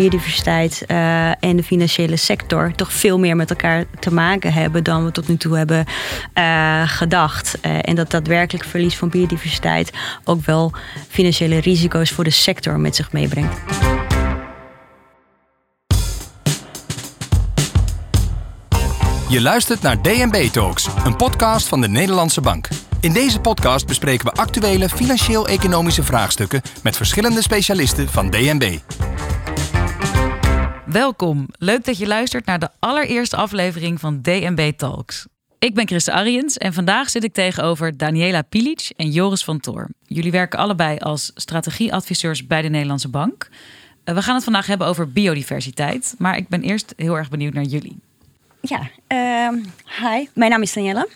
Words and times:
biodiversiteit 0.00 0.84
uh, 0.86 1.28
en 1.28 1.56
de 1.56 1.62
financiële 1.62 2.16
sector 2.16 2.72
toch 2.74 2.92
veel 2.92 3.18
meer 3.18 3.36
met 3.36 3.50
elkaar 3.50 3.84
te 3.98 4.12
maken 4.12 4.52
hebben 4.52 4.84
dan 4.84 5.04
we 5.04 5.12
tot 5.12 5.28
nu 5.28 5.36
toe 5.36 5.56
hebben 5.56 5.84
uh, 6.34 6.82
gedacht. 6.86 7.58
Uh, 7.62 7.78
en 7.80 7.94
dat 7.94 8.10
daadwerkelijk 8.10 8.64
verlies 8.64 8.96
van 8.96 9.08
biodiversiteit 9.08 9.90
ook 10.24 10.44
wel 10.44 10.72
financiële 11.08 11.58
risico's 11.58 12.10
voor 12.10 12.24
de 12.24 12.30
sector 12.30 12.80
met 12.80 12.96
zich 12.96 13.12
meebrengt. 13.12 13.60
Je 19.28 19.40
luistert 19.40 19.82
naar 19.82 20.02
DNB 20.02 20.48
Talks, 20.52 20.88
een 21.04 21.16
podcast 21.16 21.68
van 21.68 21.80
de 21.80 21.88
Nederlandse 21.88 22.40
Bank. 22.40 22.68
In 23.00 23.12
deze 23.12 23.40
podcast 23.40 23.86
bespreken 23.86 24.26
we 24.26 24.32
actuele 24.32 24.88
financieel-economische 24.88 26.02
vraagstukken 26.02 26.62
met 26.82 26.96
verschillende 26.96 27.42
specialisten 27.42 28.08
van 28.08 28.30
DNB. 28.30 28.78
Welkom, 30.92 31.46
leuk 31.58 31.84
dat 31.84 31.98
je 31.98 32.06
luistert 32.06 32.46
naar 32.46 32.58
de 32.58 32.68
allereerste 32.78 33.36
aflevering 33.36 34.00
van 34.00 34.22
DNB 34.22 34.72
Talks. 34.76 35.26
Ik 35.58 35.74
ben 35.74 35.86
Christa 35.86 36.12
Ariens 36.12 36.58
en 36.58 36.72
vandaag 36.72 37.10
zit 37.10 37.24
ik 37.24 37.32
tegenover 37.32 37.96
Daniela 37.96 38.42
Pilic 38.42 38.92
en 38.96 39.10
Joris 39.10 39.44
van 39.44 39.60
Toor. 39.60 39.88
Jullie 40.06 40.30
werken 40.30 40.58
allebei 40.58 40.98
als 40.98 41.30
strategieadviseurs 41.34 42.46
bij 42.46 42.62
de 42.62 42.68
Nederlandse 42.68 43.08
Bank. 43.08 43.48
Eh, 44.04 44.14
we 44.14 44.22
gaan 44.22 44.34
het 44.34 44.44
vandaag 44.44 44.66
hebben 44.66 44.86
over 44.86 45.12
biodiversiteit, 45.12 46.14
maar 46.18 46.36
ik 46.36 46.48
ben 46.48 46.62
eerst 46.62 46.92
heel 46.96 47.16
erg 47.16 47.28
benieuwd 47.28 47.52
naar 47.52 47.64
jullie. 47.64 47.98
Ja, 48.60 48.80
uh, 49.08 49.62
hi. 50.00 50.26
Mijn 50.34 50.50
naam 50.50 50.62
is 50.62 50.72
Danielle. 50.72 51.08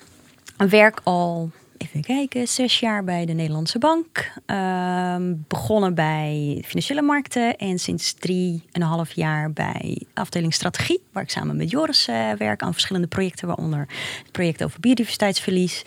Ik 0.59 0.71
werk 0.71 1.01
al, 1.05 1.51
even 1.85 2.01
kijken, 2.01 2.49
zes 2.49 2.81
jaar 2.81 3.05
bij 3.05 3.27
de 3.27 3.33
Nederlandse 3.33 3.79
Bank. 3.79 4.33
Uh, 4.47 5.17
begonnen 5.49 5.95
bij 5.95 6.63
financiële 6.67 7.03
markten 7.03 7.57
en 7.57 7.79
sinds 7.79 8.13
drie 8.13 8.63
en 8.73 8.83
een 8.83 8.89
half 8.89 9.13
jaar 9.13 9.53
bij 9.53 10.03
afdeling 10.15 10.55
strategie, 10.55 11.01
waar 11.13 11.23
ik 11.23 11.31
samen 11.31 11.57
met 11.57 11.71
Joris 11.71 12.09
uh, 12.09 12.33
werk 12.39 12.63
aan 12.63 12.73
verschillende 12.73 13.07
projecten, 13.09 13.47
waaronder 13.47 13.87
het 14.23 14.33
project 14.33 14.65
over 14.65 14.81
biodiversiteitsverlies. 14.81 15.83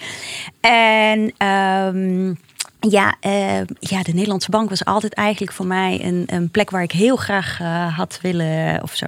En 0.59 1.47
um, 1.47 2.37
ja, 2.79 3.15
uh, 3.21 3.57
ja, 3.79 4.03
de 4.03 4.13
Nederlandse 4.13 4.51
Bank 4.51 4.69
was 4.69 4.85
altijd 4.85 5.13
eigenlijk 5.13 5.51
voor 5.51 5.67
mij 5.67 6.03
een, 6.03 6.23
een 6.25 6.49
plek 6.49 6.69
waar 6.69 6.83
ik 6.83 6.91
heel 6.91 7.15
graag 7.15 7.59
uh, 7.61 7.97
had 7.97 8.19
willen, 8.21 8.83
of 8.83 8.95
zo, 8.95 9.05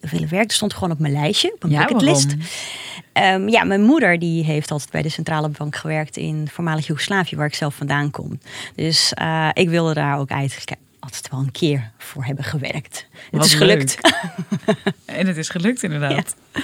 willen 0.00 0.28
werken. 0.28 0.48
Er 0.48 0.54
stond 0.54 0.74
gewoon 0.74 0.90
op 0.90 0.98
mijn 0.98 1.12
lijstje, 1.12 1.52
op 1.52 1.62
mijn 1.62 1.72
ja, 1.72 1.84
bucketlist. 1.84 2.34
Um, 3.22 3.48
ja, 3.48 3.64
mijn 3.64 3.82
moeder 3.82 4.18
die 4.18 4.44
heeft 4.44 4.70
altijd 4.70 4.90
bij 4.90 5.02
de 5.02 5.08
Centrale 5.08 5.48
Bank 5.48 5.76
gewerkt 5.76 6.16
in 6.16 6.48
voormalig 6.52 6.86
Joegoslavië, 6.86 7.36
waar 7.36 7.46
ik 7.46 7.54
zelf 7.54 7.74
vandaan 7.74 8.10
kom. 8.10 8.38
Dus 8.74 9.12
ik 9.52 9.68
wilde 9.68 9.94
daar 9.94 10.18
ook 10.18 10.30
eigenlijk 10.30 10.76
altijd 11.04 11.28
wel 11.30 11.40
een 11.40 11.52
keer 11.52 11.90
voor 11.98 12.24
hebben 12.24 12.44
gewerkt. 12.44 13.06
Het 13.30 13.44
is 13.44 13.54
gelukt. 13.54 13.98
en 15.04 15.26
het 15.26 15.36
is 15.36 15.48
gelukt 15.48 15.82
inderdaad. 15.82 16.34
Ja. 16.52 16.62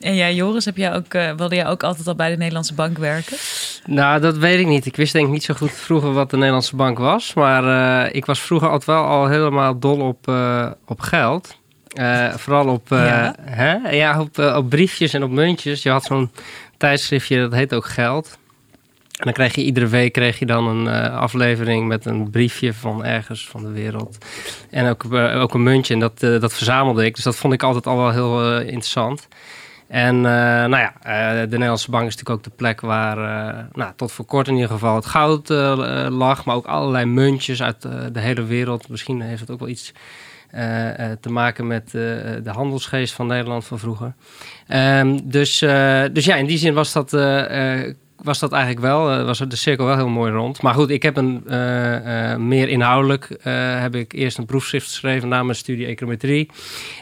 En 0.00 0.14
jij, 0.14 0.34
Joris, 0.34 0.64
heb 0.64 0.76
jij 0.76 0.94
ook, 0.94 1.14
uh, 1.14 1.32
wilde 1.32 1.54
jij 1.54 1.66
ook 1.66 1.82
altijd 1.82 2.06
al 2.06 2.14
bij 2.14 2.30
de 2.30 2.36
Nederlandse 2.36 2.74
Bank 2.74 2.98
werken? 2.98 3.36
Nou, 3.84 4.20
dat 4.20 4.36
weet 4.36 4.60
ik 4.60 4.66
niet. 4.66 4.86
Ik 4.86 4.96
wist 4.96 5.12
denk 5.12 5.26
ik 5.26 5.32
niet 5.32 5.44
zo 5.44 5.54
goed 5.54 5.72
vroeger 5.72 6.12
wat 6.12 6.30
de 6.30 6.36
Nederlandse 6.36 6.76
Bank 6.76 6.98
was. 6.98 7.34
Maar 7.34 7.64
uh, 7.64 8.14
ik 8.14 8.24
was 8.24 8.40
vroeger 8.40 8.68
altijd 8.68 8.86
wel 8.86 9.04
al 9.04 9.26
helemaal 9.26 9.78
dol 9.78 10.00
op, 10.00 10.28
uh, 10.28 10.70
op 10.86 11.00
geld. 11.00 11.57
Vooral 12.36 12.66
op, 12.66 12.88
ja. 12.88 13.34
Hè? 13.40 13.90
Ja, 13.90 14.20
op, 14.20 14.38
op 14.38 14.68
briefjes 14.68 15.12
en 15.12 15.22
op 15.22 15.30
muntjes. 15.30 15.82
Je 15.82 15.90
had 15.90 16.04
zo'n 16.04 16.30
tijdschriftje, 16.76 17.40
dat 17.40 17.52
heet 17.52 17.74
ook 17.74 17.86
Geld. 17.86 18.38
En 19.18 19.24
dan 19.24 19.32
kreeg 19.32 19.54
je 19.54 19.64
iedere 19.64 19.86
week 19.86 20.12
kreeg 20.12 20.38
je 20.38 20.46
dan 20.46 20.66
een 20.66 21.10
aflevering 21.10 21.88
met 21.88 22.06
een 22.06 22.30
briefje 22.30 22.74
van 22.74 23.04
ergens 23.04 23.48
van 23.48 23.62
de 23.62 23.70
wereld. 23.70 24.18
En 24.70 24.88
ook, 24.88 25.12
ook 25.14 25.54
een 25.54 25.62
muntje. 25.62 25.94
En 25.94 26.00
dat, 26.00 26.20
dat 26.20 26.54
verzamelde 26.54 27.04
ik. 27.04 27.14
Dus 27.14 27.24
dat 27.24 27.36
vond 27.36 27.52
ik 27.52 27.62
altijd 27.62 27.86
al 27.86 27.96
wel 27.96 28.10
heel 28.10 28.60
interessant. 28.60 29.28
En 29.88 30.20
nou 30.20 30.76
ja, 30.76 30.92
de 31.32 31.50
Nederlandse 31.50 31.90
Bank 31.90 32.06
is 32.06 32.16
natuurlijk 32.16 32.38
ook 32.38 32.52
de 32.52 32.56
plek 32.56 32.80
waar 32.80 33.16
nou, 33.72 33.92
tot 33.96 34.12
voor 34.12 34.24
kort 34.24 34.48
in 34.48 34.54
ieder 34.54 34.70
geval 34.70 34.94
het 34.94 35.06
goud 35.06 35.48
lag. 36.08 36.44
Maar 36.44 36.56
ook 36.56 36.66
allerlei 36.66 37.04
muntjes 37.04 37.62
uit 37.62 37.82
de 38.12 38.20
hele 38.20 38.44
wereld. 38.44 38.88
Misschien 38.88 39.20
heeft 39.20 39.40
het 39.40 39.50
ook 39.50 39.60
wel 39.60 39.68
iets 39.68 39.92
te 41.20 41.30
maken 41.30 41.66
met 41.66 41.90
de 41.90 42.50
handelsgeest 42.52 43.14
van 43.14 43.26
Nederland 43.26 43.64
van 43.64 43.78
vroeger. 43.78 44.14
Um, 44.68 45.30
dus, 45.30 45.58
dus 46.12 46.24
ja, 46.24 46.36
in 46.36 46.46
die 46.46 46.58
zin 46.58 46.74
was 46.74 46.92
dat 46.92 47.10
was 48.22 48.38
dat 48.38 48.52
eigenlijk 48.52 48.82
wel. 48.82 49.24
Was 49.24 49.38
de 49.38 49.56
cirkel 49.56 49.86
wel 49.86 49.96
heel 49.96 50.08
mooi 50.08 50.32
rond. 50.32 50.62
Maar 50.62 50.74
goed, 50.74 50.90
ik 50.90 51.02
heb 51.02 51.16
een 51.16 51.44
uh, 51.46 52.32
uh, 52.32 52.36
meer 52.36 52.68
inhoudelijk 52.68 53.36
heb 53.80 53.94
ik 53.94 54.12
eerst 54.12 54.38
een 54.38 54.46
proefschrift 54.46 54.86
geschreven 54.86 55.28
na 55.28 55.42
mijn 55.42 55.56
studie 55.56 55.86
econometrie. 55.86 56.50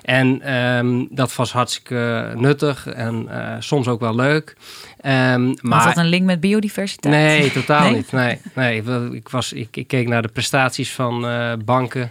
En 0.03 0.55
um, 0.55 1.09
dat 1.11 1.35
was 1.35 1.53
hartstikke 1.53 2.33
nuttig 2.35 2.87
en 2.87 3.29
soms 3.59 3.89
ook 3.89 4.01
wel 4.01 4.15
leuk. 4.15 4.57
Um, 4.97 5.57
maar... 5.61 5.85
Was 5.85 5.85
dat 5.85 5.97
een 5.97 6.09
link 6.09 6.25
met 6.25 6.41
biodiversiteit? 6.41 7.15
Nee, 7.15 7.53
totaal 7.53 7.83
nee? 7.83 7.95
niet. 7.95 8.13
Nee, 8.13 8.41
nee. 8.55 8.83
Ik, 9.13 9.29
was, 9.29 9.53
ik, 9.53 9.77
ik 9.77 9.87
keek 9.87 10.09
naar 10.09 10.23
de 10.23 10.29
prestaties 10.29 10.93
van 10.93 11.27
banken 11.65 12.11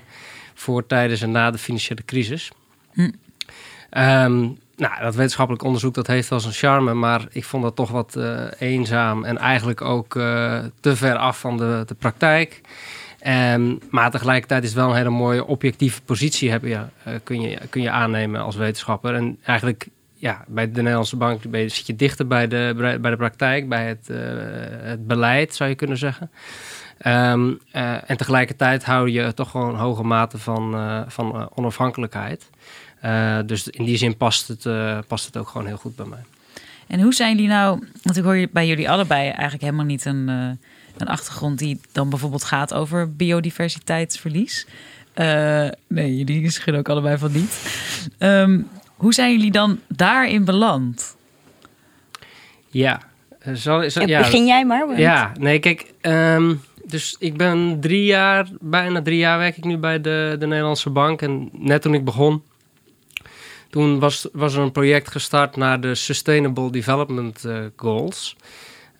voor, 0.55 0.85
tijdens 0.85 1.21
en 1.21 1.31
na 1.31 1.51
de 1.51 1.57
financiële 1.57 2.05
crisis. 2.05 2.51
Hm. 2.93 3.01
Um, 3.97 4.57
nou, 4.75 5.01
dat 5.01 5.15
wetenschappelijk 5.15 5.63
onderzoek 5.63 5.93
dat 5.93 6.07
heeft 6.07 6.29
wel 6.29 6.39
zijn 6.39 6.53
charme, 6.53 6.93
maar 6.93 7.25
ik 7.31 7.43
vond 7.43 7.63
dat 7.63 7.75
toch 7.75 7.91
wat 7.91 8.15
uh, 8.17 8.43
eenzaam 8.59 9.23
en 9.23 9.37
eigenlijk 9.37 9.81
ook 9.81 10.15
uh, 10.15 10.63
te 10.79 10.95
ver 10.95 11.15
af 11.15 11.39
van 11.39 11.57
de, 11.57 11.83
de 11.85 11.93
praktijk. 11.93 12.61
Um, 13.27 13.79
maar 13.89 14.11
tegelijkertijd 14.11 14.63
is 14.63 14.69
het 14.69 14.77
wel 14.77 14.89
een 14.89 14.95
hele 14.95 15.09
mooie 15.09 15.45
objectieve 15.45 16.01
positie 16.01 16.51
heb 16.51 16.63
je, 16.63 16.69
uh, 17.07 17.13
kun, 17.23 17.41
je, 17.41 17.59
kun 17.69 17.81
je 17.81 17.89
aannemen 17.89 18.41
als 18.41 18.55
wetenschapper. 18.55 19.13
En 19.13 19.37
eigenlijk 19.43 19.87
ja, 20.13 20.43
bij 20.47 20.71
de 20.71 20.81
Nederlandse 20.81 21.15
Bank 21.15 21.41
je, 21.51 21.69
zit 21.69 21.87
je 21.87 21.95
dichter 21.95 22.27
bij 22.27 22.47
de, 22.47 22.97
bij 23.01 23.11
de 23.11 23.17
praktijk, 23.17 23.69
bij 23.69 23.87
het, 23.87 24.09
het 24.81 25.07
beleid 25.07 25.55
zou 25.55 25.69
je 25.69 25.75
kunnen 25.75 25.97
zeggen. 25.97 26.31
Um, 27.05 27.59
en 27.71 28.17
tegelijkertijd 28.17 28.83
hou 28.83 29.09
je 29.09 29.33
toch 29.33 29.51
gewoon 29.51 29.69
een 29.69 29.79
hoge 29.79 30.03
mate 30.03 30.37
van, 30.37 30.75
van 31.07 31.49
onafhankelijkheid. 31.55 32.49
Uh, 33.05 33.39
dus 33.45 33.67
in 33.67 33.85
die 33.85 33.97
zin 33.97 34.17
past 34.17 34.47
het, 34.47 34.65
uh, 34.65 34.97
past 35.07 35.25
het 35.25 35.37
ook 35.37 35.47
gewoon 35.47 35.67
heel 35.67 35.77
goed 35.77 35.95
bij 35.95 36.05
mij. 36.05 36.23
En 36.87 37.01
hoe 37.01 37.13
zijn 37.13 37.35
jullie 37.35 37.49
nou, 37.49 37.87
want 38.03 38.17
ik 38.17 38.23
hoor 38.23 38.47
bij 38.51 38.67
jullie 38.67 38.89
allebei 38.89 39.29
eigenlijk 39.29 39.61
helemaal 39.61 39.85
niet 39.85 40.05
een, 40.05 40.27
uh, 40.29 40.49
een 40.97 41.07
achtergrond 41.07 41.59
die 41.59 41.79
dan 41.91 42.09
bijvoorbeeld 42.09 42.43
gaat 42.43 42.73
over 42.73 43.15
biodiversiteitsverlies. 43.15 44.67
nee, 45.87 46.17
jullie 46.17 46.49
schudden 46.49 46.77
ook 46.77 46.89
allebei 46.89 47.17
van 47.17 47.31
niet. 47.31 47.79
Um, 48.19 48.67
hoe 48.95 49.13
zijn 49.13 49.31
jullie 49.31 49.51
dan 49.51 49.79
daarin 49.87 50.45
beland? 50.45 51.15
Ja, 52.67 53.01
zal, 53.53 53.89
zal, 53.89 54.07
ja, 54.07 54.19
begin 54.19 54.45
jij 54.45 54.65
maar. 54.65 54.87
Want... 54.87 54.99
Ja, 54.99 55.31
nee, 55.39 55.59
kijk, 55.59 55.93
um, 56.01 56.61
dus 56.87 57.15
ik 57.19 57.37
ben 57.37 57.77
drie 57.79 58.05
jaar, 58.05 58.47
bijna 58.59 59.01
drie 59.01 59.17
jaar 59.17 59.37
werk 59.37 59.57
ik 59.57 59.63
nu 59.63 59.77
bij 59.77 60.01
de, 60.01 60.35
de 60.39 60.47
Nederlandse 60.47 60.89
Bank. 60.89 61.21
En 61.21 61.49
net 61.51 61.81
toen 61.81 61.93
ik 61.93 62.05
begon, 62.05 62.43
toen 63.69 63.99
was, 63.99 64.27
was 64.31 64.53
er 64.53 64.61
een 64.61 64.71
project 64.71 65.11
gestart 65.11 65.55
naar 65.55 65.81
de 65.81 65.95
Sustainable 65.95 66.71
Development 66.71 67.43
uh, 67.45 67.65
Goals. 67.75 68.35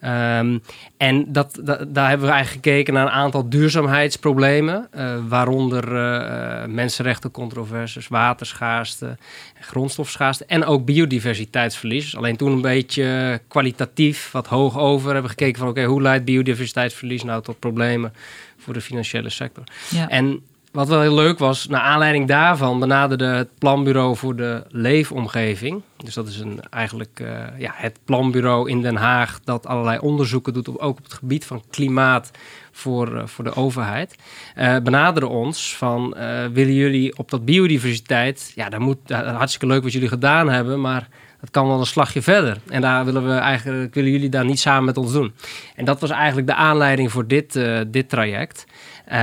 Um, 0.03 0.61
en 0.97 1.31
dat, 1.31 1.59
dat, 1.63 1.94
daar 1.95 2.09
hebben 2.09 2.28
we 2.28 2.33
eigenlijk 2.33 2.66
gekeken 2.66 2.94
naar 2.94 3.06
een 3.06 3.11
aantal 3.11 3.50
duurzaamheidsproblemen, 3.50 4.88
uh, 4.95 5.16
waaronder 5.28 5.94
uh, 5.94 6.66
mensenrechtencontroversies, 6.66 8.07
waterschaarste, 8.07 9.17
grondstofschaarste 9.59 10.45
en 10.45 10.66
ook 10.66 10.85
biodiversiteitsverlies. 10.85 12.03
Dus 12.03 12.16
alleen 12.16 12.38
toen 12.38 12.51
een 12.51 12.61
beetje 12.61 13.41
kwalitatief 13.47 14.31
wat 14.31 14.47
hoog 14.47 14.78
over 14.78 15.13
hebben 15.13 15.31
gekeken 15.31 15.59
van 15.59 15.67
oké, 15.67 15.79
okay, 15.79 15.91
hoe 15.91 16.01
leidt 16.01 16.25
biodiversiteitsverlies 16.25 17.23
nou 17.23 17.44
tot 17.44 17.59
problemen 17.59 18.13
voor 18.57 18.73
de 18.73 18.81
financiële 18.81 19.29
sector? 19.29 19.63
Ja. 19.89 20.09
En 20.09 20.41
wat 20.75 20.87
wel 20.87 21.01
heel 21.01 21.16
leuk 21.16 21.39
was, 21.39 21.67
naar 21.67 21.81
aanleiding 21.81 22.27
daarvan 22.27 22.79
benaderde 22.79 23.25
het 23.25 23.47
Planbureau 23.57 24.16
voor 24.16 24.35
de 24.35 24.63
Leefomgeving. 24.69 25.81
Dus 25.97 26.13
dat 26.13 26.27
is 26.27 26.39
een, 26.39 26.61
eigenlijk 26.69 27.19
uh, 27.22 27.29
ja, 27.57 27.72
het 27.75 27.99
planbureau 28.05 28.69
in 28.69 28.81
Den 28.81 28.95
Haag 28.95 29.39
dat 29.43 29.67
allerlei 29.67 29.99
onderzoeken 29.99 30.53
doet, 30.53 30.67
op, 30.67 30.77
ook 30.77 30.97
op 30.97 31.03
het 31.03 31.13
gebied 31.13 31.45
van 31.45 31.63
klimaat 31.69 32.31
voor, 32.72 33.13
uh, 33.13 33.25
voor 33.25 33.43
de 33.43 33.55
overheid. 33.55 34.16
Uh, 34.57 34.77
benaderen 34.77 35.29
ons 35.29 35.75
van, 35.77 36.16
willen 36.53 36.73
jullie 36.73 37.17
op 37.17 37.29
dat 37.29 37.45
biodiversiteit, 37.45 38.51
ja, 38.55 38.69
dat 38.69 38.79
moet 38.79 39.09
hartstikke 39.09 39.67
leuk 39.67 39.83
wat 39.83 39.93
jullie 39.93 40.07
gedaan 40.07 40.49
hebben, 40.49 40.81
maar 40.81 41.07
dat 41.39 41.51
kan 41.51 41.67
wel 41.67 41.79
een 41.79 41.85
slagje 41.85 42.21
verder. 42.21 42.57
En 42.69 42.81
daar 42.81 43.05
willen 43.05 43.28
we 43.28 43.33
eigenlijk, 43.33 43.93
willen 43.93 44.11
jullie 44.11 44.29
daar 44.29 44.45
niet 44.45 44.59
samen 44.59 44.85
met 44.85 44.97
ons 44.97 45.11
doen. 45.11 45.33
En 45.75 45.85
dat 45.85 45.99
was 45.99 46.09
eigenlijk 46.09 46.47
de 46.47 46.55
aanleiding 46.55 47.11
voor 47.11 47.28
dit, 47.28 47.59
dit 47.87 48.09
traject. 48.09 48.66
Uh, 49.07 49.13
uh, 49.13 49.19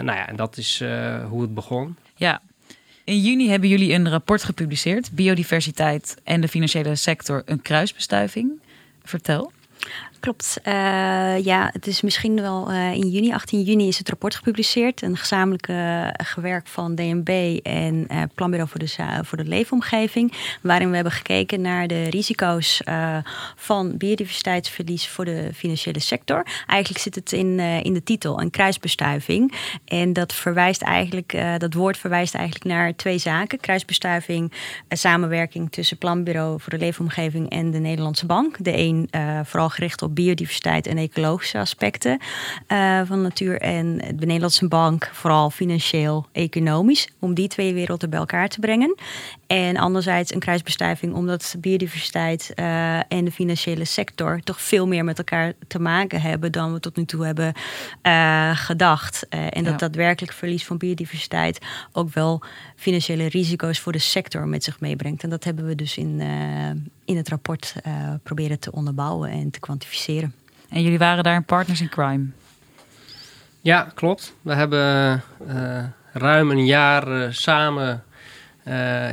nou 0.00 0.18
ja, 0.18 0.28
en 0.28 0.36
dat 0.36 0.56
is 0.56 0.80
uh, 0.80 1.26
hoe 1.28 1.42
het 1.42 1.54
begon. 1.54 1.96
Ja. 2.16 2.40
In 3.04 3.20
juni 3.20 3.48
hebben 3.48 3.68
jullie 3.68 3.92
een 3.92 4.08
rapport 4.08 4.42
gepubliceerd, 4.42 5.12
Biodiversiteit 5.12 6.16
en 6.24 6.40
de 6.40 6.48
financiële 6.48 6.94
sector, 6.94 7.42
een 7.44 7.62
kruisbestuiving. 7.62 8.60
Vertel. 9.02 9.52
Klopt. 10.20 10.60
Uh, 10.64 11.44
ja, 11.44 11.70
het 11.72 11.86
is 11.86 12.00
misschien 12.00 12.40
wel 12.40 12.70
uh, 12.70 12.92
in 12.92 13.08
juni, 13.08 13.32
18 13.32 13.62
juni, 13.62 13.88
is 13.88 13.98
het 13.98 14.08
rapport 14.08 14.34
gepubliceerd. 14.34 15.02
Een 15.02 15.16
gezamenlijke 15.16 15.72
uh, 15.72 16.08
gewerk 16.12 16.66
van 16.66 16.94
DNB 16.94 17.58
en 17.62 18.06
Planbureau 18.34 18.70
voor 18.70 18.80
de, 18.80 19.20
voor 19.22 19.38
de 19.38 19.44
Leefomgeving. 19.44 20.32
Waarin 20.62 20.88
we 20.88 20.94
hebben 20.94 21.12
gekeken 21.12 21.60
naar 21.60 21.86
de 21.86 22.02
risico's 22.02 22.82
van 23.56 23.96
biodiversiteitsverlies 23.96 25.08
voor 25.08 25.24
de 25.24 25.50
financiële 25.54 26.00
sector. 26.00 26.46
Eigenlijk 26.66 27.02
zit 27.02 27.14
het 27.14 27.32
in, 27.32 27.58
in 27.60 27.92
de 27.92 28.02
titel, 28.02 28.40
een 28.40 28.50
kruisbestuiving. 28.50 29.54
En 29.84 30.12
dat 30.12 30.32
verwijst 30.32 30.82
eigenlijk, 30.82 31.42
dat 31.58 31.74
woord 31.74 31.98
verwijst 31.98 32.34
eigenlijk 32.34 32.64
naar 32.64 32.96
twee 32.96 33.18
zaken. 33.18 33.60
Kruisbestuiving, 33.60 34.52
samenwerking 34.88 35.72
tussen 35.72 35.98
Planbureau 35.98 36.60
voor 36.60 36.72
de 36.72 36.78
Leefomgeving 36.78 37.50
en 37.50 37.70
de 37.70 37.78
Nederlandse 37.78 38.26
Bank. 38.26 38.56
De 38.64 38.76
een 38.76 39.08
vooral 39.44 39.68
gericht 39.68 40.02
op 40.02 40.09
biodiversiteit 40.14 40.86
en 40.86 40.98
ecologische 40.98 41.58
aspecten 41.58 42.20
uh, 42.68 43.00
van 43.04 43.22
natuur. 43.22 43.60
En 43.60 43.96
de 43.96 44.26
Nederlandse 44.26 44.68
Bank 44.68 45.10
vooral 45.12 45.50
financieel, 45.50 46.26
economisch. 46.32 47.08
Om 47.18 47.34
die 47.34 47.48
twee 47.48 47.74
werelden 47.74 48.10
bij 48.10 48.18
elkaar 48.18 48.48
te 48.48 48.60
brengen. 48.60 48.94
En 49.50 49.76
anderzijds 49.76 50.34
een 50.34 50.40
kruisbestuiving 50.40 51.14
omdat 51.14 51.54
biodiversiteit 51.58 52.52
uh, 52.54 52.96
en 52.96 53.24
de 53.24 53.32
financiële 53.32 53.84
sector 53.84 54.40
toch 54.40 54.60
veel 54.60 54.86
meer 54.86 55.04
met 55.04 55.18
elkaar 55.18 55.52
te 55.66 55.78
maken 55.78 56.20
hebben 56.20 56.52
dan 56.52 56.72
we 56.72 56.80
tot 56.80 56.96
nu 56.96 57.04
toe 57.04 57.24
hebben 57.24 57.52
uh, 58.02 58.56
gedacht. 58.56 59.28
en 59.28 59.64
dat 59.64 59.78
daadwerkelijk 59.78 60.32
verlies 60.32 60.66
van 60.66 60.76
biodiversiteit 60.76 61.58
ook 61.92 62.14
wel 62.14 62.42
financiële 62.76 63.28
risico's 63.28 63.80
voor 63.80 63.92
de 63.92 63.98
sector 63.98 64.48
met 64.48 64.64
zich 64.64 64.80
meebrengt. 64.80 65.22
En 65.22 65.30
dat 65.30 65.44
hebben 65.44 65.66
we 65.66 65.74
dus 65.74 65.96
in, 65.96 66.20
in 67.04 67.16
het 67.16 67.28
rapport 67.28 67.74
proberen 68.22 68.58
te 68.58 68.72
onderbouwen 68.72 69.30
en 69.30 69.50
te 69.50 69.60
kwantificeren. 69.60 70.34
En 70.68 70.82
jullie 70.82 70.98
waren 70.98 71.24
daar 71.24 71.42
partners 71.42 71.80
in 71.80 71.88
crime? 71.88 72.26
Ja, 73.60 73.90
klopt. 73.94 74.34
We 74.42 74.54
hebben 74.54 75.22
uh, 75.48 75.84
ruim 76.12 76.50
een 76.50 76.66
jaar 76.66 77.08
uh, 77.08 77.26
samen 77.30 78.04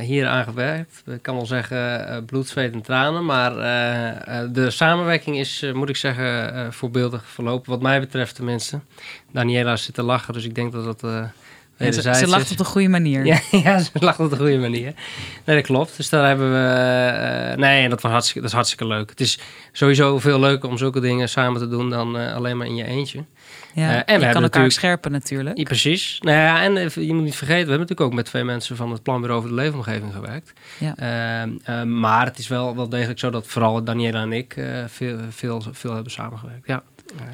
hier 0.00 0.26
aan 0.26 0.44
gewerkt. 0.44 1.02
Ik 1.06 1.22
kan 1.22 1.34
wel 1.34 1.46
zeggen 1.46 2.24
bloed, 2.24 2.48
zweet 2.48 2.72
en 2.72 2.82
tranen. 2.82 3.24
Maar 3.24 3.54
de 4.52 4.70
samenwerking 4.70 5.38
is, 5.38 5.64
moet 5.72 5.88
ik 5.88 5.96
zeggen, 5.96 6.72
voorbeeldig 6.72 7.24
verlopen. 7.26 7.70
Wat 7.70 7.82
mij 7.82 8.00
betreft 8.00 8.34
tenminste. 8.34 8.80
Daniela 9.32 9.76
zit 9.76 9.94
te 9.94 10.02
lachen, 10.02 10.32
dus 10.34 10.44
ik 10.44 10.54
denk 10.54 10.72
dat 10.72 10.84
dat 10.84 11.30
ze, 11.78 12.14
ze 12.14 12.26
lacht 12.28 12.50
op 12.50 12.56
de 12.56 12.64
goede 12.64 12.88
manier. 12.88 13.26
Ja, 13.26 13.40
ja, 13.64 13.78
ze 13.78 13.90
lacht 13.92 14.20
op 14.20 14.30
de 14.30 14.36
goede 14.36 14.58
manier. 14.58 14.94
Nee, 15.44 15.56
dat 15.56 15.64
klopt. 15.64 15.96
Dus 15.96 16.08
daar 16.08 16.26
hebben 16.26 16.52
we... 16.52 17.50
Uh, 17.50 17.56
nee, 17.56 17.88
dat, 17.88 18.00
was 18.00 18.12
hartstikke, 18.12 18.40
dat 18.40 18.48
is 18.48 18.54
hartstikke 18.54 18.86
leuk. 18.86 19.10
Het 19.10 19.20
is 19.20 19.38
sowieso 19.72 20.18
veel 20.18 20.40
leuker 20.40 20.68
om 20.68 20.78
zulke 20.78 21.00
dingen 21.00 21.28
samen 21.28 21.60
te 21.60 21.68
doen 21.68 21.90
dan 21.90 22.20
uh, 22.20 22.34
alleen 22.34 22.56
maar 22.56 22.66
in 22.66 22.76
je 22.76 22.84
eentje. 22.84 23.24
Ja, 23.74 23.88
uh, 23.88 24.02
en 24.06 24.20
we 24.20 24.26
je 24.26 24.32
kan 24.32 24.42
elkaar 24.42 24.70
scherpen 24.70 25.12
natuurlijk. 25.12 25.58
Ja, 25.58 25.62
precies. 25.62 26.18
Nou 26.20 26.36
ja, 26.36 26.62
en 26.62 26.74
je 27.06 27.14
moet 27.14 27.24
niet 27.24 27.36
vergeten, 27.36 27.64
we 27.64 27.70
hebben 27.70 27.78
natuurlijk 27.78 28.00
ook 28.00 28.12
met 28.12 28.24
twee 28.24 28.44
mensen 28.44 28.76
van 28.76 28.92
het 28.92 29.02
Planbureau 29.02 29.38
over 29.38 29.56
de 29.56 29.62
Leefomgeving 29.62 30.12
gewerkt. 30.12 30.52
Ja. 30.78 30.94
Ehm, 31.64 32.00
maar 32.00 32.26
het 32.26 32.38
is 32.38 32.48
wel, 32.48 32.76
wel 32.76 32.88
degelijk 32.88 33.18
zo 33.18 33.30
dat 33.30 33.46
vooral 33.46 33.84
Daniela 33.84 34.22
en 34.22 34.32
ik 34.32 34.56
veel, 34.86 35.18
veel, 35.30 35.62
veel 35.72 35.94
hebben 35.94 36.12
samengewerkt. 36.12 36.66
Ja. 36.66 36.82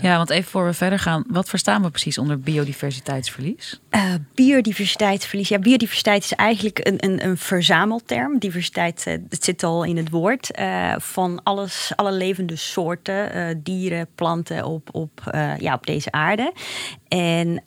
Ja, 0.00 0.17
want 0.17 0.31
even 0.31 0.50
voor 0.50 0.65
we 0.65 0.73
verder 0.73 0.99
gaan, 0.99 1.25
wat 1.29 1.49
verstaan 1.49 1.82
we 1.82 1.91
precies 1.91 2.19
onder 2.19 2.41
biodiversiteitsverlies? 2.41 3.81
Uh, 3.91 4.15
biodiversiteitsverlies. 4.35 5.49
Ja, 5.49 5.59
biodiversiteit 5.59 6.25
is 6.25 6.32
eigenlijk 6.32 6.87
een, 6.87 7.05
een, 7.05 7.25
een 7.25 7.37
verzamelterm. 7.37 8.38
Diversiteit, 8.38 9.05
uh, 9.09 9.15
zit 9.29 9.62
al 9.62 9.85
in 9.85 9.97
het 9.97 10.11
woord. 10.11 10.59
Uh, 10.59 10.94
van 10.99 11.41
alles, 11.43 11.93
alle 11.97 12.12
levende 12.12 12.56
soorten, 12.56 13.61
dieren, 13.62 14.09
planten 14.15 14.65
op, 14.65 14.88
op, 14.93 15.21
ja, 15.59 15.75
op 15.75 15.87
deze 15.87 16.12
aarde. 16.12 16.53
En 17.14 17.62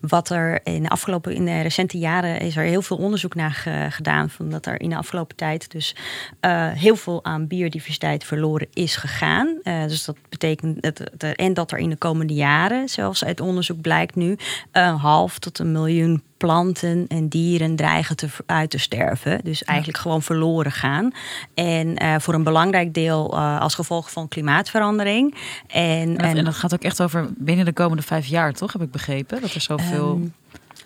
wat 0.00 0.30
er 0.30 0.60
in 0.64 0.82
de 0.82 0.88
afgelopen, 0.88 1.34
in 1.34 1.44
de 1.44 1.60
recente 1.60 1.98
jaren 1.98 2.40
is 2.40 2.56
er 2.56 2.62
heel 2.62 2.82
veel 2.82 2.96
onderzoek 2.96 3.34
naar 3.34 3.66
gedaan. 3.90 4.30
Van 4.30 4.50
dat 4.50 4.66
er 4.66 4.80
in 4.80 4.90
de 4.90 4.96
afgelopen 4.96 5.36
tijd 5.36 5.70
dus 5.70 5.96
heel 6.74 6.96
veel 6.96 7.24
aan 7.24 7.46
biodiversiteit 7.46 8.24
verloren 8.24 8.66
is 8.72 8.96
gegaan. 8.96 9.60
dus 9.62 10.04
dat 10.04 10.16
betekent 10.28 10.80
en 11.20 11.54
dat 11.54 11.72
er 11.72 11.78
in 11.78 11.90
de 11.90 11.96
komende 11.96 12.34
jaren, 12.34 12.88
zelfs 12.88 13.24
uit 13.24 13.40
onderzoek 13.40 13.80
blijkt 13.80 14.14
nu, 14.14 14.36
een 14.72 14.96
half 14.96 15.38
tot 15.38 15.58
een 15.58 15.72
miljoen 15.72 16.22
planten 16.38 17.04
en 17.08 17.28
dieren 17.28 17.76
dreigen 17.76 18.16
te, 18.16 18.28
uit 18.46 18.70
te 18.70 18.78
sterven. 18.78 19.40
Dus 19.42 19.64
eigenlijk 19.64 19.98
gewoon 19.98 20.22
verloren 20.22 20.72
gaan. 20.72 21.12
En 21.54 22.02
uh, 22.02 22.14
voor 22.18 22.34
een 22.34 22.42
belangrijk 22.42 22.94
deel 22.94 23.34
uh, 23.34 23.60
als 23.60 23.74
gevolg 23.74 24.10
van 24.10 24.28
klimaatverandering. 24.28 25.34
En, 25.66 26.16
en, 26.16 26.36
en, 26.36 26.44
dat 26.44 26.54
gaat 26.54 26.74
ook 26.74 26.82
echt 26.82 27.02
over 27.02 27.28
binnen 27.36 27.64
de 27.64 27.72
komende 27.72 28.02
vijf 28.02 28.26
jaar, 28.26 28.52
toch? 28.52 28.72
Heb 28.72 28.82
ik 28.82 28.90
begrepen? 28.90 29.40
Dat 29.40 29.54
er 29.54 29.60
zoveel. 29.60 30.10
Um, 30.10 30.34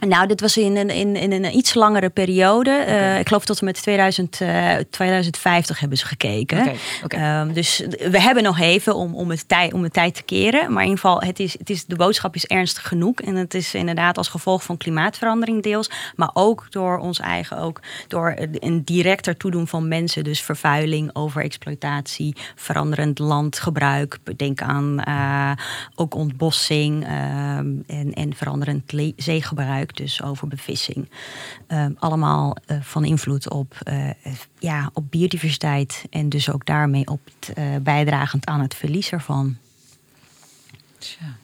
nou, 0.08 0.26
dit 0.26 0.40
was 0.40 0.56
in 0.56 0.76
een, 0.76 0.90
in, 0.90 1.16
in 1.16 1.32
een 1.32 1.56
iets 1.56 1.75
langere 1.75 2.10
periode. 2.10 2.78
Okay. 2.82 3.14
Uh, 3.14 3.19
ik 3.19 3.26
geloof 3.26 3.44
tot 3.44 3.58
en 3.58 3.64
met 3.64 3.82
2000, 3.82 4.40
uh, 4.40 4.75
2050 4.90 5.81
hebben 5.81 5.99
ze 5.99 6.06
gekeken. 6.06 6.60
Okay. 6.60 6.76
Okay. 7.04 7.40
Um, 7.40 7.52
dus 7.52 7.82
we 8.10 8.20
hebben 8.20 8.43
nog 8.43 8.60
even 8.60 8.94
om, 8.94 9.14
om, 9.14 9.31
het 9.31 9.49
tij, 9.49 9.72
om 9.72 9.82
de 9.82 9.90
tijd 9.90 10.14
te 10.14 10.22
keren. 10.22 10.72
Maar 10.72 10.82
in 10.82 10.88
ieder 10.88 11.04
geval, 11.04 11.20
het 11.20 11.40
is, 11.40 11.58
het 11.58 11.70
is, 11.70 11.84
de 11.84 11.96
boodschap 11.96 12.34
is 12.34 12.46
ernstig 12.46 12.88
genoeg. 12.88 13.20
En 13.20 13.34
het 13.34 13.54
is 13.54 13.75
inderdaad 13.75 14.19
als 14.19 14.28
gevolg 14.28 14.62
van 14.62 14.76
klimaatverandering 14.76 15.62
deels. 15.62 15.90
Maar 16.16 16.31
ook 16.32 16.66
door 16.70 16.98
ons 16.98 17.20
eigen, 17.20 17.58
ook 17.58 17.81
door 18.08 18.34
een 18.52 18.84
directer 18.84 19.37
toedoen 19.37 19.69
van 19.69 19.88
mensen. 19.88 20.25
Dus 20.25 20.43
vervuiling, 20.43 21.10
overexploitatie, 21.12 22.37
veranderend 22.55 23.19
landgebruik. 23.19 24.19
Denk 24.37 24.62
aan 24.62 25.02
uh, 25.08 25.52
ook 25.94 26.14
ontbossing 26.14 27.05
um, 27.05 27.82
en, 27.87 28.12
en 28.14 28.34
veranderend 28.34 28.93
zeegebruik 29.16 29.92
dus 29.97 30.23
over 30.23 30.49
bevissing. 30.49 31.09
Uh, 31.69 31.87
allemaal 31.99 32.56
uh, 32.67 32.77
van 32.81 33.05
invloed 33.05 33.50
op, 33.50 33.75
uh, 33.89 34.11
ja, 34.59 34.91
op 34.93 35.11
biodiversiteit 35.11 36.05
en 36.11 36.29
dus 36.29 36.50
ook 36.50 36.67
daarmee 36.67 37.06
op 37.06 37.21
het, 37.25 37.56
eh, 37.56 37.65
bijdragend 37.83 38.47
aan 38.47 38.61
het 38.61 38.75
verlies 38.75 39.11
ervan. 39.11 39.56
Tja. 40.99 41.37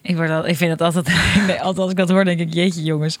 Ik, 0.00 0.16
word 0.16 0.30
al, 0.30 0.46
ik 0.46 0.56
vind 0.56 0.70
het 0.70 0.80
altijd, 0.80 1.06
nee, 1.46 1.60
altijd 1.60 1.78
als 1.78 1.90
ik 1.90 1.96
dat 1.96 2.08
hoor, 2.08 2.24
denk 2.24 2.40
ik, 2.40 2.54
jeetje 2.54 2.82
jongens, 2.82 3.18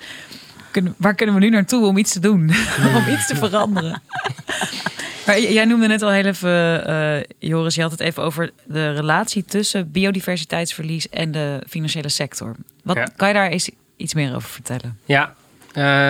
kunnen, 0.70 0.94
waar 0.98 1.14
kunnen 1.14 1.34
we 1.34 1.40
nu 1.40 1.50
naartoe 1.50 1.86
om 1.86 1.96
iets 1.96 2.12
te 2.12 2.20
doen? 2.20 2.40
om 2.96 3.08
iets 3.08 3.26
te 3.26 3.36
veranderen? 3.36 4.02
Maar 5.26 5.40
jij 5.40 5.64
noemde 5.64 5.86
net 5.86 6.02
al 6.02 6.10
heel 6.10 6.24
even, 6.24 6.90
uh, 6.90 7.22
Joris, 7.38 7.74
je 7.74 7.82
had 7.82 7.90
het 7.90 8.00
even 8.00 8.22
over 8.22 8.50
de 8.64 8.92
relatie 8.92 9.44
tussen 9.44 9.90
biodiversiteitsverlies 9.90 11.08
en 11.08 11.32
de 11.32 11.62
financiële 11.68 12.08
sector. 12.08 12.56
Wat 12.82 13.12
kan 13.16 13.28
je 13.28 13.34
daar 13.34 13.48
eens 13.48 13.70
iets 13.96 14.14
meer 14.14 14.34
over 14.34 14.48
vertellen? 14.48 14.98
Ja, 15.04 15.34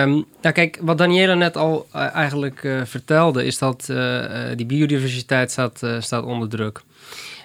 um, 0.03 0.25
nou 0.41 0.53
kijk, 0.53 0.77
wat 0.81 0.97
Daniela 0.97 1.33
net 1.33 1.57
al 1.57 1.87
uh, 1.95 2.15
eigenlijk 2.15 2.63
uh, 2.63 2.81
vertelde, 2.85 3.45
is 3.45 3.57
dat 3.57 3.85
die 4.55 4.65
biodiversiteit 4.65 5.51
staat, 5.51 5.81
staat 5.99 6.23
onder 6.23 6.49
druk. 6.49 6.81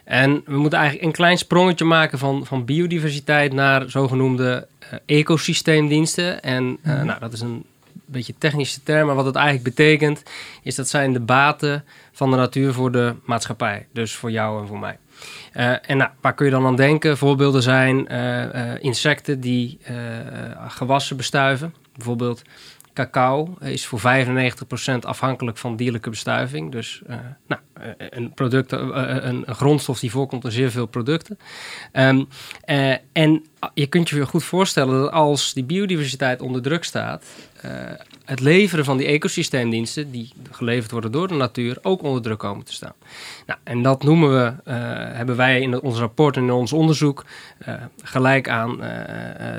En 0.05 0.43
we 0.47 0.57
moeten 0.57 0.79
eigenlijk 0.79 1.09
een 1.09 1.15
klein 1.17 1.39
sprongetje 1.39 1.85
maken 1.85 2.19
van, 2.19 2.47
van 2.47 2.65
biodiversiteit 2.65 3.53
naar 3.53 3.91
zogenoemde 3.91 4.67
ecosysteemdiensten. 5.07 6.43
En 6.43 6.65
mm 6.65 7.05
nou, 7.05 7.21
dat 7.21 7.33
is 7.33 7.41
een 7.41 7.65
beetje 8.13 8.35
technische 8.39 8.83
term, 8.83 9.07
maar 9.07 9.17
wat 9.17 9.25
het 9.27 9.37
eigenlijk 9.37 9.77
betekent, 9.77 10.23
is 10.63 10.75
dat 10.75 10.89
zijn 10.89 11.13
de 11.13 11.21
baten 11.21 11.85
van 12.13 12.31
de 12.31 12.37
natuur 12.37 12.73
voor 12.73 12.93
de 12.93 13.15
maatschappij. 13.25 13.87
Dus 13.93 14.15
voor 14.15 14.31
jou 14.31 14.61
en 14.61 14.67
voor 14.67 14.79
mij. 14.79 14.99
Uh, 15.57 15.91
en 15.91 15.97
nou, 15.97 16.11
waar 16.21 16.35
kun 16.35 16.47
je 16.47 16.53
dan 16.53 16.67
aan 16.67 16.77
denken? 16.77 17.19
Voorbeelden 17.19 17.63
zijn 17.63 18.13
uh, 18.13 18.43
uh, 18.43 18.73
insecten 18.79 19.41
die 19.41 19.79
gewassen 20.69 21.17
bestuiven. 21.17 21.75
Bijvoorbeeld 21.95 22.43
cacao 22.95 23.57
is 23.61 23.87
voor 23.87 24.01
95% 24.01 24.99
afhankelijk 25.01 25.57
van 25.57 25.77
dierlijke 25.77 26.11
bestuiving. 26.11 26.73
Dus 26.73 27.03
nou, 27.47 27.61
een, 27.99 28.33
product, 28.35 28.73
een, 28.73 29.45
grondstof 29.47 30.01
die 30.01 30.11
voorkomt 30.11 30.45
in 30.45 30.51
zeer 30.51 30.71
veel 30.71 30.87
producten. 30.87 31.39
Um, 31.93 32.29
en 33.13 33.45
je 33.75 33.87
kunt 33.87 34.09
je 34.09 34.27
goed 34.27 34.45
voorstellen 34.45 35.01
dat 35.01 35.11
als 35.11 35.53
die 35.53 35.65
biodiversiteit 35.65 36.41
onder 36.41 36.63
druk 36.63 36.85
staat, 36.85 37.25
het 38.25 38.41
leveren 38.41 38.85
van 38.85 38.97
die 38.97 39.07
ecosysteemdiensten, 39.07 40.11
die 40.11 40.33
geleverd 40.51 40.91
worden 40.91 41.13
door 41.13 41.29
de 41.29 41.35
natuur, 41.35 41.79
ook 41.83 42.03
onder 42.03 42.23
druk 42.23 42.39
komen 42.39 42.65
te 42.65 42.73
staan. 42.73 42.93
Nou, 43.47 43.59
en 43.65 43.83
dat 43.83 44.03
noemen 44.03 44.31
we, 44.31 44.45
uh, 44.45 44.53
hebben 45.17 45.37
wij 45.37 45.61
in 45.61 45.81
ons 45.81 45.99
rapport 45.99 46.37
en 46.37 46.43
in 46.43 46.51
ons 46.51 46.73
onderzoek 46.73 47.25
uh, 47.69 47.75
gelijk 48.03 48.49
aan 48.49 48.77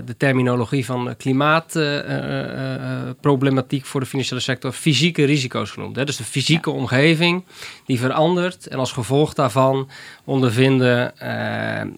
de 0.05 0.17
terminologie 0.17 0.85
van 0.85 1.13
klimaatproblematiek 1.17 3.85
voor 3.85 3.99
de 3.99 4.05
financiële 4.05 4.41
sector 4.41 4.71
fysieke 4.71 5.23
risico's 5.23 5.71
genoemd. 5.71 5.95
Hè? 5.95 6.05
Dus 6.05 6.17
de 6.17 6.23
fysieke 6.23 6.69
ja. 6.69 6.75
omgeving 6.75 7.43
die 7.85 7.99
verandert 7.99 8.67
en 8.67 8.79
als 8.79 8.91
gevolg 8.91 9.33
daarvan 9.33 9.89
ondervinden, 10.23 11.13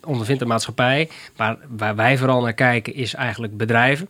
ondervindt 0.03 0.41
de 0.41 0.47
maatschappij, 0.47 1.09
maar 1.37 1.57
waar 1.69 1.95
wij 1.95 2.17
vooral 2.17 2.41
naar 2.41 2.53
kijken 2.53 2.95
is 2.95 3.13
eigenlijk 3.13 3.57
bedrijven. 3.57 4.07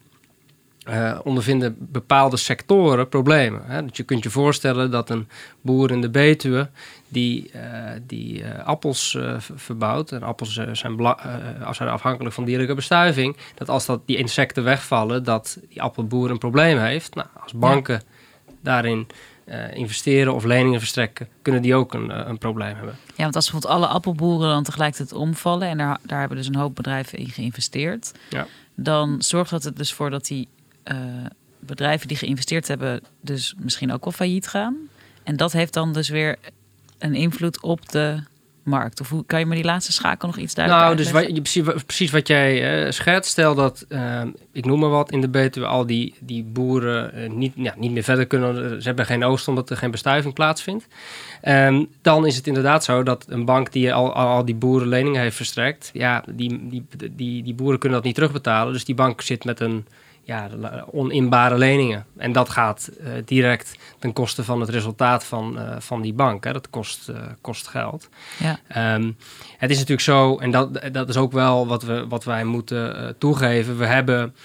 Uh, 0.89 1.19
ondervinden 1.23 1.75
bepaalde 1.79 2.37
sectoren 2.37 3.09
problemen. 3.09 3.61
Hè? 3.65 3.85
Dus 3.85 3.97
je 3.97 4.03
kunt 4.03 4.23
je 4.23 4.29
voorstellen 4.29 4.91
dat 4.91 5.09
een 5.09 5.27
boer 5.61 5.91
in 5.91 6.01
de 6.01 6.09
Betuwe 6.09 6.69
die, 7.07 7.51
uh, 7.55 7.61
die 8.01 8.41
uh, 8.41 8.65
appels 8.65 9.17
verbouwt, 9.55 10.11
en 10.11 10.23
appels 10.23 10.53
zijn, 10.53 10.75
zijn 10.75 11.89
afhankelijk 11.89 12.35
van 12.35 12.45
dierlijke 12.45 12.75
bestuiving, 12.75 13.37
dat 13.55 13.69
als 13.69 13.85
dat 13.85 14.01
die 14.05 14.17
insecten 14.17 14.63
wegvallen, 14.63 15.23
dat 15.23 15.57
die 15.69 15.81
appelboer 15.81 16.29
een 16.29 16.37
probleem 16.37 16.77
heeft. 16.77 17.15
Nou, 17.15 17.27
als 17.43 17.53
banken 17.53 18.01
daarin 18.61 19.07
investeren 19.73 20.33
of 20.33 20.43
leningen 20.43 20.79
verstrekken, 20.79 21.27
kunnen 21.41 21.61
die 21.61 21.75
ook 21.75 21.93
een, 21.93 22.29
een 22.29 22.37
probleem 22.37 22.75
hebben. 22.75 22.95
Ja, 23.15 23.23
want 23.23 23.35
als 23.35 23.51
bijvoorbeeld 23.51 23.81
alle 23.81 23.93
appelboeren 23.93 24.49
dan 24.49 24.63
tegelijkertijd 24.63 25.13
omvallen 25.13 25.67
en 25.67 25.77
daar, 25.77 25.97
daar 26.01 26.19
hebben 26.19 26.37
dus 26.37 26.47
een 26.47 26.55
hoop 26.55 26.75
bedrijven 26.75 27.17
in 27.17 27.29
geïnvesteerd, 27.29 28.11
ja. 28.29 28.47
dan 28.75 29.21
zorgt 29.21 29.51
dat 29.51 29.63
het 29.63 29.77
dus 29.77 29.93
voor 29.93 30.09
dat 30.09 30.25
die 30.25 30.47
uh, 30.91 30.97
bedrijven 31.59 32.07
die 32.07 32.17
geïnvesteerd 32.17 32.67
hebben, 32.67 33.01
dus 33.21 33.55
misschien 33.57 33.93
ook 33.93 34.03
wel 34.03 34.13
failliet 34.13 34.47
gaan. 34.47 34.75
En 35.23 35.37
dat 35.37 35.51
heeft 35.51 35.73
dan 35.73 35.93
dus 35.93 36.09
weer 36.09 36.37
een 36.99 37.15
invloed 37.15 37.61
op 37.61 37.89
de 37.89 38.23
markt. 38.63 38.99
Of 39.01 39.09
hoe 39.09 39.25
kan 39.25 39.39
je 39.39 39.45
me 39.45 39.55
die 39.55 39.63
laatste 39.63 39.91
schakel 39.91 40.27
nog 40.27 40.37
iets 40.37 40.53
duidelijker 40.53 40.95
Nou, 40.95 41.03
dus 41.03 41.11
wat, 41.11 41.41
precies, 41.41 41.83
precies 41.83 42.11
wat 42.11 42.27
jij 42.27 42.85
uh, 42.85 42.91
schetst. 42.91 43.31
Stel 43.31 43.55
dat, 43.55 43.85
uh, 43.89 44.21
ik 44.51 44.65
noem 44.65 44.79
maar 44.79 44.89
wat, 44.89 45.11
in 45.11 45.21
de 45.21 45.29
Betuwe 45.29 45.65
al 45.65 45.85
die, 45.85 46.13
die 46.19 46.43
boeren 46.43 47.11
uh, 47.19 47.29
niet, 47.29 47.53
ja, 47.55 47.73
niet 47.77 47.91
meer 47.91 48.03
verder 48.03 48.25
kunnen. 48.25 48.81
Ze 48.81 48.87
hebben 48.87 49.05
geen 49.05 49.23
oogst 49.23 49.47
omdat 49.47 49.69
er 49.69 49.77
geen 49.77 49.91
bestuiving 49.91 50.33
plaatsvindt. 50.33 50.87
Um, 51.43 51.87
dan 52.01 52.25
is 52.25 52.35
het 52.35 52.47
inderdaad 52.47 52.83
zo 52.83 53.03
dat 53.03 53.25
een 53.29 53.45
bank 53.45 53.71
die 53.71 53.93
al, 53.93 54.13
al, 54.13 54.27
al, 54.27 54.45
die 54.45 54.55
boeren 54.55 54.87
leningen 54.87 55.21
heeft 55.21 55.35
verstrekt... 55.35 55.89
ja, 55.93 56.23
die, 56.31 56.69
die, 56.69 56.85
die, 57.11 57.43
die 57.43 57.53
boeren 57.53 57.79
kunnen 57.79 57.97
dat 57.97 58.07
niet 58.07 58.15
terugbetalen. 58.15 58.73
Dus 58.73 58.85
die 58.85 58.95
bank 58.95 59.21
zit 59.21 59.43
met 59.43 59.59
een 59.59 59.85
ja, 60.25 60.49
oninbare 60.91 61.57
leningen. 61.57 62.05
En 62.17 62.31
dat 62.31 62.49
gaat 62.49 62.89
uh, 62.99 63.07
direct 63.25 63.77
ten 63.99 64.13
koste 64.13 64.43
van 64.43 64.59
het 64.59 64.69
resultaat 64.69 65.23
van, 65.23 65.57
uh, 65.59 65.75
van 65.79 66.01
die 66.01 66.13
bank. 66.13 66.43
Hè. 66.43 66.53
Dat 66.53 66.69
kost, 66.69 67.09
uh, 67.09 67.17
kost 67.41 67.67
geld. 67.67 68.09
Ja. 68.37 68.93
Um, 68.95 69.17
het 69.57 69.69
is 69.69 69.75
natuurlijk 69.75 70.01
zo, 70.01 70.37
en 70.37 70.51
dat, 70.51 70.79
dat 70.91 71.09
is 71.09 71.17
ook 71.17 71.31
wel 71.31 71.67
wat, 71.67 71.83
we, 71.83 72.07
wat 72.07 72.23
wij 72.23 72.43
moeten 72.43 73.15
toegeven. 73.17 73.77
We 73.77 73.85
hebben. 73.85 74.35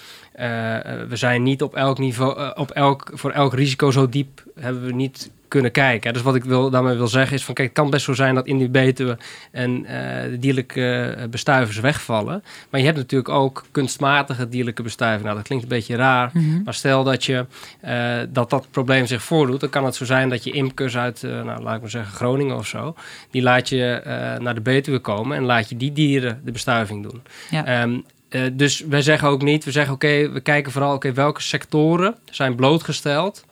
we 1.09 1.15
zijn 1.15 1.43
niet 1.43 1.61
op 1.61 1.75
elk 1.75 1.97
niveau, 1.97 2.55
op 2.55 2.71
elk, 2.71 3.11
voor 3.13 3.31
elk 3.31 3.53
risico 3.53 3.91
zo 3.91 4.09
diep 4.09 4.43
hebben 4.59 4.85
we 4.85 4.93
niet 4.93 5.31
kunnen 5.51 5.71
kijken. 5.71 6.13
Dus 6.13 6.21
wat 6.21 6.35
ik 6.35 6.43
wil, 6.43 6.69
daarmee 6.69 6.95
wil 6.95 7.07
zeggen 7.07 7.35
is 7.35 7.43
van 7.43 7.53
kijk, 7.53 7.67
het 7.67 7.77
kan 7.77 7.89
best 7.89 8.05
zo 8.05 8.13
zijn 8.13 8.35
dat 8.35 8.45
in 8.45 8.57
die 8.57 8.69
betuwe 8.69 9.17
en 9.51 9.85
uh, 9.85 10.39
dierlijke 10.39 11.15
uh, 11.17 11.23
bestuivers 11.29 11.79
wegvallen. 11.79 12.43
Maar 12.69 12.79
je 12.79 12.85
hebt 12.85 12.97
natuurlijk 12.97 13.29
ook 13.29 13.65
kunstmatige 13.71 14.49
dierlijke 14.49 14.83
bestuiving. 14.83 15.23
Nou, 15.23 15.35
dat 15.35 15.45
klinkt 15.45 15.63
een 15.63 15.69
beetje 15.69 15.95
raar. 15.95 16.29
Mhm. 16.33 16.63
Maar 16.63 16.73
stel 16.73 17.03
dat 17.03 17.25
je 17.25 17.45
uh, 17.85 18.17
dat 18.29 18.49
dat 18.49 18.67
probleem 18.71 19.05
zich 19.05 19.23
voordoet, 19.23 19.59
dan 19.59 19.69
kan 19.69 19.85
het 19.85 19.95
zo 19.95 20.05
zijn 20.05 20.29
dat 20.29 20.43
je 20.43 20.51
imkers 20.51 20.97
uit, 20.97 21.21
nou, 21.21 21.61
laat 21.61 21.75
ik 21.75 21.81
maar 21.81 21.89
zeggen, 21.89 22.13
Groningen 22.13 22.57
of 22.57 22.67
zo, 22.67 22.95
die 23.31 23.41
laat 23.41 23.69
je 23.69 24.01
naar 24.39 24.55
de 24.55 24.61
betuwe 24.61 24.99
komen 24.99 25.37
en 25.37 25.43
laat 25.43 25.69
je 25.69 25.77
die 25.77 25.93
dieren 25.93 26.41
de 26.43 26.51
bestuiving 26.51 27.03
doen. 27.03 27.21
Ja. 27.49 27.81
Um, 27.81 28.05
dus 28.53 28.79
wij 28.79 29.01
zeggen 29.01 29.27
ook 29.27 29.41
niet, 29.41 29.63
we 29.63 29.71
zeggen 29.71 29.93
oké, 29.93 30.29
we 30.31 30.41
kijken 30.41 30.71
vooral 30.71 30.93
oké, 30.93 31.13
welke 31.13 31.41
sectoren 31.41 32.15
zijn 32.25 32.55
blootgesteld 32.55 33.45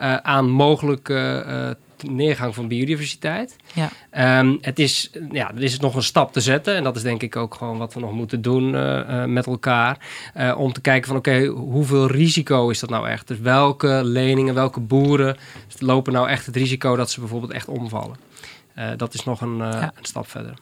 uh, 0.00 0.16
aan 0.16 0.50
mogelijke 0.50 1.44
uh, 1.46 2.10
neergang 2.10 2.54
van 2.54 2.68
biodiversiteit. 2.68 3.56
Ja. 3.74 4.38
Um, 4.40 4.58
het 4.60 4.78
is, 4.78 5.10
ja, 5.30 5.50
er 5.54 5.62
is 5.62 5.78
nog 5.78 5.94
een 5.94 6.02
stap 6.02 6.32
te 6.32 6.40
zetten. 6.40 6.76
En 6.76 6.82
dat 6.82 6.96
is 6.96 7.02
denk 7.02 7.22
ik 7.22 7.36
ook 7.36 7.54
gewoon 7.54 7.78
wat 7.78 7.94
we 7.94 8.00
nog 8.00 8.12
moeten 8.12 8.42
doen 8.42 8.74
uh, 8.74 9.24
met 9.24 9.46
elkaar. 9.46 9.98
om 10.56 10.72
te 10.72 10.80
kijken 10.80 11.08
van 11.08 11.16
oké, 11.16 11.44
hoeveel 11.46 12.06
risico 12.06 12.68
is 12.68 12.80
dat 12.80 12.90
nou 12.90 13.08
echt? 13.08 13.28
Dus 13.28 13.38
welke 13.38 14.00
leningen, 14.04 14.54
welke 14.54 14.80
boeren 14.80 15.36
lopen 15.78 16.12
nou 16.12 16.28
echt 16.28 16.46
het 16.46 16.56
risico 16.56 16.96
dat 16.96 17.10
ze 17.10 17.20
bijvoorbeeld 17.20 17.52
echt 17.52 17.68
omvallen? 17.68 18.16
dat 18.96 19.14
is 19.14 19.24
nog 19.24 19.40
een, 19.40 19.56
ja. 19.56 19.92
een 19.96 20.04
stap 20.04 20.28
verder. 20.28 20.54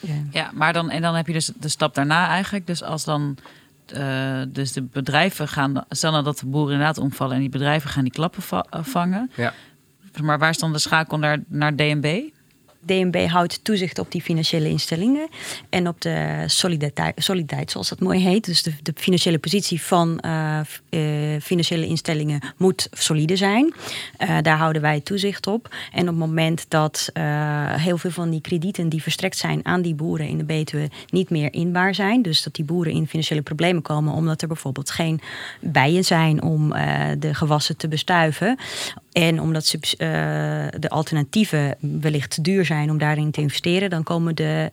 Ja. 0.00 0.14
ja, 0.30 0.50
maar 0.54 0.72
dan, 0.72 0.90
en 0.90 1.02
dan 1.02 1.14
heb 1.14 1.26
je 1.26 1.32
dus 1.32 1.50
de 1.56 1.68
stap 1.68 1.94
daarna 1.94 2.28
eigenlijk. 2.28 2.66
Dus 2.66 2.82
als 2.82 3.04
dan 3.04 3.36
uh, 3.96 4.42
dus 4.48 4.72
de 4.72 4.82
bedrijven 4.82 5.48
gaan, 5.48 5.84
stel 5.88 6.10
nou 6.10 6.24
dat 6.24 6.38
de 6.38 6.46
boeren 6.46 6.72
inderdaad 6.72 6.98
omvallen 6.98 7.34
en 7.34 7.40
die 7.40 7.48
bedrijven 7.48 7.90
gaan 7.90 8.02
die 8.02 8.12
klappen 8.12 8.42
va 8.42 8.66
eh, 8.70 8.84
vangen. 8.84 9.30
Ja. 9.36 9.52
Maar 10.22 10.38
waar 10.38 10.50
is 10.50 10.58
dan 10.58 10.72
de 10.72 10.78
schakel 10.78 11.18
naar, 11.18 11.38
naar 11.48 11.76
DNB? 11.76 12.30
DNB 12.84 13.26
houdt 13.26 13.64
toezicht 13.64 13.98
op 13.98 14.12
die 14.12 14.22
financiële 14.22 14.68
instellingen 14.68 15.28
en 15.68 15.88
op 15.88 16.00
de 16.00 16.44
soliditeit, 17.16 17.70
zoals 17.70 17.88
dat 17.88 18.00
mooi 18.00 18.20
heet. 18.20 18.44
Dus 18.44 18.62
de, 18.62 18.72
de 18.82 18.92
financiële 18.94 19.38
positie 19.38 19.82
van 19.82 20.22
uh, 20.26 20.60
uh, 20.90 21.40
financiële 21.40 21.86
instellingen 21.86 22.40
moet 22.56 22.88
solide 22.92 23.36
zijn. 23.36 23.74
Uh, 24.18 24.38
daar 24.42 24.56
houden 24.56 24.82
wij 24.82 25.00
toezicht 25.00 25.46
op. 25.46 25.74
En 25.92 26.00
op 26.00 26.06
het 26.06 26.16
moment 26.16 26.64
dat 26.68 27.10
heel 27.76 27.98
veel 27.98 28.10
van 28.10 28.30
die 28.30 28.40
kredieten 28.40 28.88
die 28.88 29.02
verstrekt 29.02 29.36
zijn 29.36 29.66
aan 29.66 29.82
die 29.82 29.94
boeren 29.94 30.26
in 30.26 30.38
de 30.38 30.44
Betuwe 30.44 30.90
niet 31.08 31.30
meer 31.30 31.52
inbaar 31.52 31.94
zijn, 31.94 32.22
dus 32.22 32.42
dat 32.42 32.54
die 32.54 32.64
boeren 32.64 32.92
in 32.92 33.08
financiële 33.08 33.42
problemen 33.42 33.82
komen 33.82 34.14
omdat 34.14 34.42
er 34.42 34.48
bijvoorbeeld 34.48 34.90
geen 34.90 35.20
bijen 35.60 36.04
zijn 36.04 36.42
om 36.42 36.68
de 37.18 37.34
gewassen 37.34 37.76
te 37.76 37.88
bestuiven 37.88 38.58
en 39.12 39.40
omdat 39.40 39.66
ze, 39.66 39.78
de 40.78 40.88
alternatieven 40.88 41.76
wellicht 41.80 42.30
te 42.30 42.40
duur 42.40 42.64
zijn 42.64 42.90
om 42.90 42.98
daarin 42.98 43.30
te 43.30 43.40
investeren, 43.40 43.90
dan 43.90 44.02
komen 44.02 44.34
de, 44.34 44.70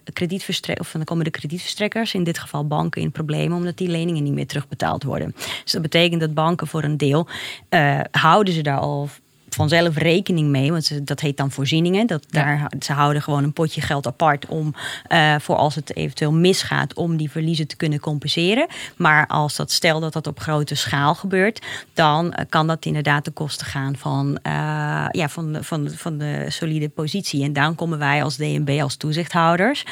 of 0.79 0.91
dan 0.91 1.03
komen 1.03 1.24
de 1.24 1.31
kredietverstrekkers, 1.31 2.13
in 2.13 2.24
dit 2.24 2.39
geval 2.39 2.67
banken, 2.67 3.01
in 3.01 3.12
problemen 3.12 3.58
omdat 3.58 3.77
die 3.77 3.89
leningen 3.89 4.24
niet 4.24 4.34
meer 4.34 4.48
terugbetaald 4.48 5.03
worden. 5.03 5.36
Dus 5.63 5.72
dat 5.72 5.81
betekent 5.81 6.22
dat 6.22 6.34
banken 6.34 6.67
voor 6.67 6.84
een 6.84 6.98
deel 6.98 7.27
uh, 7.69 8.00
houden 8.12 8.53
ze 8.53 8.62
daar 8.62 8.79
al 8.79 9.10
vanzelf 9.59 9.97
rekening 9.97 10.49
mee. 10.49 10.71
Want 10.71 10.85
ze, 10.85 11.03
dat 11.03 11.19
heet 11.19 11.37
dan 11.37 11.51
voorzieningen. 11.51 12.07
Dat, 12.07 12.25
daar, 12.29 12.71
ze 12.79 12.93
houden 12.93 13.21
gewoon 13.21 13.43
een 13.43 13.53
potje 13.53 13.81
geld 13.81 14.07
apart 14.07 14.45
om 14.45 14.73
uh, 15.09 15.35
voor 15.39 15.55
als 15.55 15.75
het 15.75 15.95
eventueel 15.95 16.31
misgaat, 16.31 16.93
om 16.93 17.17
die 17.17 17.31
verliezen 17.31 17.67
te 17.67 17.75
kunnen 17.75 17.99
compenseren. 17.99 18.67
Maar 18.95 19.27
als 19.27 19.55
dat 19.55 19.71
stel 19.71 19.99
dat 19.99 20.13
dat 20.13 20.27
op 20.27 20.39
grote 20.39 20.75
schaal 20.75 21.15
gebeurt, 21.15 21.65
dan 21.93 22.25
uh, 22.25 22.45
kan 22.49 22.67
dat 22.67 22.85
inderdaad 22.85 23.25
de 23.25 23.31
kosten 23.31 23.65
gaan 23.65 23.97
van, 23.97 24.39
uh, 24.43 24.51
ja, 25.11 25.29
van, 25.29 25.53
de, 25.53 25.63
van, 25.63 25.89
van 25.89 26.17
de 26.17 26.45
solide 26.47 26.89
positie. 26.89 27.43
En 27.43 27.53
dan 27.53 27.75
komen 27.75 27.99
wij 27.99 28.23
als 28.23 28.37
DNB, 28.37 28.79
als 28.81 28.95
toezichthouders, 28.95 29.83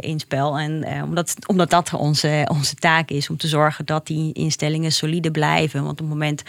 in 0.00 0.20
spel. 0.20 0.58
En 0.58 1.02
omdat, 1.04 1.34
omdat 1.46 1.70
dat 1.70 1.94
onze, 1.94 2.48
onze 2.50 2.74
taak 2.74 3.10
is 3.10 3.30
om 3.30 3.36
te 3.36 3.48
zorgen 3.48 3.86
dat 3.86 4.06
die 4.06 4.32
instellingen 4.32 4.92
solide 4.92 5.30
blijven. 5.30 5.84
Want 5.84 5.92
op 5.92 5.98
het 5.98 6.08
moment, 6.08 6.42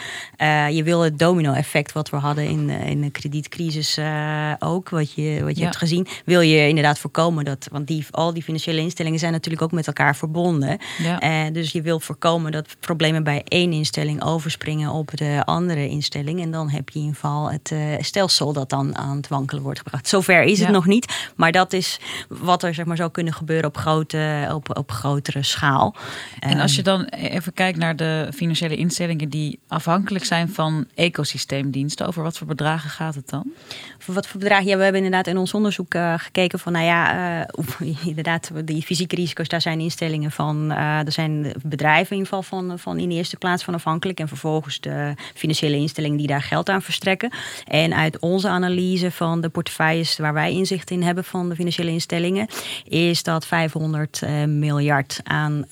je 0.75 0.81
wil 0.83 1.01
het 1.01 1.19
domino-effect 1.19 1.91
wat 1.93 2.09
we 2.09 2.17
hadden 2.17 2.47
in, 2.47 2.69
eh, 2.69 2.89
in 2.89 3.01
de 3.01 3.09
kredietcrisis 3.09 3.97
uh, 3.97 4.53
ook, 4.59 4.89
wat 4.89 5.13
je, 5.13 5.43
wat 5.43 5.57
je 5.57 5.63
hebt 5.63 5.77
gezien, 5.77 6.07
wil 6.25 6.41
je 6.41 6.67
inderdaad 6.67 6.99
voorkomen 6.99 7.45
dat, 7.45 7.67
want 7.71 7.87
die, 7.87 8.05
al 8.11 8.33
die 8.33 8.43
financiële 8.43 8.79
instellingen 8.79 9.19
zijn 9.19 9.31
natuurlijk 9.31 9.63
ook 9.63 9.71
met 9.71 9.87
elkaar 9.87 10.15
verbonden. 10.15 10.77
Ja. 10.97 11.45
Uh, 11.47 11.53
dus 11.53 11.71
je 11.71 11.81
wil 11.81 11.99
voorkomen 11.99 12.51
dat 12.51 12.75
problemen 12.79 13.23
bij 13.23 13.41
één 13.47 13.73
instelling 13.73 14.23
overspringen 14.23 14.91
op 14.91 15.17
de 15.17 15.41
andere 15.45 15.89
instelling. 15.89 16.41
En 16.41 16.51
dan 16.51 16.69
heb 16.69 16.89
je 16.89 16.99
in 16.99 17.13
geval 17.13 17.51
het 17.51 17.71
uh, 17.73 17.79
stelsel 17.99 18.53
dat 18.53 18.69
dan 18.69 18.97
aan 18.97 19.17
het 19.17 19.27
wankelen 19.27 19.63
wordt 19.63 19.79
gebracht. 19.79 20.07
Zover 20.07 20.43
is 20.43 20.59
het 20.59 20.69
nog 20.69 20.85
niet, 20.85 21.31
maar 21.35 21.51
dat 21.51 21.73
is 21.73 21.99
wat 22.27 22.63
er 22.63 22.73
zeg 22.73 22.85
maar, 22.85 22.97
zou 22.97 23.11
kunnen 23.11 23.33
gebeuren 23.33 23.65
op, 23.65 23.77
grote, 23.77 24.49
op, 24.53 24.77
op 24.77 24.91
grotere 24.91 25.43
schaal. 25.43 25.95
En 26.39 26.59
als 26.59 26.75
je 26.75 26.83
ehm, 26.83 26.97
dan 26.97 27.05
even 27.05 27.53
kijkt 27.53 27.77
naar 27.77 27.95
de 27.95 28.29
financiële 28.33 28.75
instellingen 28.75 29.29
die 29.29 29.59
afhankelijk 29.67 30.25
zijn 30.25 30.49
van 30.49 30.87
ecosysteem 30.95 31.71
Over 32.05 32.23
wat 32.23 32.37
voor 32.37 32.47
bedragen 32.47 32.89
gaat 32.89 33.15
het 33.15 33.29
dan? 33.29 33.51
Voor 33.97 34.13
wat 34.13 34.27
voor 34.27 34.39
bedragen? 34.39 34.65
Ja, 34.65 34.77
we 34.77 34.83
hebben 34.83 35.03
inderdaad 35.03 35.27
in 35.27 35.37
ons 35.37 35.53
onderzoek 35.53 35.93
uh, 35.93 36.13
gekeken 36.17 36.59
van, 36.59 36.71
nou 36.71 36.85
ja, 36.85 37.45
uh, 37.79 38.05
inderdaad, 38.05 38.51
die 38.65 38.81
fysieke 38.81 39.15
risico's, 39.15 39.47
daar 39.47 39.61
zijn 39.61 39.79
instellingen 39.79 40.31
van, 40.31 40.71
uh, 40.71 41.05
er 41.05 41.11
zijn 41.11 41.53
bedrijven 41.63 42.11
in 42.11 42.17
ieder 42.23 42.33
geval 42.33 42.59
van, 42.59 42.79
van 42.79 42.97
in 42.97 43.09
de 43.09 43.15
eerste 43.15 43.37
plaats 43.37 43.63
van 43.63 43.73
afhankelijk. 43.73 44.19
En 44.19 44.27
vervolgens 44.27 44.79
de 44.79 45.13
financiële 45.33 45.75
instellingen 45.75 46.17
die 46.17 46.27
daar 46.27 46.41
geld 46.41 46.69
aan 46.69 46.81
verstrekken. 46.81 47.31
En 47.67 47.93
uit 47.93 48.19
onze 48.19 48.47
analyse 48.47 49.11
van 49.11 49.41
de 49.41 49.49
portefeuilles 49.49 50.17
waar 50.17 50.33
wij 50.33 50.51
inzicht 50.51 50.91
in 50.91 51.03
hebben 51.03 51.23
van 51.23 51.49
de 51.49 51.55
financiële 51.55 51.91
instellingen, 51.91 52.47
is 52.87 53.23
dat 53.23 53.45
500 53.45 54.21
miljard 54.47 55.19
aan, 55.23 55.65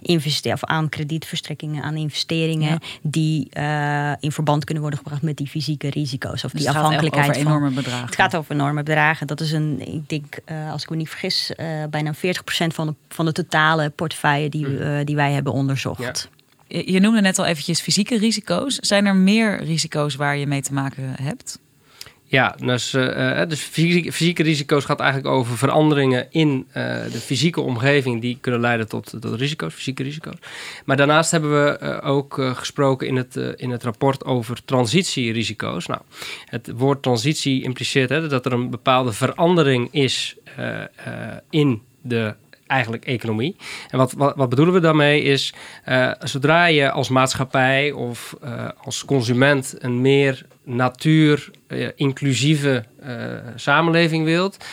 investeren 0.00 0.56
of 0.62 0.64
aan 0.64 0.88
kredietverstrekkingen, 0.88 1.82
aan 1.82 1.96
investeringen, 1.96 2.80
die 3.02 3.48
in 4.20 4.32
verband 4.32 4.64
kunnen 4.64 4.82
worden 4.82 4.99
gebracht 5.02 5.22
met 5.22 5.36
die 5.36 5.46
fysieke 5.46 5.90
risico's. 5.90 6.44
Of 6.44 6.50
dus 6.50 6.60
die 6.60 6.68
het 6.68 6.78
afhankelijkheid. 6.78 7.26
Gaat 7.26 7.36
over 7.36 7.46
enorme 7.48 7.66
van, 7.66 7.74
bedragen. 7.74 8.06
Het 8.06 8.14
gaat 8.14 8.36
over 8.36 8.54
enorme 8.54 8.82
bedragen. 8.82 9.26
Dat 9.26 9.40
is 9.40 9.52
een, 9.52 9.94
ik 9.94 10.08
denk, 10.08 10.38
uh, 10.46 10.72
als 10.72 10.82
ik 10.82 10.90
me 10.90 10.96
niet 10.96 11.08
vergis, 11.08 11.52
uh, 11.56 11.66
bijna 11.90 12.14
40% 12.14 12.18
van 12.66 12.86
de, 12.86 12.94
van 13.08 13.24
de 13.24 13.32
totale 13.32 13.90
portefeuille 13.90 14.48
die, 14.48 14.66
uh, 14.66 14.98
die 15.04 15.16
wij 15.16 15.32
hebben 15.32 15.52
onderzocht. 15.52 16.28
Ja. 16.68 16.82
Je 16.82 17.00
noemde 17.00 17.20
net 17.20 17.38
al 17.38 17.44
eventjes 17.44 17.80
fysieke 17.80 18.18
risico's. 18.18 18.74
Zijn 18.74 19.06
er 19.06 19.16
meer 19.16 19.64
risico's 19.64 20.14
waar 20.14 20.36
je 20.36 20.46
mee 20.46 20.62
te 20.62 20.72
maken 20.72 21.14
hebt? 21.22 21.58
Ja, 22.30 22.56
dus, 22.64 22.94
uh, 22.94 23.42
dus 23.48 23.60
fysieke, 23.60 24.42
risico's 24.42 24.84
gaat 24.84 25.00
eigenlijk 25.00 25.34
over 25.34 25.56
veranderingen 25.56 26.26
in 26.30 26.66
uh, 26.68 26.74
de 27.12 27.18
fysieke 27.18 27.60
omgeving 27.60 28.20
die 28.20 28.38
kunnen 28.40 28.60
leiden 28.60 28.88
tot, 28.88 29.14
risico's, 29.22 29.74
fysieke 29.74 30.02
risico's. 30.02 30.34
Maar 30.84 30.96
daarnaast 30.96 31.30
hebben 31.30 31.50
we 31.50 32.00
ook 32.02 32.34
gesproken 32.54 33.06
in 33.06 33.16
het, 33.16 33.36
in 33.36 33.70
het 33.70 33.82
rapport 33.82 34.24
over 34.24 34.64
transitierisico's. 34.64 35.86
Nou, 35.86 36.00
het 36.44 36.70
woord 36.76 37.02
transitie 37.02 37.62
impliceert 37.62 38.08
hè, 38.08 38.28
dat 38.28 38.46
er 38.46 38.52
een 38.52 38.70
bepaalde 38.70 39.12
verandering 39.12 39.88
is 39.92 40.36
in 41.50 41.82
de 42.02 42.34
eigenlijk 42.70 43.04
economie. 43.04 43.56
En 43.90 43.98
wat, 43.98 44.12
wat, 44.12 44.36
wat 44.36 44.48
bedoelen 44.48 44.74
we 44.74 44.80
daarmee 44.80 45.22
is, 45.22 45.54
uh, 45.88 46.12
zodra 46.18 46.64
je 46.64 46.90
als 46.90 47.08
maatschappij 47.08 47.92
of 47.92 48.36
uh, 48.44 48.68
als 48.84 49.04
consument 49.04 49.74
een 49.78 50.00
meer 50.00 50.46
natuur-inclusieve 50.64 52.84
uh, 53.02 53.08
samenleving 53.54 54.24
wilt, 54.24 54.64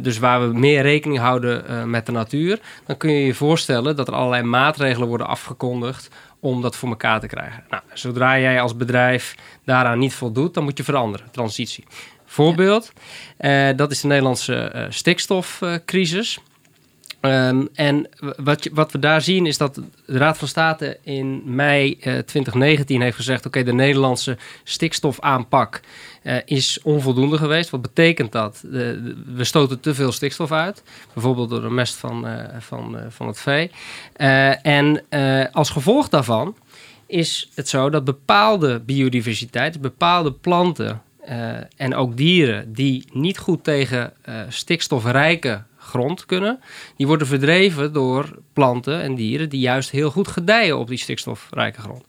dus 0.00 0.18
waar 0.18 0.48
we 0.48 0.58
meer 0.58 0.82
rekening 0.82 1.20
houden 1.20 1.90
met 1.90 2.06
de 2.06 2.12
natuur, 2.12 2.60
dan 2.86 2.96
kun 2.96 3.12
je 3.12 3.26
je 3.26 3.34
voorstellen 3.34 3.96
dat 3.96 4.08
er 4.08 4.14
allerlei 4.14 4.42
maatregelen 4.42 5.08
worden 5.08 5.26
afgekondigd 5.26 6.10
om 6.40 6.62
dat 6.62 6.76
voor 6.76 6.88
elkaar 6.88 7.20
te 7.20 7.26
krijgen. 7.26 7.64
Nou, 7.70 7.82
zodra 7.92 8.38
jij 8.38 8.60
als 8.60 8.76
bedrijf 8.76 9.34
daaraan 9.64 9.98
niet 9.98 10.14
voldoet, 10.14 10.54
dan 10.54 10.64
moet 10.64 10.76
je 10.76 10.84
veranderen, 10.84 11.30
transitie. 11.30 11.84
Voorbeeld, 12.24 12.92
dat 13.76 13.90
is 13.90 14.00
de 14.00 14.06
Nederlandse 14.06 14.86
stikstofcrisis. 14.88 16.38
Um, 17.20 17.68
en 17.74 18.08
wat, 18.36 18.68
wat, 18.72 18.92
we 18.92 18.98
daar 18.98 19.22
zien 19.22 19.46
is 19.46 19.58
dat 19.58 19.74
de 19.74 19.82
Raad 20.06 20.38
van 20.38 20.48
State 20.48 20.98
in 21.02 21.42
mei 21.44 21.90
uh, 21.90 22.02
2019 22.02 23.00
heeft 23.00 23.16
gezegd: 23.16 23.46
oké, 23.46 23.62
de 23.62 23.72
Nederlandse 23.72 24.36
stikstofaanpak 24.64 25.80
uh, 26.22 26.36
is 26.44 26.78
onvoldoende 26.82 27.38
geweest. 27.38 27.70
Wat 27.70 27.82
betekent 27.82 28.32
dat? 28.32 28.64
We 29.34 29.44
stoten 29.44 29.80
te 29.80 29.94
veel 29.94 30.12
stikstof 30.12 30.52
uit, 30.52 30.82
bijvoorbeeld 31.12 31.50
door 31.50 31.60
de 31.60 31.70
mest 31.70 31.94
van, 31.94 32.26
uh, 32.26 32.44
van, 32.58 32.96
van 33.08 33.26
het 33.26 33.40
vee. 33.40 33.70
en 34.62 35.04
als 35.52 35.70
gevolg 35.70 36.08
daarvan 36.08 36.56
is 37.06 37.50
het 37.54 37.68
zo 37.68 37.90
dat 37.90 38.04
bepaalde 38.04 38.80
biodiversiteit, 38.80 39.80
bepaalde 39.80 40.32
planten 40.32 41.02
en 41.76 41.94
ook 41.94 42.16
dieren 42.16 42.72
die 42.72 43.08
niet 43.12 43.38
goed 43.38 43.64
tegen 43.64 44.12
stikstofrijke 44.48 45.62
grond 45.86 46.26
kunnen, 46.26 46.60
die 46.96 47.06
worden 47.06 47.26
verdreven 47.26 47.92
door 47.92 48.38
planten 48.52 49.02
en 49.02 49.14
dieren 49.14 49.48
die 49.48 49.60
juist 49.60 49.90
heel 49.90 50.10
goed 50.10 50.28
gedijen 50.28 50.78
op 50.78 50.88
die 50.88 50.98
stikstofrijke 50.98 51.80
grond. 51.80 52.04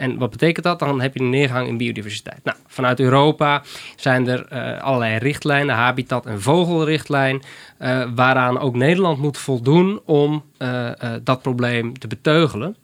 En 0.00 0.18
wat 0.18 0.30
betekent 0.30 0.64
dat? 0.64 0.78
Dan 0.78 1.00
heb 1.00 1.14
je 1.14 1.20
een 1.20 1.30
neergang 1.30 1.68
in 1.68 1.76
biodiversiteit. 1.76 2.40
Nou, 2.44 2.56
vanuit 2.66 3.00
Europa 3.00 3.62
zijn 3.96 4.28
er 4.28 4.46
uh, 4.52 4.82
allerlei 4.82 5.18
richtlijnen, 5.18 5.74
habitat- 5.74 6.26
en 6.26 6.42
vogelrichtlijn, 6.42 7.42
uh, 7.78 8.08
waaraan 8.14 8.58
ook 8.58 8.74
Nederland 8.74 9.18
moet 9.18 9.38
voldoen 9.38 10.00
om 10.04 10.44
uh, 10.58 10.90
dat 11.22 11.42
probleem 11.42 11.98
te 11.98 12.06
beteugelen. 12.06 12.76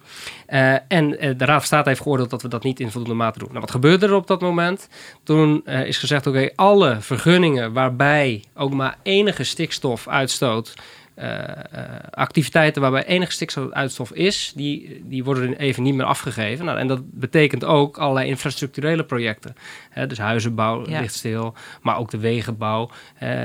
en 0.89 1.11
de 1.11 1.35
Raad 1.39 1.49
van 1.49 1.61
State 1.61 1.89
heeft 1.89 2.01
geoordeeld 2.01 2.31
dat 2.31 2.43
we 2.43 2.49
dat 2.49 2.63
niet 2.63 2.81
in 2.81 2.91
voldoende 2.91 3.17
mate 3.17 3.39
doen. 3.39 3.49
Nou, 3.49 3.61
wat 3.61 3.71
gebeurde 3.71 4.07
er 4.07 4.15
op 4.15 4.27
dat 4.27 4.41
moment? 4.41 4.89
Toen 5.23 5.67
is 5.67 5.99
gezegd, 5.99 6.27
oké, 6.27 6.51
alle 6.55 6.97
vergunningen 7.01 7.73
waarbij 7.73 8.45
ook 8.55 8.73
maar 8.73 8.99
enige 9.03 9.45
stikstofuitstoot 9.45 10.75
uh, 11.19 11.49
activiteiten 12.11 12.83
waarbij 12.83 13.05
enige 13.05 13.33
stikstofuitstof 13.33 14.13
is, 14.13 14.53
die, 14.55 15.03
die 15.05 15.25
worden 15.25 15.57
even 15.57 15.83
niet 15.83 15.95
meer 15.95 16.07
afgegeven. 16.07 16.65
Nou, 16.65 16.79
en 16.79 16.87
dat 16.87 17.01
betekent 17.11 17.65
ook 17.65 17.99
allerlei 17.99 18.29
infrastructurele 18.29 19.05
projecten. 19.05 19.55
Hè, 19.91 20.07
dus 20.07 20.19
huizenbouw 20.19 20.89
ja. 20.89 21.01
ligt 21.01 21.15
stil, 21.15 21.55
maar 21.83 21.99
ook 21.99 22.11
de 22.11 22.19
wegenbouw, 22.19 22.83
uh, 22.83 22.91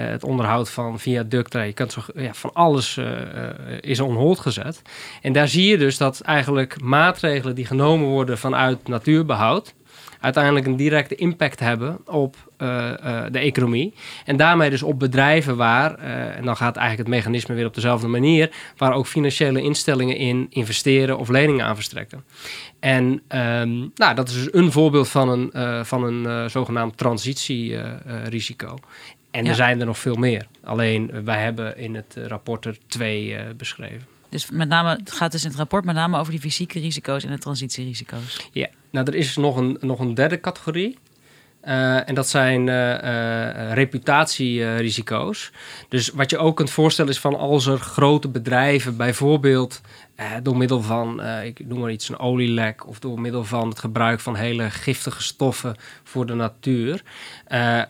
het 0.09 0.23
onderhoud 0.23 0.69
van 0.69 0.99
viaducten. 0.99 1.65
Je 1.65 1.73
kunt 1.73 1.91
zo, 1.91 2.01
ja, 2.15 2.33
van 2.33 2.53
alles 2.53 2.99
is 3.79 3.99
on 3.99 4.15
hold 4.15 4.39
gezet. 4.39 4.81
En 5.21 5.33
daar 5.33 5.47
zie 5.47 5.67
je 5.67 5.77
dus 5.77 5.97
dat 5.97 6.21
eigenlijk 6.21 6.81
maatregelen 6.81 7.55
die 7.55 7.65
genomen 7.65 8.07
worden 8.07 8.37
vanuit 8.37 8.87
natuurbehoud, 8.87 9.73
uiteindelijk 10.21 10.65
een 10.65 10.75
directe 10.75 11.15
impact 11.15 11.59
hebben 11.59 11.99
op 12.05 12.35
uh, 12.57 12.67
uh, 13.03 13.23
de 13.31 13.39
economie. 13.39 13.93
En 14.25 14.37
daarmee 14.37 14.69
dus 14.69 14.83
op 14.83 14.99
bedrijven 14.99 15.57
waar, 15.57 15.99
uh, 15.99 16.37
en 16.37 16.45
dan 16.45 16.57
gaat 16.57 16.75
eigenlijk 16.75 17.07
het 17.07 17.17
mechanisme 17.17 17.55
weer 17.55 17.65
op 17.65 17.73
dezelfde 17.73 18.07
manier, 18.07 18.51
waar 18.77 18.93
ook 18.93 19.07
financiële 19.07 19.61
instellingen 19.61 20.17
in 20.17 20.47
investeren 20.49 21.17
of 21.17 21.29
leningen 21.29 21.65
aan 21.65 21.75
verstrekken. 21.75 22.23
En 22.79 23.03
um, 23.03 23.91
nou, 23.95 24.15
dat 24.15 24.29
is 24.29 24.33
dus 24.33 24.53
een 24.53 24.71
voorbeeld 24.71 25.09
van 25.09 25.29
een, 25.29 25.85
van 25.85 26.03
een 26.03 26.49
zogenaamd 26.49 26.97
transitierisico. 26.97 28.77
en 29.31 29.43
ja. 29.43 29.49
er 29.49 29.55
zijn 29.55 29.79
er 29.79 29.85
nog 29.85 29.97
veel 29.97 30.15
meer. 30.15 30.47
Alleen 30.63 31.23
wij 31.23 31.41
hebben 31.41 31.77
in 31.77 31.95
het 31.95 32.17
rapport 32.27 32.65
er 32.65 32.77
twee 32.87 33.37
beschreven. 33.57 34.20
Dus 34.31 34.49
met 34.49 34.67
name, 34.67 34.89
het 34.89 35.11
gaat 35.11 35.31
dus 35.31 35.43
in 35.43 35.49
het 35.49 35.57
rapport 35.57 35.85
met 35.85 35.95
name 35.95 36.17
over 36.17 36.31
die 36.31 36.41
fysieke 36.41 36.79
risico's 36.79 37.23
en 37.23 37.31
de 37.31 37.37
transitierisico's. 37.37 38.49
Ja, 38.51 38.67
nou 38.91 39.07
er 39.07 39.15
is 39.15 39.35
nog 39.35 39.55
een, 39.55 39.77
nog 39.81 39.99
een 39.99 40.13
derde 40.13 40.39
categorie. 40.39 40.97
Uh, 41.63 42.09
en 42.09 42.15
dat 42.15 42.29
zijn 42.29 42.67
uh, 42.67 43.03
uh, 43.03 43.73
reputatierisico's. 43.73 45.51
Dus 45.89 46.09
wat 46.09 46.29
je 46.29 46.37
ook 46.37 46.55
kunt 46.55 46.69
voorstellen 46.69 47.11
is 47.11 47.19
van 47.19 47.35
als 47.35 47.65
er 47.65 47.77
grote 47.77 48.27
bedrijven 48.27 48.97
bijvoorbeeld 48.97 49.81
door 50.43 50.57
middel 50.57 50.81
van, 50.81 51.23
ik 51.43 51.67
noem 51.67 51.79
maar 51.79 51.91
iets, 51.91 52.09
een 52.09 52.19
olielek 52.19 52.87
of 52.87 52.99
door 52.99 53.21
middel 53.21 53.43
van 53.43 53.69
het 53.69 53.79
gebruik 53.79 54.19
van 54.19 54.35
hele 54.35 54.69
giftige 54.69 55.23
stoffen 55.23 55.75
voor 56.03 56.25
de 56.25 56.33
natuur, 56.33 57.01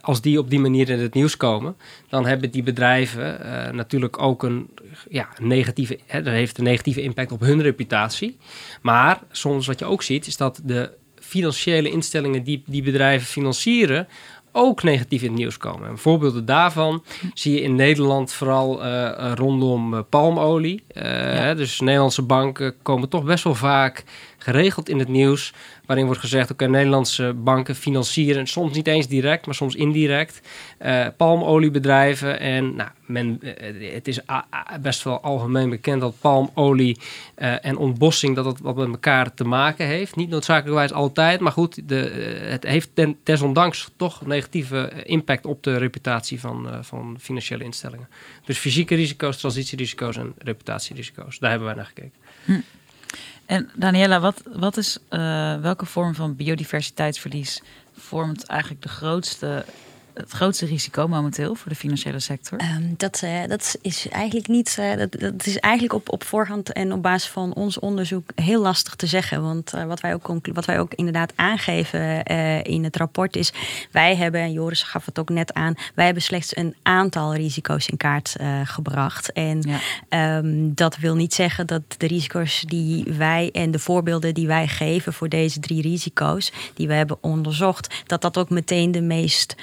als 0.01 0.21
die 0.21 0.39
op 0.39 0.49
die 0.49 0.59
manier 0.59 0.89
in 0.89 0.99
het 0.99 1.13
nieuws 1.13 1.37
komen, 1.37 1.75
dan 2.09 2.25
hebben 2.25 2.51
die 2.51 2.63
bedrijven 2.63 3.39
natuurlijk 3.75 4.21
ook 4.21 4.43
een 4.43 4.69
ja, 5.09 5.29
negatieve, 5.39 5.99
hè, 6.05 6.21
dat 6.21 6.33
heeft 6.33 6.57
een 6.57 6.63
negatieve 6.63 7.01
impact 7.01 7.31
op 7.31 7.39
hun 7.39 7.61
reputatie. 7.61 8.37
Maar 8.81 9.19
soms 9.31 9.67
wat 9.67 9.79
je 9.79 9.85
ook 9.85 10.03
ziet 10.03 10.27
is 10.27 10.37
dat 10.37 10.61
de 10.63 10.91
financiële 11.19 11.89
instellingen 11.89 12.43
die 12.43 12.63
die 12.65 12.83
bedrijven 12.83 13.27
financieren 13.27 14.07
ook 14.51 14.83
negatief 14.83 15.21
in 15.21 15.27
het 15.27 15.37
nieuws 15.37 15.57
komen. 15.57 15.89
En 15.89 15.97
voorbeelden 15.97 16.45
daarvan 16.45 17.03
zie 17.33 17.53
je 17.53 17.61
in 17.61 17.75
Nederland 17.75 18.33
vooral 18.33 18.85
uh, 18.85 19.31
rondom 19.35 19.93
uh, 19.93 19.99
palmolie. 20.09 20.83
Uh, 20.93 21.35
ja. 21.35 21.53
Dus 21.53 21.79
Nederlandse 21.79 22.21
banken 22.21 22.73
komen 22.81 23.09
toch 23.09 23.23
best 23.23 23.43
wel 23.43 23.55
vaak 23.55 24.03
geregeld 24.41 24.89
in 24.89 24.99
het 24.99 25.08
nieuws 25.08 25.54
waarin 25.86 26.06
wordt 26.06 26.21
gezegd: 26.21 26.51
oké, 26.51 26.67
Nederlandse 26.67 27.34
banken 27.34 27.75
financieren 27.75 28.47
soms 28.47 28.75
niet 28.75 28.88
eens 28.88 29.08
direct, 29.08 29.45
maar 29.45 29.56
soms 29.56 29.75
indirect 29.75 30.41
uh, 30.82 31.08
palmoliebedrijven. 31.17 32.39
En 32.39 32.75
nou, 32.75 32.89
men, 33.06 33.39
uh, 33.41 33.93
het 33.93 34.08
is 34.08 34.19
best 34.82 35.04
wel 35.04 35.21
algemeen 35.21 35.69
bekend 35.69 36.01
dat 36.01 36.15
palmolie 36.19 36.97
uh, 37.38 37.65
en 37.65 37.77
ontbossing 37.77 38.36
dat 38.36 38.45
het 38.45 38.60
wat 38.60 38.75
met 38.75 38.88
elkaar 38.88 39.34
te 39.34 39.43
maken 39.43 39.86
heeft. 39.86 40.15
Niet 40.15 40.30
noodzakelijkwijs 40.30 40.93
altijd, 40.93 41.39
maar 41.39 41.51
goed, 41.51 41.89
de, 41.89 41.95
het 42.43 42.63
heeft 42.63 42.89
desondanks 43.23 43.89
toch 43.95 44.25
negatieve 44.25 44.91
impact 45.04 45.45
op 45.45 45.63
de 45.63 45.77
reputatie 45.77 46.39
van, 46.39 46.69
van 46.82 47.17
financiële 47.19 47.63
instellingen. 47.63 48.08
Dus 48.45 48.58
fysieke 48.58 48.95
risico's, 48.95 49.38
transitierisico's 49.38 50.17
en 50.17 50.34
reputatierisico's. 50.38 51.39
Daar 51.39 51.49
hebben 51.49 51.67
wij 51.67 51.77
naar 51.77 51.86
gekeken. 51.86 52.13
Hm. 52.45 52.60
En 53.51 53.69
Daniela, 53.75 54.19
wat, 54.19 54.43
wat 54.45 54.77
is, 54.77 54.97
uh, 55.09 55.55
welke 55.61 55.85
vorm 55.85 56.15
van 56.15 56.35
biodiversiteitsverlies 56.35 57.61
vormt 57.97 58.45
eigenlijk 58.45 58.81
de 58.81 58.89
grootste 58.89 59.65
het 60.13 60.32
grootste 60.32 60.65
risico 60.65 61.08
momenteel 61.08 61.56
voor 61.56 61.69
de 61.69 61.78
financiële 61.78 62.19
sector? 62.19 62.60
Um, 62.62 62.93
dat, 62.97 63.21
uh, 63.24 63.47
dat 63.47 63.78
is 63.82 64.10
eigenlijk 64.10 64.47
niet. 64.47 64.78
Uh, 64.80 64.97
dat, 64.97 65.12
dat 65.19 65.45
is 65.45 65.58
eigenlijk 65.58 65.93
op, 65.93 66.12
op 66.12 66.24
voorhand 66.24 66.74
en 66.74 66.93
op 66.93 67.02
basis 67.02 67.30
van 67.30 67.54
ons 67.54 67.80
onderzoek 67.80 68.32
heel 68.36 68.62
lastig 68.62 68.95
te 68.95 69.06
zeggen. 69.06 69.41
Want 69.41 69.74
uh, 69.76 69.84
wat, 69.84 70.00
wij 70.00 70.13
ook, 70.13 70.38
wat 70.54 70.65
wij 70.65 70.80
ook 70.80 70.93
inderdaad 70.93 71.34
aangeven 71.36 72.24
in 72.63 72.84
het 72.84 72.97
rapport 72.97 73.36
is: 73.36 73.54
wij 73.91 74.15
hebben, 74.15 74.41
en 74.41 74.52
Joris 74.52 74.84
gaf 74.84 75.06
het 75.06 75.19
ook 75.19 75.30
net 75.30 75.54
aan, 75.54 75.74
wij 75.95 76.06
hebben 76.06 76.24
slechts 76.24 76.58
een 76.58 76.76
aantal 76.82 77.36
risico's 77.36 77.88
in 77.88 77.97
kaart 77.97 78.36
gebracht. 78.63 79.32
En 79.32 79.62
ja. 80.10 80.38
um, 80.38 80.74
dat 80.76 80.97
wil 80.97 81.15
niet 81.15 81.34
zeggen 81.34 81.67
dat 81.67 81.82
de 81.97 82.08
risico's 82.08 82.63
die 82.67 83.04
wij 83.04 83.50
en 83.52 83.71
de 83.71 83.80
voorbeelden 83.80 84.34
die 84.34 84.47
wij 84.47 84.67
geven 84.67 85.13
voor 85.13 85.30
deze 85.30 85.60
drie 85.60 85.82
risico's, 85.82 86.52
die 86.74 86.88
we 86.88 86.93
hebben 86.93 87.17
onderzocht, 87.21 88.04
dat 88.08 88.21
dat 88.21 88.38
ook 88.38 88.50
meteen 88.50 88.91
de 88.91 89.02
meest 89.02 89.56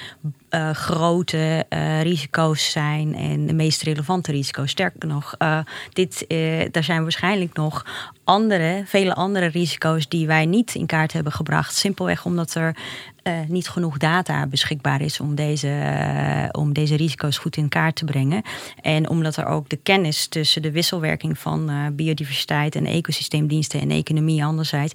uh, 0.49 0.69
grote 0.71 1.65
uh, 1.69 2.01
risico's 2.01 2.71
zijn 2.71 3.15
en 3.15 3.45
de 3.45 3.53
meest 3.53 3.81
relevante 3.81 4.31
risico's. 4.31 4.71
Sterker 4.71 5.07
nog, 5.09 5.35
uh, 5.39 5.59
dit, 5.93 6.25
daar 6.71 6.83
zijn 6.83 7.01
waarschijnlijk 7.01 7.53
nog 7.53 7.85
andere, 8.23 8.83
vele 8.85 9.13
andere 9.15 9.45
risico's 9.45 10.07
die 10.07 10.27
wij 10.27 10.45
niet 10.45 10.75
in 10.75 10.85
kaart 10.85 11.13
hebben 11.13 11.31
gebracht. 11.31 11.75
Simpelweg 11.75 12.25
omdat 12.25 12.53
er 12.53 12.75
niet 13.47 13.69
genoeg 13.69 13.97
data 13.97 14.47
beschikbaar 14.47 15.01
is 15.01 15.19
om 15.19 15.35
deze, 15.35 16.49
om 16.51 16.73
deze 16.73 16.95
risico's 16.95 17.37
goed 17.37 17.57
in 17.57 17.69
kaart 17.69 17.95
te 17.95 18.05
brengen. 18.05 18.41
En 18.81 19.09
omdat 19.09 19.35
er 19.35 19.45
ook 19.45 19.69
de 19.69 19.79
kennis 19.83 20.27
tussen 20.27 20.61
de 20.61 20.71
wisselwerking 20.71 21.39
van 21.39 21.91
biodiversiteit 21.95 22.75
en 22.75 22.85
ecosysteemdiensten 22.85 23.81
en 23.81 23.91
economie 23.91 24.43
anderzijds 24.43 24.93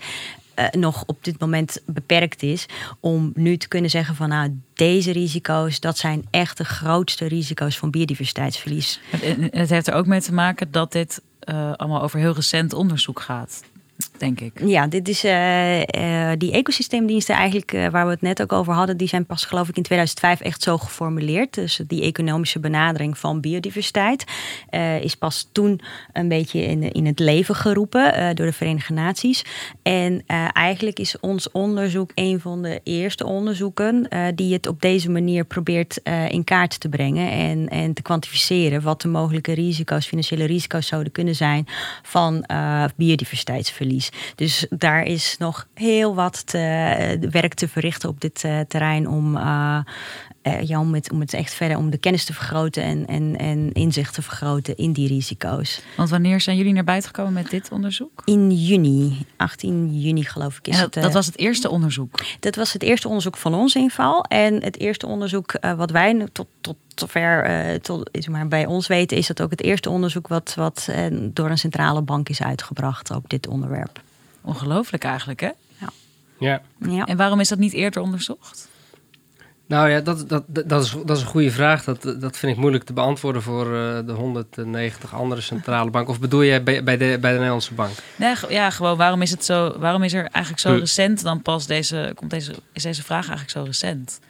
eh, 0.55 0.69
nog 0.71 1.03
op 1.07 1.25
dit 1.25 1.41
moment 1.41 1.81
beperkt 1.87 2.43
is. 2.43 2.67
Om 3.01 3.33
nu 3.35 3.57
te 3.57 3.69
kunnen 3.69 3.91
zeggen 3.91 4.15
van 4.15 4.29
nou, 4.29 4.61
deze 4.75 5.13
risico's, 5.13 5.81
dat 5.81 5.99
zijn 5.99 6.27
echt 6.31 6.57
de 6.57 6.65
grootste 6.65 7.27
risico's 7.27 7.79
van 7.79 7.91
biodiversiteitsverlies. 7.91 9.01
Het, 9.11 9.55
het 9.55 9.71
heeft 9.71 9.87
er 9.87 9.95
ook 9.95 10.07
mee 10.07 10.21
te 10.21 10.33
maken 10.33 10.71
dat 10.71 10.93
dit 10.93 11.21
uh, 11.49 11.73
allemaal 11.73 12.03
over 12.03 12.19
heel 12.19 12.35
recent 12.35 12.73
onderzoek 12.73 13.21
gaat 13.21 13.63
denk 14.19 14.41
ik. 14.41 14.61
Ja, 14.65 14.87
dit 14.87 15.09
is 15.09 15.25
uh, 15.25 15.79
uh, 15.81 16.31
die 16.39 16.53
ecosysteemdiensten 16.53 17.35
eigenlijk 17.35 17.73
uh, 17.73 17.89
waar 17.89 18.05
we 18.05 18.11
het 18.11 18.21
net 18.23 18.43
ook 18.43 18.53
over 18.53 18.73
hadden, 18.73 18.97
die 18.97 19.09
zijn 19.09 19.27
pas 19.27 19.45
geloof 19.45 19.69
ik 19.69 19.77
in 19.77 19.83
2005 19.83 20.41
echt 20.41 20.63
zo 20.63 20.79
geformuleerd. 20.79 21.55
Dus 21.55 21.81
die 21.87 22.03
economische 22.03 22.61
benadering 22.61 23.19
van 23.19 23.41
biodiversiteit 23.41 24.25
is 25.01 25.15
pas 25.15 25.49
toen 25.53 25.81
een 26.13 26.29
beetje 26.29 26.61
in, 26.61 26.93
in 26.93 27.07
het 27.07 27.19
leven 27.19 27.55
geroepen 27.55 28.37
door 28.37 28.47
de 28.47 28.53
Verenigde 28.53 28.95
Naties. 28.95 29.45
En 29.83 30.23
eigenlijk 30.53 30.99
is 30.99 31.21
ons 31.21 31.51
onderzoek 31.51 32.11
een 32.15 32.41
van 32.41 32.63
de 32.63 32.81
eerste 32.85 33.27
onderzoeken 33.27 34.09
die 34.35 34.53
het 34.53 34.67
op 34.67 34.81
deze 34.81 35.11
manier 35.11 35.45
probeert 35.45 36.01
in 36.29 36.45
kaart 36.45 36.81
te 36.81 36.89
brengen 36.89 37.31
en, 37.31 37.69
en 37.69 37.95
te 37.95 38.03
kwantificeren 38.03 38.83
wat 38.83 39.01
de 39.01 39.09
mogelijke 39.09 39.53
risico's, 39.53 40.07
financiële 40.07 40.45
risico's 40.45 40.87
zouden 40.87 41.13
kunnen 41.13 41.35
zijn 41.35 41.67
van 42.03 42.47
biodiversiteitsverlies. 42.97 44.11
Dus 44.35 44.67
daar 44.71 45.03
is 45.03 45.37
nog 45.39 45.67
heel 45.75 46.15
wat 46.15 46.43
eh, 46.47 46.61
werk 47.31 47.55
te 47.55 47.69
verrichten 47.69 48.09
op 48.09 48.21
dit 48.21 48.43
uh, 48.47 48.61
terrein 48.61 49.09
om, 49.09 49.37
uh, 49.37 49.79
ja, 50.61 50.81
om, 50.81 50.95
het, 50.95 51.13
om 51.13 51.21
het 51.21 51.33
echt 51.35 51.55
verder 51.55 51.77
om 51.77 51.91
de 51.91 51.99
kennis 51.99 52.25
te 52.25 52.33
vergroten 52.33 52.83
en, 52.83 53.07
en, 53.07 53.37
en 53.37 53.73
inzicht 53.73 54.15
te 54.15 54.23
vergroten 54.23 54.77
in 54.77 54.93
die 54.93 55.09
risico's. 55.09 55.83
Want 55.97 56.11
wanneer 56.11 56.41
zijn 56.41 56.57
jullie 56.57 56.73
naar 56.73 56.85
buiten 56.85 57.09
gekomen 57.09 57.33
met 57.33 57.51
dit 57.51 57.69
onderzoek? 57.73 58.23
In 58.25 58.51
juni, 58.51 59.27
18 59.37 60.01
juni 60.01 60.25
geloof 60.25 60.59
ik. 60.59 60.69
Is 60.69 60.79
dat, 60.79 60.95
het, 60.95 61.05
dat 61.05 61.13
was 61.13 61.27
het 61.27 61.39
eerste 61.39 61.71
onderzoek? 61.71 62.21
Dat 62.41 62.57
was 62.57 62.73
het 62.73 62.83
eerste 62.83 63.09
onderzoek 63.09 63.37
van 63.37 63.55
ons 63.55 63.75
inval. 63.75 64.25
En 64.25 64.63
het 64.63 64.79
eerste 64.79 65.07
onderzoek 65.07 65.53
wat 65.77 65.91
wij 65.91 66.29
tot, 66.33 66.47
tot 66.61 66.77
zover 66.95 67.51
uh, 67.51 67.75
tot, 67.75 68.09
is 68.13 68.29
maar 68.29 68.49
bij 68.49 68.67
ons 68.67 68.87
weten, 68.87 69.17
is 69.17 69.27
dat 69.27 69.43
ook 69.43 69.51
het 69.51 69.63
eerste 69.63 69.91
onderzoek 69.91 70.29
wat, 70.29 70.55
wat 70.57 70.87
uh, 70.91 71.07
door 71.21 71.51
een 71.51 71.59
centrale 71.59 72.03
bank 72.03 72.29
is 72.29 72.43
uitgebracht 72.43 73.11
op 73.11 73.31
dit 73.31 73.47
onderwerp. 73.47 74.01
Ongelooflijk 74.41 75.05
eigenlijk, 75.05 75.41
hè? 75.41 75.51
Ja. 75.79 75.89
ja. 76.39 76.63
ja. 76.89 77.05
En 77.05 77.17
waarom 77.17 77.41
is 77.41 77.49
dat 77.49 77.59
niet 77.59 77.73
eerder 77.73 78.03
onderzocht? 78.03 78.69
Nou 79.67 79.91
ja, 79.91 80.01
dat, 80.01 80.29
dat, 80.29 80.45
dat, 80.47 80.85
is, 80.85 80.97
dat 81.05 81.17
is 81.17 81.23
een 81.23 81.29
goede 81.29 81.51
vraag. 81.51 81.85
Dat, 81.85 82.03
dat 82.03 82.39
vind 82.39 82.53
ik 82.53 82.59
moeilijk 82.59 82.85
te 82.85 82.93
beantwoorden 82.93 83.43
voor 83.43 83.67
uh, 83.67 83.99
de 84.07 84.13
190 84.13 85.15
andere 85.15 85.41
centrale 85.41 85.91
banken. 85.91 86.13
Of 86.13 86.21
bedoel 86.21 86.43
je 86.43 86.63
bij, 86.63 86.85
bij, 86.85 86.97
de, 86.97 87.19
bij 87.21 87.31
de 87.31 87.37
Nederlandse 87.37 87.75
bank? 87.75 87.93
Nee, 88.17 88.35
ja, 88.49 88.71
gewoon 88.71 88.97
waarom 88.97 89.23
is, 89.23 89.31
het 89.31 89.45
zo, 89.45 89.79
waarom 89.79 90.03
is 90.03 90.13
er 90.13 90.29
eigenlijk 90.31 90.59
zo 90.59 90.73
recent 90.73 91.23
dan 91.23 91.43
pas 91.43 91.67
deze, 91.67 92.13
komt 92.15 92.31
deze, 92.31 92.53
is 92.73 92.83
deze 92.83 93.03
vraag 93.03 93.29
eigenlijk 93.29 93.51
zo 93.51 93.63
recent? 93.63 94.21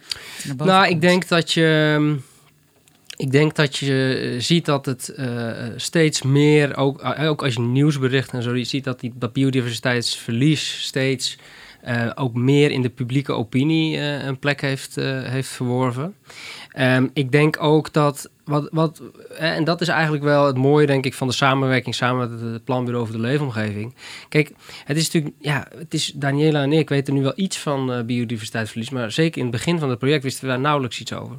Nou, 0.57 0.88
ik 0.88 1.01
denk 1.01 1.29
dat 1.29 1.53
je 1.53 2.18
ik 3.16 3.31
denk 3.31 3.55
dat 3.55 3.77
je 3.77 4.37
ziet 4.38 4.64
dat 4.64 4.87
het 4.87 5.14
uh, 5.16 5.53
steeds 5.77 6.23
meer, 6.23 6.77
ook, 6.77 7.05
ook 7.20 7.42
als 7.42 7.55
je 7.55 7.61
nieuwsberichten 7.61 8.38
en 8.38 8.44
zo, 8.44 8.55
je 8.55 8.64
ziet 8.64 8.85
dat 8.85 9.01
die, 9.01 9.12
dat 9.14 9.33
biodiversiteitsverlies 9.33 10.83
steeds 10.83 11.38
uh, 11.88 12.11
ook 12.14 12.35
meer 12.35 12.70
in 12.70 12.83
de 12.83 12.88
publieke 12.88 13.33
opinie 13.33 13.97
uh, 13.97 14.25
een 14.25 14.38
plek 14.38 14.61
heeft, 14.61 14.94
heeft 14.94 15.49
verworven. 15.49 16.14
Um, 16.79 17.11
ik 17.12 17.33
denk 17.33 17.62
ook 17.62 17.92
dat, 17.92 18.31
wat, 18.44 18.68
wat, 18.73 19.03
en 19.38 19.64
dat 19.64 19.81
is 19.81 19.88
eigenlijk 19.88 20.25
wel 20.25 20.47
het 20.47 20.57
mooie, 20.57 20.87
denk 20.87 21.05
ik, 21.05 21.14
van 21.14 21.27
de 21.27 21.35
samenwerking 21.35 21.94
samen 21.94 22.31
met 22.31 22.40
het 22.40 22.64
Planbureau 22.64 23.03
over 23.03 23.16
de 23.16 23.20
Leefomgeving. 23.20 23.94
Kijk, 24.29 24.53
het 24.85 24.97
is 24.97 25.05
natuurlijk, 25.05 25.35
ja, 25.38 25.68
het 25.79 25.94
is 25.94 26.12
Daniela 26.14 26.62
en 26.62 26.73
ik 26.73 26.88
weten 26.88 27.14
nu 27.14 27.23
wel 27.23 27.33
iets 27.37 27.59
van 27.59 28.07
biodiversiteitsverlies, 28.07 28.90
maar 28.90 29.12
zeker 29.12 29.38
in 29.38 29.47
het 29.47 29.57
begin 29.57 29.79
van 29.79 29.90
het 29.90 29.99
project 29.99 30.23
wisten 30.23 30.44
we 30.44 30.51
daar 30.51 30.61
nauwelijks 30.61 31.01
iets 31.01 31.12
over. 31.12 31.38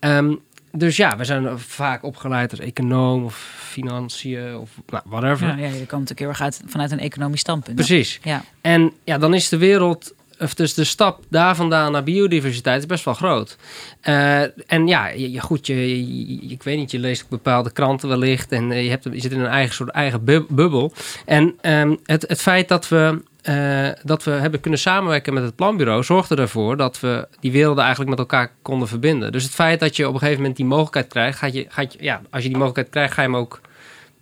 Um, 0.00 0.40
dus 0.72 0.96
ja, 0.96 1.16
we 1.16 1.24
zijn 1.24 1.58
vaak 1.58 2.02
opgeleid 2.02 2.50
als 2.50 2.60
econoom 2.60 3.24
of 3.24 3.54
financiën 3.58 4.56
of 4.56 4.70
nou, 4.86 5.02
whatever. 5.06 5.48
Ja, 5.48 5.56
ja, 5.56 5.66
je 5.66 5.70
komt 5.70 5.90
natuurlijk 5.90 6.18
heel 6.18 6.28
erg 6.28 6.40
uit, 6.40 6.62
vanuit 6.66 6.90
een 6.90 6.98
economisch 6.98 7.40
standpunt. 7.40 7.76
Precies. 7.76 8.20
Ja. 8.22 8.44
En 8.60 8.92
ja, 9.04 9.18
dan 9.18 9.34
is 9.34 9.48
de 9.48 9.56
wereld, 9.56 10.14
of 10.38 10.54
dus 10.54 10.74
de 10.74 10.84
stap 10.84 11.24
daar 11.28 11.56
vandaan 11.56 11.92
naar 11.92 12.02
biodiversiteit 12.02 12.80
is 12.80 12.86
best 12.86 13.04
wel 13.04 13.14
groot. 13.14 13.56
Uh, 14.02 14.40
en 14.72 14.86
ja, 14.86 15.08
je, 15.08 15.40
goed, 15.40 15.66
je, 15.66 16.06
je, 16.26 16.50
ik 16.50 16.62
weet 16.62 16.78
niet, 16.78 16.90
je 16.90 16.98
leest 16.98 17.28
bepaalde 17.28 17.72
kranten 17.72 18.08
wellicht 18.08 18.52
en 18.52 18.70
je, 18.70 18.90
hebt, 18.90 19.04
je 19.04 19.20
zit 19.20 19.32
in 19.32 19.40
een 19.40 19.46
eigen 19.46 19.74
soort 19.74 19.90
eigen 19.90 20.24
bubbel. 20.48 20.92
En 21.26 21.58
um, 21.62 21.98
het, 22.04 22.24
het 22.28 22.40
feit 22.40 22.68
dat 22.68 22.88
we 22.88 23.22
uh, 23.42 23.88
dat 24.02 24.24
we 24.24 24.30
hebben 24.30 24.60
kunnen 24.60 24.80
samenwerken 24.80 25.34
met 25.34 25.42
het 25.42 25.56
planbureau 25.56 26.04
zorgde 26.04 26.36
ervoor 26.36 26.76
dat 26.76 27.00
we 27.00 27.28
die 27.40 27.52
werelden 27.52 27.82
eigenlijk 27.82 28.10
met 28.10 28.18
elkaar 28.18 28.52
konden 28.62 28.88
verbinden. 28.88 29.32
Dus 29.32 29.42
het 29.42 29.54
feit 29.54 29.80
dat 29.80 29.96
je 29.96 30.08
op 30.08 30.12
een 30.12 30.18
gegeven 30.18 30.40
moment 30.40 30.56
die 30.56 30.66
mogelijkheid 30.66 31.08
krijgt, 31.08 31.38
gaat 31.38 31.52
je, 31.52 31.66
gaat 31.68 31.92
je, 31.92 32.02
ja, 32.02 32.20
als 32.30 32.42
je 32.42 32.48
die 32.48 32.58
mogelijkheid 32.58 32.90
krijgt, 32.90 33.14
ga 33.14 33.22
je 33.22 33.28
hem 33.28 33.36
ook 33.36 33.60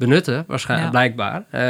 benutten, 0.00 0.44
waarschijnlijk, 0.46 0.92
ja. 0.92 0.98
blijkbaar. 0.98 1.44
Uh, 1.54 1.60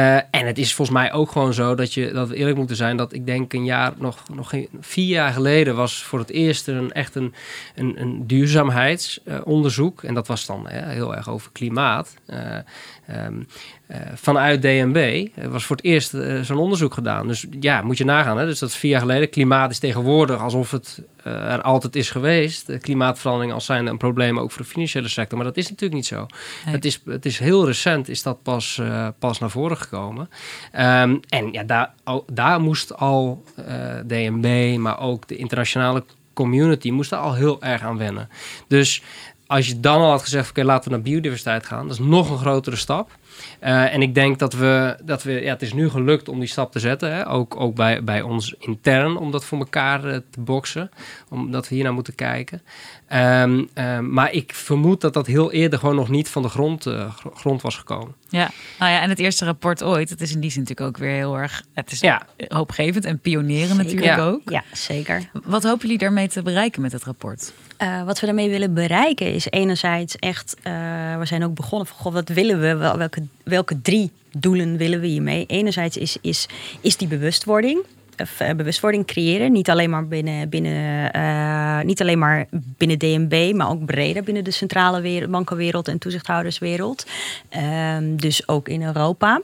uh, 0.00 0.14
en 0.14 0.46
het 0.46 0.58
is 0.58 0.74
volgens 0.74 0.96
mij 0.98 1.12
ook 1.12 1.30
gewoon 1.30 1.54
zo 1.54 1.74
dat, 1.74 1.94
je, 1.94 2.12
dat 2.12 2.28
we 2.28 2.36
eerlijk 2.36 2.56
moeten 2.56 2.76
zijn 2.76 2.96
dat 2.96 3.12
ik 3.12 3.26
denk 3.26 3.52
een 3.52 3.64
jaar, 3.64 3.92
nog, 3.96 4.22
nog 4.34 4.48
geen, 4.48 4.68
vier 4.80 5.06
jaar 5.06 5.32
geleden 5.32 5.76
was 5.76 6.02
voor 6.02 6.18
het 6.18 6.30
eerst 6.30 6.68
een 6.68 6.92
echt 6.92 7.14
een, 7.14 7.34
een, 7.74 8.00
een 8.00 8.26
duurzaamheidsonderzoek. 8.26 10.02
en 10.02 10.14
dat 10.14 10.26
was 10.26 10.46
dan 10.46 10.68
heel 10.68 11.16
erg 11.16 11.28
over 11.28 11.50
klimaat. 11.52 12.14
Um, 12.26 12.36
uh, 13.08 13.44
vanuit 14.14 14.62
DNB 14.62 15.28
was 15.48 15.64
voor 15.64 15.76
het 15.76 15.84
eerst 15.84 16.14
uh, 16.14 16.40
zo'n 16.40 16.58
onderzoek 16.58 16.94
gedaan. 16.94 17.28
Dus 17.28 17.46
ja, 17.60 17.82
moet 17.82 17.98
je 17.98 18.04
nagaan. 18.04 18.38
Hè? 18.38 18.46
Dus 18.46 18.58
dat 18.58 18.68
is 18.68 18.76
vier 18.76 18.90
jaar 18.90 19.00
geleden. 19.00 19.30
Klimaat 19.30 19.70
is 19.70 19.78
tegenwoordig 19.78 20.40
alsof 20.40 20.70
het 20.70 21.02
uh, 21.26 21.52
er 21.52 21.62
altijd 21.62 21.96
is 21.96 22.10
geweest. 22.10 22.66
De 22.66 22.78
klimaatverandering 22.78 23.52
als 23.52 23.64
zijn 23.64 23.86
een 23.86 23.96
probleem 23.96 24.38
ook 24.38 24.50
voor 24.50 24.62
de 24.62 24.68
financiële 24.68 25.08
sector. 25.08 25.38
Maar 25.38 25.46
dat 25.46 25.56
is 25.56 25.68
natuurlijk 25.68 25.94
niet 25.94 26.06
zo. 26.06 26.26
Nee. 26.64 26.74
Het, 26.74 26.84
is, 26.84 27.02
het 27.04 27.26
is 27.26 27.38
heel 27.38 27.66
recent 27.66 28.08
is 28.08 28.22
dat 28.22 28.42
pas, 28.42 28.80
pas 29.18 29.38
naar 29.38 29.50
voren 29.50 29.76
gekomen. 29.76 30.28
Um, 30.78 31.20
en 31.28 31.52
ja, 31.52 31.62
daar, 31.62 31.92
al, 32.04 32.24
daar 32.32 32.60
moest 32.60 32.96
al 32.96 33.44
DNB, 34.06 34.76
maar 34.78 35.00
ook 35.00 35.28
de 35.28 35.36
internationale 35.36 36.04
community 36.32 36.90
moest 36.90 37.10
daar 37.10 37.20
al 37.20 37.34
heel 37.34 37.62
erg 37.62 37.82
aan 37.82 37.98
wennen. 37.98 38.28
Dus 38.68 39.02
als 39.50 39.66
je 39.66 39.80
dan 39.80 40.00
al 40.00 40.10
had 40.10 40.22
gezegd, 40.22 40.50
oké, 40.50 40.60
okay, 40.60 40.72
laten 40.72 40.90
we 40.90 40.96
naar 40.96 41.04
biodiversiteit 41.04 41.66
gaan, 41.66 41.88
dat 41.88 41.98
is 41.98 42.06
nog 42.06 42.30
een 42.30 42.38
grotere 42.38 42.76
stap. 42.76 43.10
Uh, 43.62 43.94
en 43.94 44.02
ik 44.02 44.14
denk 44.14 44.38
dat 44.38 44.52
we, 44.52 44.96
dat 45.02 45.22
we, 45.22 45.32
ja, 45.32 45.52
het 45.52 45.62
is 45.62 45.72
nu 45.72 45.88
gelukt 45.88 46.28
om 46.28 46.38
die 46.38 46.48
stap 46.48 46.72
te 46.72 46.78
zetten. 46.78 47.14
Hè? 47.14 47.28
Ook, 47.28 47.60
ook 47.60 47.74
bij, 47.74 48.04
bij 48.04 48.22
ons 48.22 48.54
intern, 48.58 49.16
om 49.16 49.30
dat 49.30 49.44
voor 49.44 49.58
elkaar 49.58 50.04
uh, 50.04 50.16
te 50.30 50.40
boksen. 50.40 50.90
Omdat 51.28 51.68
we 51.68 51.74
hier 51.74 51.84
naar 51.84 51.94
moeten 51.94 52.14
kijken. 52.14 52.62
Um, 53.12 53.68
um, 53.74 54.12
maar 54.12 54.32
ik 54.32 54.54
vermoed 54.54 55.00
dat 55.00 55.14
dat 55.14 55.26
heel 55.26 55.52
eerder 55.52 55.78
gewoon 55.78 55.94
nog 55.94 56.08
niet 56.08 56.28
van 56.28 56.42
de 56.42 56.48
grond, 56.48 56.86
uh, 56.86 57.14
grond 57.34 57.62
was 57.62 57.76
gekomen. 57.76 58.14
Ja, 58.28 58.50
nou 58.78 58.92
ja, 58.92 59.02
en 59.02 59.08
het 59.08 59.18
eerste 59.18 59.44
rapport 59.44 59.82
ooit, 59.82 60.10
het 60.10 60.20
is 60.20 60.34
in 60.34 60.40
die 60.40 60.50
zin 60.50 60.60
natuurlijk 60.60 60.88
ook 60.88 61.02
weer 61.02 61.14
heel 61.14 61.36
erg, 61.36 61.62
het 61.74 61.92
is 61.92 62.00
ja. 62.00 62.26
hoopgevend 62.48 63.04
en 63.04 63.18
pionieren 63.18 63.76
natuurlijk 63.76 64.16
ja. 64.16 64.18
ook. 64.18 64.50
Ja, 64.50 64.62
zeker. 64.72 65.30
Wat 65.44 65.62
hopen 65.62 65.82
jullie 65.82 65.98
daarmee 65.98 66.28
te 66.28 66.42
bereiken 66.42 66.82
met 66.82 66.92
het 66.92 67.04
rapport? 67.04 67.52
Uh, 67.82 68.02
wat 68.02 68.20
we 68.20 68.26
daarmee 68.26 68.50
willen 68.50 68.74
bereiken 68.74 69.34
is 69.34 69.46
enerzijds 69.50 70.16
echt, 70.16 70.56
uh, 70.58 70.72
we 71.18 71.26
zijn 71.26 71.44
ook 71.44 71.54
begonnen 71.54 71.86
van, 71.86 71.96
goh, 71.96 72.12
wat 72.12 72.28
willen 72.28 72.60
we, 72.60 72.76
welke, 72.76 73.26
welke 73.44 73.80
drie 73.80 74.10
doelen 74.38 74.76
willen 74.76 75.00
we 75.00 75.06
hiermee? 75.06 75.46
Enerzijds 75.46 75.96
is, 75.96 76.16
is, 76.20 76.46
is 76.80 76.96
die 76.96 77.08
bewustwording 77.08 77.84
bewustwording 78.56 79.06
creëren. 79.06 79.52
Niet 79.52 79.70
alleen 79.70 79.90
maar 79.90 80.08
binnen, 80.08 80.48
binnen, 80.48 81.16
uh, 81.16 81.80
niet 81.80 82.00
alleen 82.00 82.18
maar 82.18 82.46
binnen 82.52 82.98
DNB, 82.98 83.52
maar 83.54 83.70
ook 83.70 83.84
breder 83.84 84.22
binnen 84.22 84.44
de 84.44 84.50
centrale 84.50 85.00
wereld, 85.00 85.30
bankenwereld 85.30 85.88
en 85.88 85.98
toezichthouderswereld. 85.98 87.06
Uh, 87.56 87.96
dus 88.02 88.48
ook 88.48 88.68
in 88.68 88.82
Europa. 88.82 89.40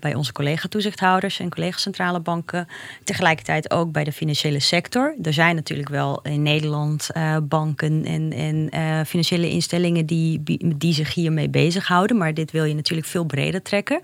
Bij 0.00 0.14
onze 0.14 0.32
collega-toezichthouders 0.32 1.40
en 1.40 1.50
collega-centrale 1.50 2.20
banken. 2.20 2.68
Tegelijkertijd 3.04 3.70
ook 3.70 3.92
bij 3.92 4.04
de 4.04 4.12
financiële 4.12 4.60
sector. 4.60 5.14
Er 5.22 5.32
zijn 5.32 5.54
natuurlijk 5.54 5.88
wel 5.88 6.20
in 6.22 6.42
Nederland 6.42 7.10
banken 7.42 8.04
en, 8.04 8.32
en 8.32 9.06
financiële 9.06 9.50
instellingen 9.50 10.06
die, 10.06 10.42
die 10.76 10.92
zich 10.92 11.14
hiermee 11.14 11.48
bezighouden. 11.48 12.16
Maar 12.16 12.34
dit 12.34 12.50
wil 12.50 12.64
je 12.64 12.74
natuurlijk 12.74 13.08
veel 13.08 13.24
breder 13.24 13.62
trekken. 13.62 14.00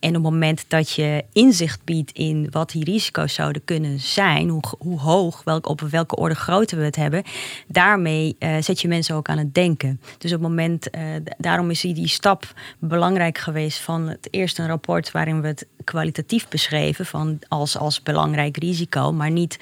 En 0.00 0.08
op 0.08 0.14
het 0.14 0.22
moment 0.22 0.64
dat 0.68 0.90
je 0.90 1.24
inzicht 1.32 1.84
biedt 1.84 2.12
in 2.12 2.46
wat 2.50 2.70
die 2.70 2.84
risico's 2.84 3.34
zouden 3.38 3.64
kunnen 3.64 4.00
zijn, 4.00 4.48
hoe, 4.48 4.62
hoe 4.78 5.00
hoog, 5.00 5.42
welk, 5.44 5.68
op 5.68 5.80
welke 5.80 6.16
orde 6.16 6.34
grootte 6.34 6.76
we 6.76 6.84
het 6.84 6.96
hebben, 6.96 7.22
daarmee 7.68 8.36
uh, 8.38 8.56
zet 8.60 8.80
je 8.80 8.88
mensen 8.88 9.14
ook 9.14 9.28
aan 9.28 9.38
het 9.38 9.54
denken. 9.54 10.00
Dus 10.18 10.32
op 10.32 10.40
het 10.40 10.48
moment, 10.48 10.96
uh, 10.96 11.02
daarom 11.38 11.70
is 11.70 11.80
die, 11.80 11.94
die 11.94 12.08
stap 12.08 12.52
belangrijk 12.78 13.38
geweest 13.38 13.78
van 13.78 14.08
het 14.08 14.28
eerste 14.30 14.66
rapport 14.66 15.10
waarin 15.10 15.40
we 15.40 15.46
het 15.46 15.66
kwalitatief 15.88 16.48
beschreven 16.48 17.06
van 17.06 17.38
als, 17.48 17.78
als 17.78 18.02
belangrijk 18.02 18.56
risico, 18.56 19.12
maar 19.12 19.30
niet, 19.30 19.58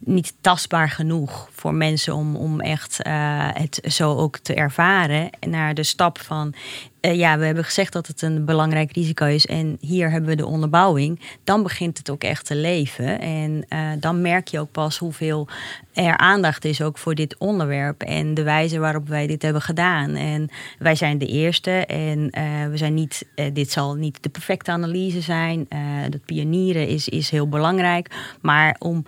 niet 0.00 0.34
tastbaar 0.40 0.90
genoeg 0.90 1.48
voor 1.52 1.74
mensen 1.74 2.14
om, 2.14 2.36
om 2.36 2.60
echt 2.60 3.06
uh, 3.06 3.48
het 3.52 3.80
zo 3.88 4.16
ook 4.16 4.38
te 4.38 4.54
ervaren. 4.54 5.30
Naar 5.40 5.74
de 5.74 5.82
stap 5.82 6.20
van 6.20 6.54
uh, 7.00 7.14
ja, 7.14 7.38
we 7.38 7.44
hebben 7.44 7.64
gezegd 7.64 7.92
dat 7.92 8.06
het 8.06 8.22
een 8.22 8.44
belangrijk 8.44 8.92
risico 8.92 9.26
is 9.26 9.46
en 9.46 9.76
hier 9.80 10.10
hebben 10.10 10.30
we 10.30 10.36
de 10.36 10.46
onderbouwing. 10.46 11.20
Dan 11.44 11.62
begint 11.62 11.98
het 11.98 12.10
ook 12.10 12.22
echt 12.22 12.46
te 12.46 12.56
leven. 12.56 13.20
En 13.20 13.64
uh, 13.68 13.90
dan 14.00 14.20
merk 14.20 14.48
je 14.48 14.60
ook 14.60 14.72
pas 14.72 14.98
hoeveel 14.98 15.48
er 15.92 16.16
aandacht 16.16 16.64
is 16.64 16.82
ook 16.82 16.98
voor 16.98 17.14
dit 17.14 17.38
onderwerp 17.38 18.02
en 18.02 18.34
de 18.34 18.42
wijze 18.42 18.78
waarop 18.78 19.08
wij 19.08 19.26
dit 19.26 19.42
hebben 19.42 19.62
gedaan. 19.62 20.14
En 20.14 20.48
wij 20.78 20.94
zijn 20.94 21.18
de 21.18 21.26
eerste 21.26 21.70
en 21.86 22.30
we 22.70 22.76
zijn 22.76 22.94
niet, 22.94 23.26
dit 23.52 23.70
zal 23.70 23.94
niet 23.94 24.22
de 24.22 24.28
perfecte 24.28 24.70
analyse 24.70 25.20
zijn. 25.20 25.66
Dat 26.10 26.24
pionieren 26.24 26.88
is, 26.88 27.08
is 27.08 27.30
heel 27.30 27.48
belangrijk. 27.48 28.36
Maar 28.40 28.76
om 28.78 29.04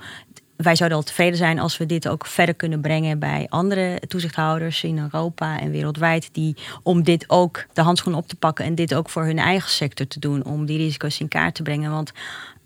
wij 0.62 0.77
zouden 0.77 0.98
al 0.98 1.05
tevreden 1.05 1.37
zijn 1.37 1.59
als 1.59 1.77
we 1.77 1.87
dit 1.87 2.09
ook 2.09 2.27
verder 2.27 2.55
kunnen 2.55 2.81
brengen 2.81 3.18
bij 3.18 3.46
andere 3.48 4.01
toezichthouders 4.09 4.85
in 4.85 4.98
Europa 4.98 5.61
en 5.61 5.70
wereldwijd. 5.70 6.29
Die, 6.33 6.57
om 6.83 7.03
dit 7.03 7.25
ook 7.29 7.64
de 7.72 7.83
handschoen 7.83 8.14
op 8.14 8.29
te 8.29 8.37
pakken 8.37 8.64
en 8.64 8.75
dit 8.75 8.94
ook 8.94 9.09
voor 9.11 9.25
hun 9.25 9.38
eigen 9.38 9.70
sector 9.70 10.07
te 10.07 10.18
doen. 10.18 10.44
Om 10.44 10.66
die 10.66 10.79
risico's 10.79 11.20
in 11.20 11.29
kaart 11.29 11.55
te 11.55 11.62
brengen. 11.62 11.90
Want 11.90 12.12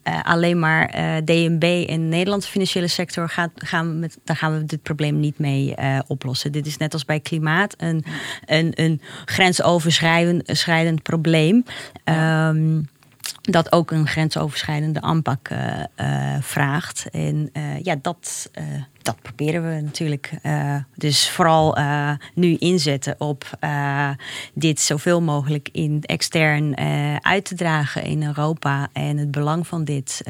uh, 0.09 0.21
alleen 0.23 0.59
maar 0.59 0.95
uh, 0.95 1.17
DNB 1.25 1.85
en 1.89 2.01
de 2.01 2.17
Nederlandse 2.17 2.51
financiële 2.51 2.89
sector 2.89 3.29
gaat, 3.29 3.51
gaan 3.55 3.89
we 3.89 3.95
met, 3.95 4.19
daar 4.25 4.37
gaan 4.37 4.59
we 4.59 4.65
dit 4.65 4.83
probleem 4.83 5.21
niet 5.21 5.39
mee 5.39 5.75
uh, 5.79 5.99
oplossen. 6.07 6.53
Dit 6.53 6.67
is 6.67 6.77
net 6.77 6.93
als 6.93 7.05
bij 7.05 7.21
klimaat 7.21 7.75
een, 7.79 8.05
een, 8.47 8.73
een 8.75 9.01
grensoverschrijdend 9.25 11.03
probleem. 11.03 11.65
Ja. 12.05 12.49
Um, 12.49 12.89
dat 13.41 13.73
ook 13.73 13.91
een 13.91 14.07
grensoverschrijdende 14.07 15.01
aanpak 15.01 15.49
uh, 15.49 15.83
uh, 16.01 16.37
vraagt. 16.41 17.07
En 17.12 17.51
uh, 17.53 17.81
ja, 17.83 17.97
dat, 18.03 18.51
dat 19.03 19.17
proberen 19.23 19.69
we 19.69 19.81
natuurlijk. 19.81 20.31
dus 20.95 21.31
vooral 21.31 21.79
nu 22.35 22.57
inzetten 22.57 23.15
op 23.19 23.59
dit 24.55 24.81
zoveel 24.81 25.23
mogelijk 25.23 25.69
in 25.73 26.03
extern 26.03 26.77
uit 27.21 27.45
te 27.45 27.55
dragen 27.55 28.03
in 28.03 28.23
Europa. 28.23 28.89
En 28.93 29.17
het 29.17 29.31
belang 29.31 29.67
van 29.67 29.85
dit, 29.85 30.23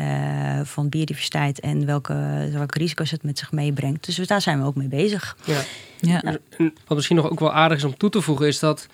van 0.62 0.88
biodiversiteit 0.88 1.60
en 1.60 1.86
welke, 1.86 2.48
welke 2.52 2.78
risico's 2.78 3.10
het 3.10 3.22
met 3.22 3.38
zich 3.38 3.52
meebrengt. 3.52 4.06
Dus 4.06 4.26
daar 4.26 4.42
zijn 4.42 4.60
we 4.60 4.66
ook 4.66 4.76
mee 4.76 4.88
bezig. 4.88 5.36
Ja. 5.44 5.60
Ja. 6.00 6.22
Wat 6.56 6.96
misschien 6.96 7.16
nog 7.16 7.30
ook 7.30 7.40
wel 7.40 7.52
aardig 7.52 7.78
is 7.78 7.84
om 7.84 7.96
toe 7.96 8.10
te 8.10 8.20
voegen, 8.20 8.46
is 8.46 8.58
dat 8.58 8.86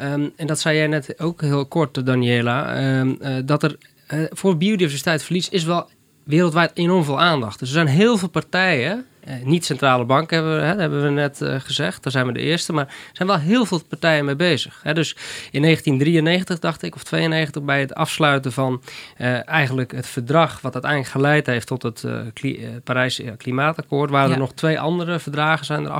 Um, 0.00 0.32
en 0.36 0.46
dat 0.46 0.60
zei 0.60 0.76
jij 0.76 0.86
net 0.86 1.20
ook 1.20 1.40
heel 1.40 1.66
kort, 1.66 2.06
Daniela. 2.06 2.82
Um, 2.98 3.18
uh, 3.20 3.36
dat 3.44 3.62
er 3.62 3.76
uh, 4.14 4.24
voor 4.30 4.56
biodiversiteitsverlies 4.56 5.48
is 5.48 5.64
wel 5.64 5.90
wereldwijd 6.24 6.70
enorm 6.74 7.04
veel 7.04 7.20
aandacht. 7.20 7.58
Dus 7.58 7.68
er 7.68 7.74
zijn 7.74 7.86
heel 7.86 8.16
veel 8.16 8.28
partijen 8.28 9.06
eh, 9.26 9.34
niet 9.44 9.64
centrale 9.64 10.04
bank 10.04 10.30
hebben, 10.30 10.66
hè, 10.66 10.74
hebben 10.80 11.02
we 11.02 11.08
net 11.08 11.40
uh, 11.40 11.54
gezegd. 11.58 12.02
Daar 12.02 12.12
zijn 12.12 12.26
we 12.26 12.32
de 12.32 12.40
eerste. 12.40 12.72
Maar 12.72 12.86
er 12.86 12.92
zijn 13.12 13.28
wel 13.28 13.38
heel 13.38 13.66
veel 13.66 13.82
partijen 13.88 14.24
mee 14.24 14.36
bezig. 14.36 14.80
Hè. 14.82 14.94
Dus 14.94 15.16
in 15.50 15.62
1993, 15.62 16.58
dacht 16.58 16.82
ik, 16.82 16.94
of 16.94 17.02
92, 17.02 17.62
bij 17.62 17.80
het 17.80 17.94
afsluiten 17.94 18.52
van 18.52 18.82
uh, 19.18 19.48
eigenlijk 19.48 19.92
het 19.92 20.06
verdrag. 20.06 20.60
wat 20.60 20.72
uiteindelijk 20.72 21.12
geleid 21.12 21.46
heeft 21.46 21.66
tot 21.66 21.82
het 21.82 22.04
kli 22.32 22.80
Parijs 22.84 23.22
Klimaatakkoord. 23.36 24.10
waren 24.10 24.28
ja. 24.28 24.34
er 24.34 24.40
nog 24.40 24.52
twee 24.52 24.80
andere 24.80 25.18
verdragen 25.18 25.66
zijn 25.66 25.84
er 25.84 25.90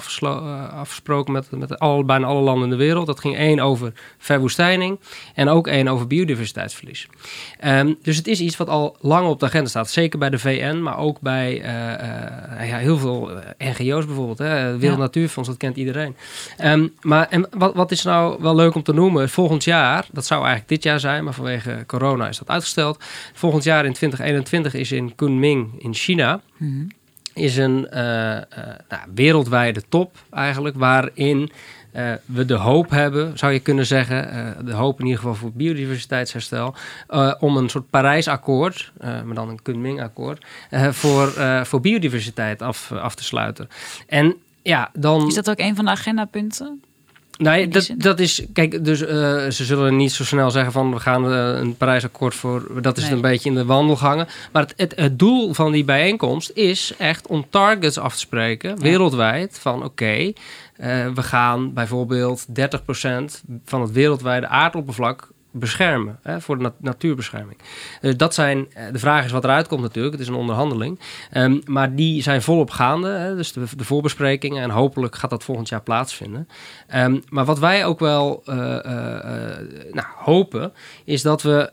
afgesproken 0.70 1.32
met, 1.32 1.50
met 1.50 1.78
bijna 2.06 2.26
alle 2.26 2.40
landen 2.40 2.64
in 2.64 2.70
de 2.70 2.84
wereld. 2.84 3.06
Dat 3.06 3.20
ging 3.20 3.36
één 3.36 3.60
over 3.60 3.92
verwoestijning 4.18 5.00
en 5.34 5.48
ook 5.48 5.66
één 5.66 5.88
over 5.88 6.06
biodiversiteitsverlies. 6.06 7.08
Um, 7.64 7.98
dus 8.02 8.16
het 8.16 8.26
is 8.26 8.40
iets 8.40 8.56
wat 8.56 8.68
al 8.68 8.96
lang 9.00 9.28
op 9.28 9.40
de 9.40 9.46
agenda 9.46 9.68
staat. 9.68 9.90
Zeker 9.90 10.18
bij 10.18 10.30
de 10.30 10.38
VN, 10.38 10.78
maar 10.82 10.98
ook 10.98 11.20
bij 11.20 11.54
ja, 12.60 12.76
heel 12.76 12.98
veel 12.98 13.15
eh, 13.24 13.70
NGO's 13.70 14.06
bijvoorbeeld, 14.06 14.38
hè, 14.38 14.78
Wereld 14.78 14.98
Natuurfonds, 14.98 15.48
dat 15.48 15.58
kent 15.58 15.76
iedereen. 15.76 16.16
Um, 16.64 16.92
maar 17.00 17.28
en 17.28 17.48
wat, 17.50 17.74
wat 17.74 17.90
is 17.90 18.02
nou 18.02 18.42
wel 18.42 18.54
leuk 18.54 18.74
om 18.74 18.82
te 18.82 18.92
noemen? 18.92 19.28
Volgend 19.28 19.64
jaar, 19.64 20.06
dat 20.12 20.26
zou 20.26 20.40
eigenlijk 20.40 20.68
dit 20.68 20.82
jaar 20.82 21.00
zijn, 21.00 21.24
maar 21.24 21.34
vanwege 21.34 21.84
corona 21.86 22.28
is 22.28 22.38
dat 22.38 22.48
uitgesteld. 22.48 23.04
Volgend 23.32 23.64
jaar 23.64 23.84
in 23.84 23.92
2021 23.92 24.74
is 24.74 24.92
in 24.92 25.14
Kunming 25.14 25.82
in 25.82 25.94
China. 25.94 26.40
Mm 26.56 26.68
-hmm. 26.68 26.88
Is 27.34 27.56
een 27.56 27.88
uh, 27.92 28.00
uh, 28.00 28.40
nou, 28.88 29.02
wereldwijde 29.14 29.82
top 29.88 30.16
eigenlijk, 30.30 30.76
waarin 30.76 31.50
uh, 31.96 32.12
we 32.24 32.44
de 32.44 32.54
hoop 32.54 32.90
hebben, 32.90 33.38
zou 33.38 33.52
je 33.52 33.60
kunnen 33.60 33.86
zeggen, 33.86 34.36
uh, 34.36 34.66
de 34.66 34.72
hoop 34.72 34.98
in 34.98 35.04
ieder 35.04 35.20
geval 35.20 35.34
voor 35.34 35.52
biodiversiteitsherstel, 35.52 36.74
uh, 37.10 37.34
om 37.38 37.56
een 37.56 37.68
soort 37.68 37.90
Parijsakkoord, 37.90 38.92
maar 39.00 39.34
dan 39.34 39.48
een 39.48 39.62
Kunming-akkoord, 39.62 40.44
voor, 40.90 41.32
voor 41.62 41.80
biodiversiteit 41.80 42.62
af, 42.62 42.92
af 42.92 43.14
te 43.14 43.24
sluiten. 43.24 43.68
En 44.06 44.34
ja, 44.62 44.90
dan... 44.92 45.26
Is 45.26 45.34
dat 45.34 45.50
ook 45.50 45.58
een 45.58 45.76
van 45.76 45.84
de 45.84 45.90
agendapunten? 45.90 46.82
Nee, 47.38 47.68
dat, 47.68 47.90
dat 47.96 48.20
is. 48.20 48.42
Kijk, 48.52 48.84
dus 48.84 49.02
uh, 49.02 49.08
ze 49.50 49.64
zullen 49.64 49.96
niet 49.96 50.12
zo 50.12 50.24
snel 50.24 50.50
zeggen 50.50 50.72
van 50.72 50.92
we 50.92 51.00
gaan 51.00 51.32
uh, 51.32 51.58
een 51.58 51.76
Parijsakkoord 51.76 52.34
voor. 52.34 52.82
Dat 52.82 52.96
is 52.96 53.02
nee. 53.02 53.12
een 53.12 53.20
beetje 53.20 53.48
in 53.48 53.54
de 53.54 53.64
wandelgangen. 53.64 54.28
Maar 54.52 54.62
het, 54.62 54.74
het, 54.76 54.92
het, 54.96 55.18
doel 55.18 55.54
van 55.54 55.72
die 55.72 55.84
bijeenkomst 55.84 56.50
is 56.54 56.92
echt 56.98 57.26
om 57.26 57.46
targets 57.50 57.98
af 57.98 58.12
te 58.12 58.18
spreken, 58.18 58.70
ja. 58.70 58.76
wereldwijd. 58.76 59.58
Van 59.60 59.76
oké, 59.76 59.86
okay, 59.86 60.26
uh, 60.26 61.14
we 61.14 61.22
gaan 61.22 61.72
bijvoorbeeld 61.72 62.46
30% 62.48 62.52
van 63.64 63.80
het 63.80 63.92
wereldwijde 63.92 64.48
aardoppervlak 64.48 65.28
beschermen, 65.58 66.18
hè, 66.22 66.40
voor 66.40 66.56
de 66.56 66.62
nat 66.62 66.74
natuurbescherming. 66.78 67.58
Dus 68.00 68.16
dat 68.16 68.34
zijn, 68.34 68.66
de 68.92 68.98
vraag 68.98 69.24
is 69.24 69.30
wat 69.30 69.44
eruit 69.44 69.68
komt 69.68 69.82
natuurlijk, 69.82 70.12
het 70.12 70.22
is 70.22 70.28
een 70.28 70.34
onderhandeling. 70.34 71.00
Um, 71.32 71.60
maar 71.64 71.94
die 71.94 72.22
zijn 72.22 72.42
volop 72.42 72.70
gaande, 72.70 73.08
hè, 73.08 73.36
dus 73.36 73.52
de, 73.52 73.66
voorbesprekingen 73.66 74.62
en 74.62 74.70
hopelijk 74.70 75.16
gaat 75.16 75.30
dat 75.30 75.44
volgend 75.44 75.68
jaar 75.68 75.82
plaatsvinden. 75.82 76.48
Um, 76.94 77.22
maar 77.28 77.44
wat 77.44 77.58
wij 77.58 77.84
ook 77.84 77.98
wel 77.98 78.42
uh, 78.46 78.54
nou, 78.54 80.06
hopen, 80.16 80.72
is 81.04 81.22
dat 81.22 81.42
we, 81.42 81.70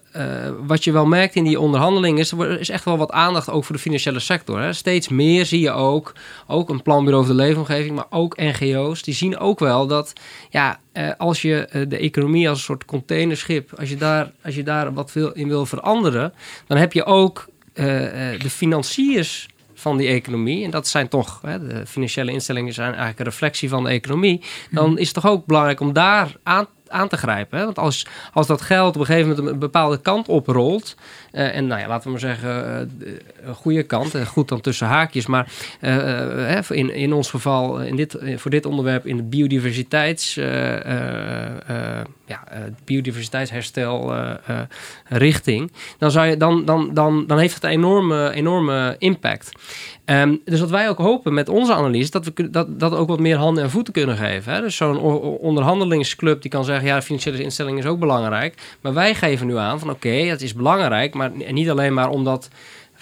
wat 0.65 0.83
je 0.83 0.91
wel 0.91 1.05
merkt 1.05 1.35
in 1.35 1.43
die 1.43 1.59
onderhandelingen, 1.59 2.19
is 2.19 2.31
er 2.31 2.59
is 2.59 2.69
echt 2.69 2.85
wel 2.85 2.97
wat 2.97 3.11
aandacht 3.11 3.49
ook 3.49 3.63
voor 3.63 3.75
de 3.75 3.81
financiële 3.81 4.19
sector. 4.19 4.61
Hè. 4.61 4.73
Steeds 4.73 5.07
meer 5.07 5.45
zie 5.45 5.59
je 5.59 5.71
ook, 5.71 6.13
ook 6.47 6.69
een 6.69 6.81
planbureau 6.81 7.25
voor 7.25 7.35
de 7.35 7.41
leefomgeving, 7.41 7.95
maar 7.95 8.05
ook 8.09 8.37
NGO's, 8.37 9.01
die 9.01 9.13
zien 9.13 9.37
ook 9.37 9.59
wel 9.59 9.87
dat, 9.87 10.13
ja, 10.49 10.79
als 11.17 11.41
je 11.41 11.85
de 11.87 11.97
economie 11.97 12.49
als 12.49 12.57
een 12.57 12.63
soort 12.63 12.85
containerschip 12.85 13.73
als 13.79 13.89
je 13.89 13.95
daar, 13.95 14.31
als 14.43 14.55
je 14.55 14.63
daar 14.63 14.93
wat 14.93 15.13
wil, 15.13 15.31
in 15.31 15.47
wil 15.47 15.65
veranderen, 15.65 16.33
dan 16.67 16.77
heb 16.77 16.93
je 16.93 17.05
ook 17.05 17.47
uh, 17.73 17.85
de 18.39 18.49
financiers 18.49 19.47
van 19.73 19.97
die 19.97 20.07
economie, 20.07 20.63
en 20.63 20.71
dat 20.71 20.87
zijn 20.87 21.07
toch, 21.07 21.39
hè, 21.41 21.67
de 21.67 21.85
financiële 21.85 22.31
instellingen 22.31 22.73
zijn 22.73 22.87
eigenlijk 22.87 23.19
een 23.19 23.25
reflectie 23.25 23.69
van 23.69 23.83
de 23.83 23.89
economie, 23.89 24.41
dan 24.71 24.89
mm. 24.89 24.97
is 24.97 25.05
het 25.05 25.15
toch 25.15 25.31
ook 25.31 25.45
belangrijk 25.45 25.79
om 25.79 25.93
daar 25.93 26.35
aan 26.43 26.67
aan 26.93 27.07
te 27.07 27.17
grijpen. 27.17 27.57
Hè? 27.57 27.65
Want 27.65 27.79
als, 27.79 28.05
als 28.33 28.47
dat 28.47 28.61
geld 28.61 28.95
op 28.95 29.01
een 29.01 29.05
gegeven 29.05 29.29
moment 29.29 29.47
een 29.47 29.59
bepaalde 29.59 30.01
kant 30.01 30.27
oprolt. 30.27 30.95
Uh, 31.33 31.55
en 31.55 31.67
nou 31.67 31.81
ja, 31.81 31.87
laten 31.87 32.03
we 32.03 32.09
maar 32.09 32.19
zeggen, 32.19 32.87
uh, 33.01 33.13
een 33.43 33.55
goede 33.55 33.83
kant. 33.83 34.15
En 34.15 34.25
goed 34.25 34.47
dan 34.47 34.61
tussen 34.61 34.87
haakjes. 34.87 35.25
Maar 35.25 35.51
in, 36.69 36.93
in 36.93 37.13
ons 37.13 37.29
geval, 37.29 37.81
in 37.81 37.95
dit, 37.95 38.17
voor 38.35 38.51
dit 38.51 38.65
onderwerp, 38.65 39.05
in 39.05 39.17
de 39.17 39.23
biodiversiteits, 39.23 40.35
ja, 42.25 42.43
biodiversiteitsherstel 42.85 44.13
richting. 45.07 45.71
Dan, 45.97 46.11
zou 46.11 46.27
je, 46.27 46.37
dan, 46.37 46.65
dan, 46.65 46.93
dan, 46.93 47.27
dan 47.27 47.37
heeft 47.37 47.53
het 47.53 47.63
een 47.63 47.69
enorme, 47.69 48.31
enorme 48.31 48.95
impact. 48.97 49.51
Um, 50.05 50.41
dus 50.45 50.59
wat 50.59 50.69
wij 50.69 50.89
ook 50.89 50.97
hopen 50.97 51.33
met 51.33 51.49
onze 51.49 51.73
analyse, 51.73 52.11
dat 52.11 52.25
we 52.25 52.49
dat, 52.49 52.79
dat 52.79 52.93
ook 52.93 53.07
wat 53.07 53.19
meer 53.19 53.37
handen 53.37 53.63
en 53.63 53.69
voeten 53.69 53.93
kunnen 53.93 54.17
geven. 54.17 54.53
Hè? 54.53 54.61
Dus 54.61 54.75
zo'n 54.75 54.99
onderhandelingsclub 55.39 56.41
die 56.41 56.51
kan 56.51 56.65
zeggen, 56.65 56.87
ja, 56.87 57.01
financiële 57.01 57.43
instelling 57.43 57.77
is 57.77 57.85
ook 57.85 57.99
belangrijk. 57.99 58.77
Maar 58.81 58.93
wij 58.93 59.15
geven 59.15 59.47
nu 59.47 59.57
aan 59.57 59.79
van 59.79 59.89
oké, 59.89 60.09
het 60.09 60.41
is 60.41 60.53
belangrijk, 60.53 61.13
maar 61.13 61.22
niet 61.29 61.69
alleen 61.69 61.93
maar 61.93 62.09
omdat 62.09 62.49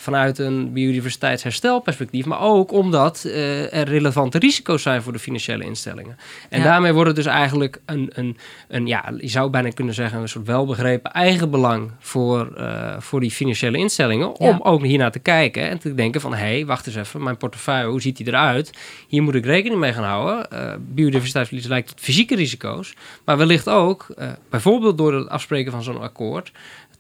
vanuit 0.02 0.38
een 0.38 0.74
biodiversiteitsherstelperspectief, 0.74 2.26
maar 2.26 2.42
ook 2.42 2.72
omdat 2.72 3.24
uh, 3.26 3.74
er 3.74 3.88
relevante 3.88 4.40
risico's 4.40 4.82
zijn 4.82 5.02
voor 5.02 5.14
de 5.14 5.20
financiële 5.20 5.64
instellingen. 5.64 6.18
En 6.50 6.60
ja. 6.60 6.66
daarmee 6.66 6.94
wordt 6.94 7.08
het 7.08 7.16
dus 7.16 7.26
eigenlijk 7.26 7.82
een, 7.86 8.12
een, 8.14 8.38
een, 8.68 8.88
ja, 8.88 9.14
je 9.18 9.28
zou 9.28 9.50
bijna 9.50 9.70
kunnen 9.70 9.94
zeggen, 9.94 10.22
een 10.22 10.30
soort 10.30 10.48
welbegrepen 10.48 11.12
eigenbelang 11.12 11.92
voor, 12.00 12.54
uh, 12.58 13.00
voor 13.00 13.20
die 13.20 13.32
financiële 13.32 13.78
instellingen, 13.78 14.36
om 14.36 14.48
ja. 14.48 14.60
ook 14.64 14.84
hiernaar 14.84 15.12
te 15.12 15.20
kijken 15.20 15.70
en 15.70 15.80
te 15.80 15.94
denken 15.94 16.22
van, 16.22 16.34
hé, 16.34 16.38
hey, 16.38 16.66
wacht 16.66 16.88
eens 16.88 16.96
even, 16.96 17.24
mijn 17.24 17.38
portefeuille, 17.38 17.90
hoe 17.90 18.02
ziet 18.02 18.18
die 18.18 18.28
eruit? 18.28 18.72
Hier 19.08 19.24
moet 19.24 19.36
ik 19.36 19.46
rekening 19.46 19.80
mee 19.80 19.94
gaan 19.94 20.04
houden. 20.04 20.48
Uh, 20.54 20.74
biodiversiteitsverlies 20.80 21.68
lijkt 21.68 21.88
tot 21.88 22.00
fysieke 22.00 22.36
risico's, 22.36 22.94
maar 23.26 23.38
wellicht 23.38 23.70
ook, 23.70 24.08
bijvoorbeeld 24.50 24.98
door 24.98 25.14
het 25.14 25.30
afspreken 25.30 25.72
van 25.72 25.84
zo'n 25.84 26.02
akkoord, 26.02 26.52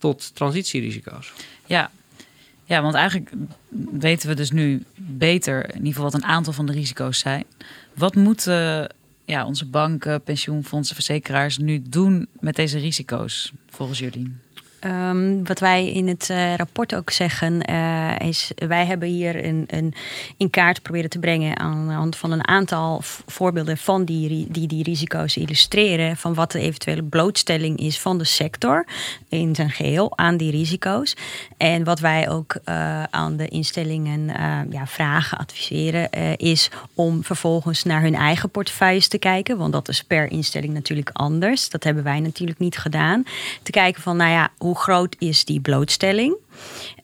tot 0.02 0.36
transitierisico's. 0.36 1.34
Ja, 1.66 1.92
ja, 2.66 2.82
want 2.82 2.94
eigenlijk 2.96 3.32
weten 3.92 4.30
we 4.30 4.36
dus 4.36 4.52
nu 4.52 4.84
beter, 4.96 5.64
in 5.70 5.78
ieder 5.78 5.88
geval 5.88 6.04
wat 6.04 6.14
een 6.14 6.26
aantal 6.26 6.54
van 6.54 6.66
de 6.66 6.72
risico's 6.72 7.20
zijn. 7.20 7.44
Wat 7.94 8.16
moeten 8.16 8.90
ja, 9.26 9.46
onze 9.46 9.66
banken, 9.66 10.22
pensioenfondsen, 10.22 10.96
verzekeraars 10.96 11.58
nu 11.58 11.82
doen 11.90 12.28
met 12.40 12.56
deze 12.56 12.80
risico's, 12.80 13.52
volgens 13.70 14.00
jullie? 14.00 14.36
Ehm, 14.82 15.44
wat 15.44 15.60
wij 15.60 15.92
in 15.92 16.08
het 16.08 16.30
uh, 16.32 16.56
rapport 16.56 16.96
ook 16.96 17.10
zeggen, 17.10 17.70
uh, 17.70 18.20
is 18.20 18.52
wij 18.56 18.86
hebben 18.86 19.08
hier 19.08 19.46
een, 19.46 19.64
een, 19.68 19.94
in 20.38 20.50
kaart 20.50 20.82
proberen 20.82 21.10
te 21.10 21.20
brengen 21.20 21.60
aan 21.60 21.88
de 21.88 21.94
hand 21.94 22.16
van 22.16 22.32
een 22.32 22.48
aantal 22.48 23.02
voorbeelden 23.26 23.78
van 23.78 24.06
die, 24.06 24.48
die 24.50 24.68
die 24.68 24.84
risico's 24.84 25.38
illustreren. 25.38 26.18
Van 26.18 26.34
wat 26.34 26.52
de 26.52 26.60
eventuele 26.60 27.04
blootstelling 27.04 27.80
is 27.80 28.00
van 28.00 28.18
de 28.18 28.24
sector 28.24 28.86
in 29.30 29.56
zijn 29.56 29.70
geheel 29.70 30.18
aan 30.18 30.38
die 30.38 30.52
risico's. 30.52 31.16
En 31.58 31.84
wat 31.84 32.00
wij 32.00 32.30
ook 32.30 32.56
uh, 32.66 33.04
aan 33.04 33.38
de 33.38 33.48
instellingen 33.48 34.26
ja, 34.70 34.88
vragen, 34.88 35.38
adviseren, 35.38 36.10
is 36.38 36.70
om 36.94 37.24
vervolgens 37.24 37.84
naar 37.84 38.02
hun 38.02 38.16
eigen 38.16 38.50
portefeuilles 38.50 39.08
te 39.08 39.18
kijken. 39.18 39.58
Want 39.58 39.74
dat 39.74 39.90
is 39.90 40.04
per 40.04 40.32
instelling 40.32 40.74
natuurlijk 40.74 41.10
anders. 41.14 41.70
Dat 41.70 41.84
hebben 41.84 42.04
wij 42.04 42.20
natuurlijk 42.20 42.60
niet 42.60 42.78
gedaan. 42.78 43.24
Te 43.64 43.72
kijken 43.72 44.02
van, 44.02 44.18
nou 44.18 44.32
ja, 44.32 44.50
hoe 44.58 44.71
hoe 44.72 44.80
groot 44.80 45.16
is 45.20 45.46
die 45.46 45.60
blootstelling 45.60 46.36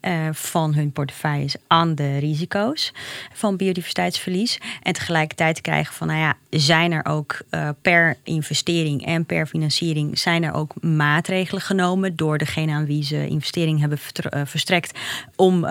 uh, 0.01 0.27
van 0.31 0.73
hun 0.73 0.91
portefeuilles 0.91 1.55
aan 1.67 1.95
de 1.95 2.17
risico's 2.17 2.93
van 3.33 3.57
biodiversiteitsverlies. 3.57 4.59
En 4.83 4.93
tegelijkertijd 4.93 5.61
krijgen 5.61 5.93
van, 5.93 6.07
nou 6.07 6.19
ja, 6.19 6.37
zijn 6.49 6.91
er 6.91 7.05
ook 7.05 7.41
uh, 7.51 7.69
per 7.81 8.17
investering 8.23 9.05
en 9.05 9.25
per 9.25 9.47
financiering 9.47 10.19
zijn 10.19 10.43
er 10.43 10.53
ook 10.53 10.81
maatregelen 10.81 11.61
genomen 11.61 12.15
door 12.15 12.37
degene 12.37 12.71
aan 12.71 12.85
wie 12.85 13.03
ze 13.03 13.27
investering 13.27 13.79
hebben 13.79 13.99
uh, 14.33 14.41
verstrekt 14.45 14.99
om 15.35 15.65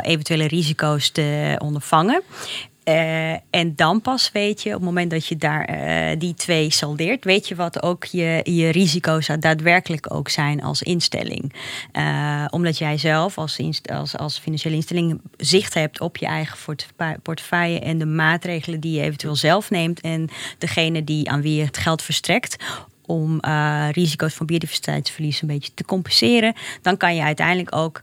eventuele 0.00 0.46
risico's 0.46 1.10
te 1.10 1.56
ondervangen. 1.58 2.22
Uh, 2.84 3.32
en 3.32 3.72
dan 3.76 4.00
pas 4.00 4.30
weet 4.32 4.62
je, 4.62 4.68
op 4.68 4.74
het 4.74 4.84
moment 4.84 5.10
dat 5.10 5.26
je 5.26 5.36
daar 5.36 5.70
uh, 5.70 6.18
die 6.18 6.34
twee 6.34 6.70
saldeert, 6.70 7.24
weet 7.24 7.48
je 7.48 7.54
wat 7.54 7.82
ook 7.82 8.04
je, 8.04 8.40
je 8.44 8.68
risico's 8.68 9.30
daadwerkelijk 9.40 10.14
ook 10.14 10.28
zijn 10.28 10.62
als 10.62 10.82
instelling. 10.82 11.54
Uh, 11.92 12.44
omdat 12.50 12.78
jij 12.78 12.98
zelf 12.98 13.38
als, 13.38 13.60
als, 13.92 14.16
als 14.16 14.38
financiële 14.38 14.74
instelling 14.74 15.20
zicht 15.36 15.74
hebt 15.74 16.00
op 16.00 16.16
je 16.16 16.26
eigen 16.26 16.76
portefeuille 17.22 17.80
en 17.80 17.98
de 17.98 18.06
maatregelen 18.06 18.80
die 18.80 18.96
je 18.96 19.02
eventueel 19.02 19.36
zelf 19.36 19.70
neemt 19.70 20.00
en 20.00 20.28
degene 20.58 21.04
die 21.04 21.30
aan 21.30 21.42
wie 21.42 21.56
je 21.56 21.64
het 21.64 21.78
geld 21.78 22.02
verstrekt 22.02 22.56
om 23.06 23.40
risico's 23.90 24.34
van 24.34 24.46
biodiversiteitsverlies 24.46 25.42
een 25.42 25.48
beetje 25.48 25.74
te 25.74 25.84
compenseren, 25.84 26.54
dan 26.82 26.96
kan 26.96 27.14
je 27.14 27.22
uiteindelijk 27.22 27.76
ook 27.76 28.02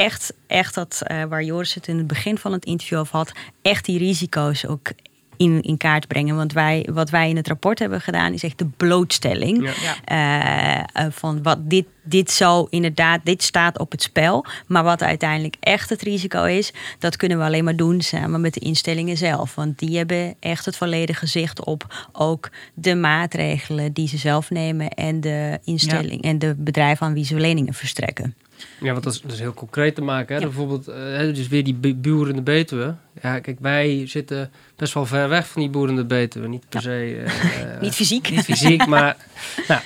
echt, 0.00 0.32
echt 0.46 0.74
dat, 0.74 1.02
uh, 1.10 1.24
waar 1.24 1.42
Joris 1.42 1.74
het 1.74 1.88
in 1.88 1.96
het 1.96 2.06
begin 2.06 2.38
van 2.38 2.52
het 2.52 2.64
interview 2.64 2.98
over 2.98 3.16
had, 3.16 3.32
echt 3.62 3.84
die 3.84 3.98
risico's 3.98 4.66
ook 4.66 4.92
in, 5.36 5.62
in 5.62 5.76
kaart 5.76 6.08
brengen. 6.08 6.36
Want 6.36 6.52
wij, 6.52 6.88
wat 6.92 7.10
wij 7.10 7.28
in 7.28 7.36
het 7.36 7.48
rapport 7.48 7.78
hebben 7.78 8.00
gedaan, 8.00 8.32
is 8.32 8.42
echt 8.42 8.58
de 8.58 8.68
blootstelling. 8.76 9.74
Ja. 10.06 10.86
Uh, 10.96 11.06
van 11.10 11.42
wat 11.42 11.70
dit, 11.70 11.86
dit 12.02 12.30
zo 12.30 12.66
inderdaad, 12.70 13.20
dit 13.24 13.42
staat 13.42 13.78
op 13.78 13.90
het 13.90 14.02
spel. 14.02 14.44
Maar 14.66 14.82
wat 14.82 15.02
uiteindelijk 15.02 15.56
echt 15.60 15.90
het 15.90 16.02
risico 16.02 16.44
is, 16.44 16.72
dat 16.98 17.16
kunnen 17.16 17.38
we 17.38 17.44
alleen 17.44 17.64
maar 17.64 17.76
doen 17.76 18.00
samen 18.00 18.40
met 18.40 18.54
de 18.54 18.60
instellingen 18.60 19.16
zelf. 19.16 19.54
Want 19.54 19.78
die 19.78 19.96
hebben 19.96 20.34
echt 20.40 20.64
het 20.64 20.76
volledige 20.76 21.26
zicht 21.26 21.64
op 21.64 22.08
ook 22.12 22.50
de 22.74 22.94
maatregelen 22.94 23.92
die 23.92 24.08
ze 24.08 24.16
zelf 24.16 24.50
nemen 24.50 24.88
en 24.88 25.20
de 25.20 25.58
instelling 25.64 26.22
en 26.22 26.38
de 26.38 26.54
bedrijven 26.58 27.06
aan 27.06 27.14
wie 27.14 27.24
ze 27.24 27.34
leningen 27.34 27.74
verstrekken. 27.74 28.34
Ja, 28.80 28.92
want 28.92 29.04
dat 29.04 29.12
is, 29.12 29.20
dat 29.20 29.32
is 29.32 29.38
heel 29.38 29.54
concreet 29.54 29.94
te 29.94 30.02
maken. 30.02 30.34
Hè? 30.34 30.40
Bijvoorbeeld, 30.40 30.88
uh, 30.88 31.34
dus 31.34 31.48
weer 31.48 31.64
die 31.64 31.94
boeren 31.94 32.30
in 32.30 32.36
de 32.36 32.42
Betuwe. 32.42 32.94
Ja, 33.22 33.38
kijk, 33.38 33.56
wij 33.60 34.06
zitten 34.06 34.50
best 34.76 34.94
wel 34.94 35.06
ver 35.06 35.28
weg 35.28 35.48
van 35.48 35.60
die 35.60 35.70
boeren 35.70 35.90
in 35.90 36.00
de 36.00 36.04
Betuwe. 36.04 36.48
Niet 36.48 36.68
per 36.68 36.82
se... 36.82 37.22
Uh, 37.24 37.80
niet 37.80 37.94
fysiek. 37.94 38.30
Niet 38.30 38.44
fysiek, 38.44 38.86
maar... 38.86 39.16
nou, 39.68 39.80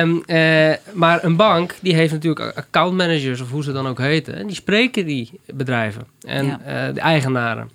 um, 0.00 0.22
uh, 0.26 0.72
maar 0.92 1.24
een 1.24 1.36
bank, 1.36 1.74
die 1.80 1.94
heeft 1.94 2.12
natuurlijk 2.12 2.56
accountmanagers, 2.56 3.40
of 3.40 3.50
hoe 3.50 3.62
ze 3.62 3.72
dan 3.72 3.86
ook 3.86 3.98
heten. 3.98 4.34
En 4.34 4.46
die 4.46 4.56
spreken 4.56 5.06
die 5.06 5.30
bedrijven 5.46 6.06
en 6.20 6.46
ja. 6.46 6.92
de 6.92 7.00
eigenaren. 7.00 7.70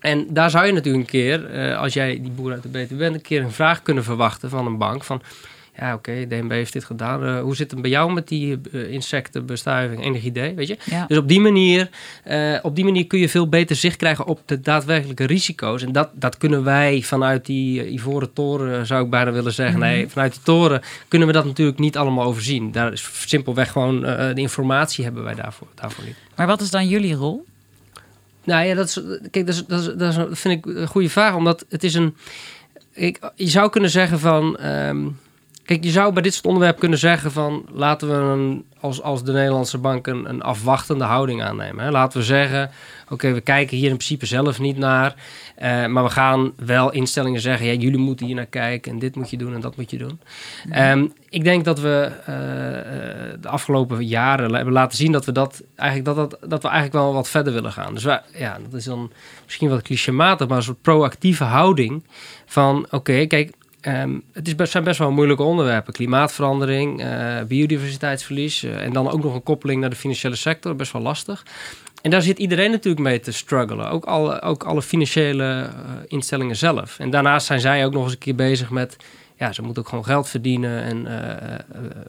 En 0.00 0.26
daar 0.28 0.50
zou 0.50 0.66
je 0.66 0.72
natuurlijk 0.72 1.04
een 1.04 1.10
keer, 1.10 1.74
als 1.76 1.94
jij 1.94 2.20
die 2.22 2.30
boer 2.30 2.52
uit 2.52 2.62
de 2.62 2.68
Betuwe 2.68 3.00
bent... 3.00 3.14
een 3.14 3.22
keer 3.22 3.42
een 3.42 3.50
vraag 3.50 3.82
kunnen 3.82 4.04
verwachten 4.04 4.50
van 4.50 4.66
een 4.66 4.78
bank 4.78 5.04
van 5.04 5.22
ja, 5.78 5.94
oké, 5.94 6.10
okay, 6.10 6.26
DNB 6.26 6.50
heeft 6.50 6.72
dit 6.72 6.84
gedaan. 6.84 7.24
Uh, 7.24 7.40
hoe 7.40 7.56
zit 7.56 7.70
het 7.70 7.80
bij 7.80 7.90
jou 7.90 8.12
met 8.12 8.28
die 8.28 8.60
uh, 8.72 8.90
insectenbestuiving? 8.90 10.04
Enig 10.04 10.24
idee, 10.24 10.54
weet 10.54 10.68
je? 10.68 10.76
Ja. 10.84 11.06
Dus 11.06 11.18
op 11.18 11.28
die, 11.28 11.40
manier, 11.40 11.88
uh, 12.28 12.58
op 12.62 12.74
die 12.74 12.84
manier 12.84 13.06
kun 13.06 13.18
je 13.18 13.28
veel 13.28 13.48
beter 13.48 13.76
zicht 13.76 13.96
krijgen 13.96 14.26
op 14.26 14.40
de 14.44 14.60
daadwerkelijke 14.60 15.24
risico's. 15.24 15.82
En 15.82 15.92
dat, 15.92 16.10
dat 16.12 16.36
kunnen 16.36 16.64
wij 16.64 17.02
vanuit 17.02 17.46
die 17.46 17.90
Ivoren 17.90 18.32
Toren, 18.32 18.86
zou 18.86 19.04
ik 19.04 19.10
bijna 19.10 19.32
willen 19.32 19.52
zeggen. 19.52 19.76
Mm 19.76 19.82
-hmm. 19.82 19.92
Nee, 19.92 20.08
vanuit 20.08 20.32
die 20.32 20.42
toren 20.42 20.82
kunnen 21.08 21.28
we 21.28 21.34
dat 21.34 21.44
natuurlijk 21.44 21.78
niet 21.78 21.96
allemaal 21.96 22.24
overzien. 22.24 22.72
Daar 22.72 22.92
is 22.92 23.10
simpelweg 23.26 23.70
gewoon 23.70 24.00
de 24.00 24.32
informatie 24.34 25.04
hebben 25.04 25.24
wij 25.24 25.34
daarvoor, 25.34 25.68
daarvoor 25.74 26.04
niet. 26.04 26.16
Maar 26.36 26.46
wat 26.46 26.60
is 26.60 26.70
dan 26.70 26.88
jullie 26.88 27.14
rol? 27.14 27.44
Nou 28.44 28.66
ja, 28.66 28.74
dat, 28.74 28.88
is, 28.88 29.00
kijk, 29.30 29.46
dat, 29.46 29.54
is, 29.54 29.64
dat, 29.66 29.80
is, 29.80 29.94
dat 29.96 30.30
is, 30.30 30.40
vind 30.40 30.66
ik 30.66 30.76
een 30.76 30.88
goede 30.88 31.10
vraag. 31.10 31.34
Omdat 31.34 31.64
het 31.68 31.84
is 31.84 31.94
een... 31.94 32.16
Ik, 32.92 33.18
je 33.34 33.48
zou 33.48 33.70
kunnen 33.70 33.90
zeggen 33.90 34.18
van... 34.18 34.66
Um, 34.66 35.18
Kijk, 35.64 35.84
je 35.84 35.90
zou 35.90 36.12
bij 36.12 36.22
dit 36.22 36.34
soort 36.34 36.46
onderwerpen 36.46 36.80
kunnen 36.80 36.98
zeggen 36.98 37.32
van 37.32 37.66
laten 37.72 38.08
we 38.08 38.14
een, 38.14 38.64
als, 38.80 39.02
als 39.02 39.24
de 39.24 39.32
Nederlandse 39.32 39.78
bank 39.78 40.06
een, 40.06 40.28
een 40.28 40.42
afwachtende 40.42 41.04
houding 41.04 41.42
aannemen. 41.42 41.84
Hè. 41.84 41.90
Laten 41.90 42.18
we 42.18 42.24
zeggen, 42.24 42.70
oké, 43.08 43.32
we 43.32 43.40
kijken 43.40 43.76
hier 43.76 43.90
in 43.90 43.96
principe 43.96 44.26
zelf 44.26 44.58
niet 44.58 44.76
naar, 44.76 45.14
uh, 45.62 45.86
maar 45.86 46.04
we 46.04 46.10
gaan 46.10 46.52
wel 46.56 46.92
instellingen 46.92 47.40
zeggen, 47.40 47.66
ja, 47.66 47.72
jullie 47.72 47.98
moeten 47.98 48.26
hier 48.26 48.34
naar 48.34 48.46
kijken 48.46 48.92
en 48.92 48.98
dit 48.98 49.16
moet 49.16 49.30
je 49.30 49.36
doen 49.36 49.54
en 49.54 49.60
dat 49.60 49.76
moet 49.76 49.90
je 49.90 49.98
doen. 49.98 50.20
Um, 50.76 51.12
ik 51.28 51.44
denk 51.44 51.64
dat 51.64 51.80
we 51.80 52.10
uh, 52.20 52.26
de 53.40 53.48
afgelopen 53.48 54.06
jaren 54.06 54.54
hebben 54.54 54.74
laten 54.74 54.96
zien 54.96 55.12
dat 55.12 55.24
we 55.24 55.32
dat 55.32 55.62
eigenlijk 55.74 56.16
dat, 56.16 56.30
dat, 56.30 56.50
dat 56.50 56.62
we 56.62 56.68
eigenlijk 56.68 57.04
wel 57.04 57.14
wat 57.14 57.28
verder 57.28 57.52
willen 57.52 57.72
gaan. 57.72 57.94
Dus 57.94 58.04
wij, 58.04 58.20
ja, 58.32 58.58
dat 58.62 58.74
is 58.74 58.84
dan 58.84 59.12
misschien 59.44 59.68
wat 59.68 59.82
clichématig, 59.82 60.48
maar 60.48 60.56
een 60.56 60.62
soort 60.62 60.82
proactieve 60.82 61.44
houding 61.44 62.04
van, 62.46 62.84
oké, 62.84 62.94
okay, 62.94 63.26
kijk 63.26 63.52
Um, 63.86 64.22
het 64.32 64.46
is 64.46 64.54
best, 64.54 64.72
zijn 64.72 64.84
best 64.84 64.98
wel 64.98 65.10
moeilijke 65.10 65.42
onderwerpen. 65.42 65.92
Klimaatverandering, 65.92 67.04
uh, 67.04 67.42
biodiversiteitsverlies 67.48 68.62
uh, 68.62 68.82
en 68.82 68.92
dan 68.92 69.10
ook 69.10 69.22
nog 69.22 69.34
een 69.34 69.42
koppeling 69.42 69.80
naar 69.80 69.90
de 69.90 69.96
financiële 69.96 70.36
sector. 70.36 70.76
Best 70.76 70.92
wel 70.92 71.02
lastig. 71.02 71.42
En 72.02 72.10
daar 72.10 72.22
zit 72.22 72.38
iedereen 72.38 72.70
natuurlijk 72.70 73.04
mee 73.04 73.20
te 73.20 73.32
struggelen. 73.32 73.90
Ook 73.90 74.04
alle, 74.04 74.42
ook 74.42 74.64
alle 74.64 74.82
financiële 74.82 75.44
uh, 75.44 75.68
instellingen 76.06 76.56
zelf. 76.56 76.98
En 76.98 77.10
daarnaast 77.10 77.46
zijn 77.46 77.60
zij 77.60 77.84
ook 77.84 77.92
nog 77.92 78.02
eens 78.02 78.12
een 78.12 78.18
keer 78.18 78.34
bezig 78.34 78.70
met... 78.70 78.96
Ja, 79.36 79.52
ze 79.52 79.62
moeten 79.62 79.82
ook 79.82 79.88
gewoon 79.88 80.04
geld 80.04 80.28
verdienen 80.28 80.82
en 80.82 81.06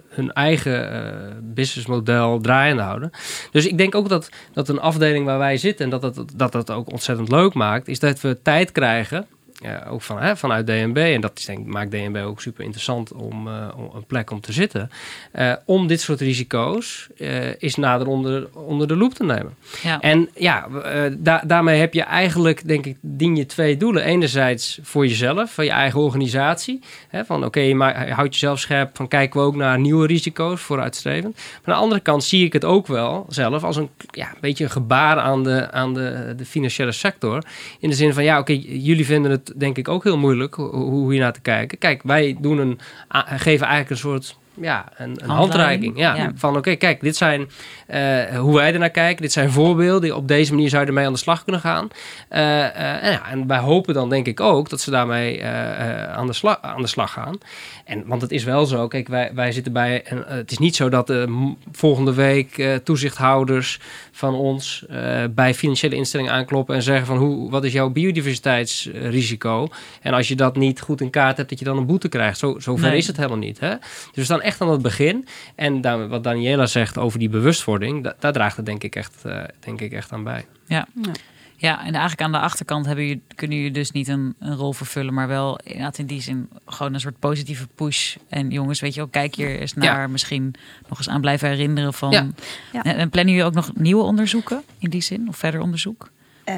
hun 0.10 0.34
eigen 0.34 1.54
businessmodel 1.54 2.40
draaiende 2.42 2.82
houden. 2.82 3.12
Dus 3.52 3.68
ik 3.68 3.78
denk 3.78 3.96
ook 3.96 4.10
dat, 4.10 4.30
dat 4.54 4.70
een 4.70 4.80
afdeling 4.80 5.26
waar 5.26 5.38
wij 5.38 5.58
zitten... 5.58 5.86
en 5.86 5.92
dat 5.92 6.02
dat, 6.02 6.32
dat 6.36 6.52
dat 6.52 6.72
ook 6.72 6.92
ontzettend 6.92 7.30
leuk 7.30 7.54
maakt... 7.54 7.88
is 7.88 8.00
dat 8.00 8.22
we 8.22 8.42
tijd 8.42 8.72
krijgen 8.72 9.28
ook 9.89 10.02
van, 10.02 10.22
hè, 10.22 10.38
vanuit 10.38 10.68
DNB, 10.68 10.98
en 10.98 11.22
dat 11.22 11.39
is, 11.39 11.46
denk, 11.46 11.65
maakt 11.65 11.91
DNB 11.91 12.18
ook 12.18 12.41
super 12.41 12.63
interessant 12.63 13.13
om, 13.13 13.48
uh, 13.48 13.68
om 13.76 13.89
een 13.96 14.06
plek 14.06 14.32
om 14.32 14.41
te 14.41 14.52
zitten, 14.52 14.89
uh, 15.36 15.54
om 15.65 15.88
dit 15.88 16.02
soort 16.02 16.20
risico's 16.20 17.08
uh, 17.18 17.62
is 17.62 17.76
nader 17.76 18.08
onder, 18.08 18.48
onder 18.54 18.88
de 18.88 18.96
loep 18.96 19.13
te 19.13 19.24
nemen. 19.24 19.56
Ja. 19.84 20.02
En 20.02 20.30
ja, 20.36 20.68
da 21.18 21.41
daarmee 21.48 21.80
heb 21.80 21.94
je 21.94 22.02
eigenlijk, 22.02 22.68
denk 22.68 22.86
ik, 22.86 22.98
dien 23.02 23.36
je 23.36 23.46
twee 23.46 23.78
doelen. 23.78 24.04
Enerzijds 24.04 24.80
voor 24.82 25.08
jezelf, 25.08 25.54
van 25.54 25.65
je 25.65 25.72
eigen 25.72 26.00
organisatie. 26.00 26.80
Hè, 27.08 27.26
van 27.26 27.38
oké, 27.38 27.46
okay, 27.46 27.68
je 28.08 28.13
houdt 28.13 28.34
jezelf 28.34 28.60
scherp, 28.60 28.96
van 28.96 29.08
kijken 29.08 29.39
we 29.39 29.46
ook 29.46 29.56
naar 29.56 29.80
nieuwe 29.80 30.08
risico's 30.08 30.62
vooruitstrevend. 30.62 31.36
Maar 31.36 31.74
aan 31.74 31.80
de 31.80 31.84
andere 31.84 32.02
kant 32.02 32.24
zie 32.24 32.46
ik 32.46 32.54
het 32.54 32.65
ook 32.65 32.88
wel 32.88 33.26
zelf 33.30 33.63
als 33.63 33.76
een, 33.76 33.89
ja, 34.12 34.28
een 34.28 34.38
beetje 34.41 34.63
een 34.63 34.70
gebaar 34.70 35.20
aan 35.20 35.44
de, 35.44 35.72
aan 35.72 35.94
de, 35.94 36.34
de 36.38 36.46
financiële 36.46 36.91
sector. 36.91 37.44
In 37.80 37.89
de 37.89 37.96
zin 37.96 38.13
van, 38.13 38.24
ja, 38.24 38.39
oké, 38.39 38.52
okay, 38.52 38.65
jullie 38.65 39.06
vinden 39.06 39.32
het 39.32 39.44
denk 39.55 39.77
ik 39.77 39.88
ook 39.88 40.03
heel 40.03 40.17
moeilijk 40.17 40.55
hoe 40.55 41.12
hier 41.12 41.21
naar 41.21 41.34
te 41.34 41.41
kijken. 41.41 41.77
Kijk, 41.77 42.03
wij 42.03 42.38
doen 42.39 42.58
een, 42.58 42.79
geven 43.25 43.67
eigenlijk 43.67 43.89
een 43.89 43.97
soort 43.97 44.38
ja, 44.62 44.86
een, 44.98 45.24
een 45.24 45.30
handreiking. 45.30 45.98
Ja, 45.98 46.32
Van 46.36 46.58
oké, 46.58 46.76
kijk, 46.76 47.02
dit 47.02 47.15
zijn 47.15 47.50
uh, 47.89 48.39
hoe 48.39 48.56
wij 48.56 48.74
ernaar 48.74 48.89
kijken. 48.89 49.22
Dit 49.22 49.32
zijn 49.32 49.52
voorbeelden. 49.52 50.15
Op 50.15 50.28
deze 50.28 50.54
manier 50.54 50.70
zou 50.70 50.82
je 50.82 50.88
ermee 50.88 51.06
aan 51.06 51.13
de 51.13 51.20
slag 51.20 51.44
kunnen 51.44 51.62
gaan. 51.62 51.88
Uh, 52.32 52.39
uh, 52.39 53.04
en, 53.04 53.12
ja, 53.12 53.30
en 53.30 53.48
wij 53.48 53.58
hopen 53.58 53.94
dan 53.94 54.10
denk 54.10 54.28
ik 54.28 54.39
ook 54.39 54.70
dat 54.70 54.82
ze 54.82 54.91
daarmee 54.91 55.46
aan, 55.46 56.28
de 56.28 56.34
slag, 56.34 56.58
aan 56.62 56.82
de 56.82 56.88
slag 56.88 57.12
gaan. 57.12 57.38
En, 57.86 58.04
want 58.06 58.22
het 58.22 58.32
is 58.32 58.44
wel 58.44 58.65
zo, 58.65 58.88
kijk, 58.88 59.08
wij, 59.08 59.32
wij 59.34 59.52
zitten 59.52 59.74
bij... 59.74 60.04
En, 60.04 60.24
het 60.28 60.52
is 60.52 60.58
niet 60.58 60.76
zo 60.76 60.89
dat 60.89 61.13
volgende 61.72 62.13
week 62.13 62.80
toezichthouders 62.84 63.80
van 64.12 64.34
ons 64.34 64.86
bij 65.30 65.54
financiële 65.54 65.96
instellingen 65.96 66.32
aankloppen 66.32 66.76
en 66.76 66.82
zeggen 66.82 67.06
van 67.06 67.18
hoe, 67.18 67.52
wat 67.52 67.63
is 67.63 67.74
jouw 67.74 67.89
biodiversiteitsrisico? 67.89 69.68
En 70.02 70.13
als 70.13 70.28
je 70.28 70.36
dat 70.36 70.56
niet 70.56 70.82
goed 70.82 71.02
in 71.02 71.10
kaart 71.10 71.38
hebt, 71.38 71.50
dat 71.50 71.60
je 71.60 71.65
dan 71.65 71.78
een 71.78 71.86
boete 71.86 72.10
krijgt. 72.10 72.38
Zo, 72.38 72.60
zover 72.60 72.89
nee. 72.89 72.98
is 72.98 73.08
het 73.08 73.18
helemaal 73.18 73.38
niet. 73.38 73.60
Hè? 73.60 73.70
Dus 73.70 74.12
we 74.13 74.24
staan 74.24 74.41
echt 74.45 74.62
aan 74.62 74.69
het 74.69 74.81
begin. 74.81 75.27
En 75.55 75.81
daar, 75.81 76.08
wat 76.08 76.23
Daniela 76.23 76.65
zegt 76.65 76.97
over 76.97 77.19
die 77.19 77.29
bewustwording, 77.29 78.03
da, 78.03 78.15
daar 78.19 78.34
draagt 78.34 78.58
het 78.58 78.65
denk 78.65 78.84
ik 78.84 78.95
echt, 78.95 79.23
uh, 79.25 79.43
denk 79.60 79.81
ik 79.81 79.91
echt 79.91 80.12
aan 80.12 80.23
bij. 80.23 80.45
Ja. 80.65 80.88
ja. 81.01 81.12
Ja, 81.58 81.79
en 81.79 81.91
eigenlijk 81.93 82.21
aan 82.21 82.31
de 82.31 82.39
achterkant 82.39 82.86
hebben 82.86 83.05
jullie, 83.05 83.23
kunnen 83.36 83.58
jullie 83.58 83.71
dus 83.71 83.91
niet 83.91 84.08
een, 84.08 84.36
een 84.39 84.55
rol 84.55 84.73
vervullen, 84.73 85.13
maar 85.13 85.27
wel 85.27 85.60
inderdaad 85.63 85.97
in 85.97 86.05
die 86.05 86.21
zin 86.21 86.50
gewoon 86.65 86.93
een 86.93 87.00
soort 87.00 87.19
positieve 87.19 87.67
push. 87.75 88.15
En 88.29 88.50
jongens, 88.50 88.79
weet 88.79 88.93
je 88.93 89.00
wel, 89.00 89.10
kijk 89.10 89.35
hier 89.35 89.60
eens 89.60 89.73
naar, 89.73 90.10
misschien 90.10 90.54
nog 90.87 90.98
eens 90.98 91.10
aan 91.10 91.21
blijven 91.21 91.50
herinneren 91.50 91.93
van. 91.93 92.12
Ja. 92.12 92.27
Ja. 92.71 92.83
En, 92.83 92.96
en 92.96 93.10
plannen 93.10 93.33
jullie 93.33 93.48
ook 93.48 93.56
nog 93.56 93.71
nieuwe 93.75 94.04
onderzoeken 94.04 94.63
in 94.77 94.89
die 94.89 95.02
zin, 95.02 95.27
of 95.27 95.37
verder 95.37 95.62
onderzoek? 95.62 96.10
Eh, 96.46 96.56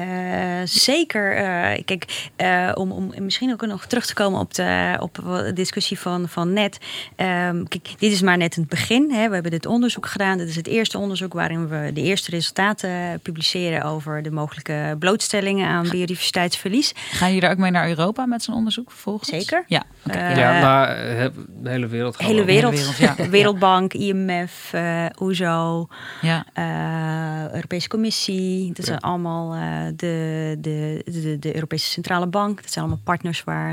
zeker. 0.64 1.36
eh, 1.36 1.82
kijk, 1.84 2.28
eh, 2.36 2.70
om, 2.74 2.92
om 2.92 3.12
misschien 3.18 3.52
ook 3.52 3.66
nog 3.66 3.86
terug 3.86 4.06
te 4.06 4.14
komen 4.14 4.40
op 4.40 4.54
de, 4.54 4.96
op 5.00 5.14
de 5.24 5.52
discussie 5.54 5.98
van, 5.98 6.28
van 6.28 6.52
net. 6.52 6.78
Ehm, 7.16 7.64
kijk, 7.64 7.88
dit 7.98 8.12
is 8.12 8.20
maar 8.22 8.36
net 8.36 8.54
het 8.54 8.68
begin. 8.68 9.10
Hè. 9.12 9.28
We 9.28 9.34
hebben 9.34 9.50
dit 9.50 9.66
onderzoek 9.66 10.06
gedaan. 10.06 10.38
Dit 10.38 10.48
is 10.48 10.56
het 10.56 10.66
eerste 10.66 10.98
onderzoek 10.98 11.32
waarin 11.32 11.68
we 11.68 11.90
de 11.94 12.02
eerste 12.02 12.30
resultaten 12.30 13.20
publiceren 13.22 13.82
over 13.82 14.22
de 14.22 14.30
mogelijke 14.30 14.96
blootstellingen 14.98 15.68
aan 15.68 15.88
biodiversiteitsverlies. 15.90 16.92
Gaan 17.10 17.26
jullie 17.28 17.42
daar 17.42 17.50
ook 17.52 17.58
mee 17.58 17.70
naar 17.70 17.88
Europa 17.88 18.26
met 18.26 18.42
zo'n 18.42 18.54
onderzoek 18.54 18.90
vervolgens? 18.90 19.28
Zeker. 19.30 19.64
Ja, 19.66 19.82
ja, 20.12 20.60
maar 20.60 20.86
de 21.62 21.68
hele 21.70 21.86
wereld 21.86 22.16
gaan 22.16 22.26
Hele 22.26 22.40
we- 22.40 22.46
wereld. 22.46 22.74
wereld, 22.74 22.96
ja. 22.96 23.14
Wereldbank, 23.30 23.92
IMF, 23.94 24.72
OESO, 25.22 25.88
ja. 26.20 26.44
eh, 26.52 27.54
Europese 27.54 27.88
Commissie. 27.88 28.72
Dat 28.72 28.84
zijn 28.86 29.00
allemaal 29.00 29.54
eh, 29.54 29.77
de, 29.96 30.56
de, 30.60 31.02
de, 31.04 31.36
de 31.38 31.54
Europese 31.54 31.88
Centrale 31.90 32.26
Bank. 32.26 32.62
Dat 32.62 32.72
zijn 32.72 32.84
allemaal 32.84 33.04
partners 33.04 33.44
waar 33.44 33.70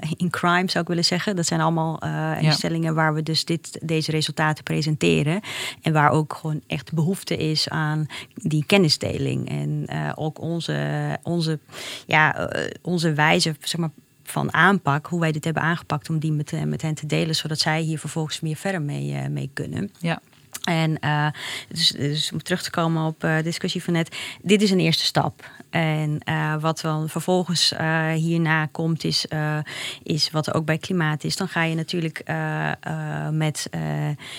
eh, 0.00 0.10
in 0.16 0.30
crime 0.30 0.70
zou 0.70 0.82
ik 0.82 0.88
willen 0.88 1.04
zeggen. 1.04 1.36
Dat 1.36 1.46
zijn 1.46 1.60
allemaal 1.60 1.98
eh, 2.00 2.36
instellingen 2.40 2.94
waar 2.94 3.14
we 3.14 3.22
dus 3.22 3.44
dit, 3.44 3.78
deze 3.82 4.10
resultaten 4.10 4.64
presenteren. 4.64 5.40
En 5.82 5.92
waar 5.92 6.10
ook 6.10 6.34
gewoon 6.34 6.60
echt 6.66 6.92
behoefte 6.92 7.36
is 7.36 7.68
aan 7.68 8.06
die 8.34 8.64
kennisdeling. 8.66 9.48
En 9.48 9.84
eh, 9.86 10.12
ook 10.14 10.40
onze, 10.40 11.18
onze, 11.22 11.58
ja, 12.06 12.48
eh, 12.48 12.70
onze 12.82 13.12
wijze, 13.12 13.54
zeg 13.60 13.80
maar 13.80 13.90
van 14.30 14.52
aanpak, 14.52 15.06
hoe 15.06 15.20
wij 15.20 15.32
dit 15.32 15.44
hebben 15.44 15.62
aangepakt, 15.62 16.10
om 16.10 16.18
die 16.18 16.32
met, 16.32 16.52
eh, 16.52 16.62
met 16.62 16.82
hen 16.82 16.94
te 16.94 17.06
delen, 17.06 17.34
zodat 17.34 17.58
zij 17.58 17.80
hier 17.80 17.98
vervolgens 17.98 18.40
meer 18.40 18.56
verder 18.56 18.82
mee, 18.82 19.14
eh, 19.14 19.28
mee 19.28 19.50
kunnen. 19.52 19.90
ja. 19.98 20.20
En 20.60 20.98
eh, 20.98 21.26
dus, 21.68 21.88
dus 21.88 22.32
om 22.32 22.42
terug 22.42 22.62
te 22.62 22.70
komen 22.70 23.06
op 23.06 23.24
eh, 23.24 23.36
de 23.36 23.42
discussie 23.42 23.82
van 23.82 23.92
net, 23.92 24.16
dit 24.42 24.62
is 24.62 24.70
een 24.70 24.80
eerste 24.80 25.04
stap. 25.04 25.50
En 25.70 26.20
eh, 26.24 26.54
wat 26.60 26.80
dan 26.80 27.08
vervolgens 27.08 27.72
eh, 27.72 28.10
hierna 28.12 28.66
komt, 28.66 29.04
is, 29.04 29.26
eh, 29.28 29.58
is 30.02 30.30
wat 30.30 30.54
ook 30.54 30.64
bij 30.64 30.78
klimaat 30.78 31.24
is. 31.24 31.36
Dan 31.36 31.48
ga 31.48 31.62
je 31.64 31.74
natuurlijk 31.74 32.18
eh, 32.18 32.70
eh, 32.70 33.28
met 33.32 33.66
eh, 33.70 33.80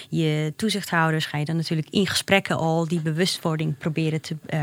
je 0.09 0.53
toezichthouders, 0.55 1.25
ga 1.25 1.37
je 1.37 1.45
dan 1.45 1.55
natuurlijk 1.55 1.87
in 1.89 2.07
gesprekken 2.07 2.57
al 2.57 2.87
die 2.87 3.01
bewustwording 3.01 3.77
proberen 3.77 4.21
te, 4.21 4.35
eh, 4.45 4.59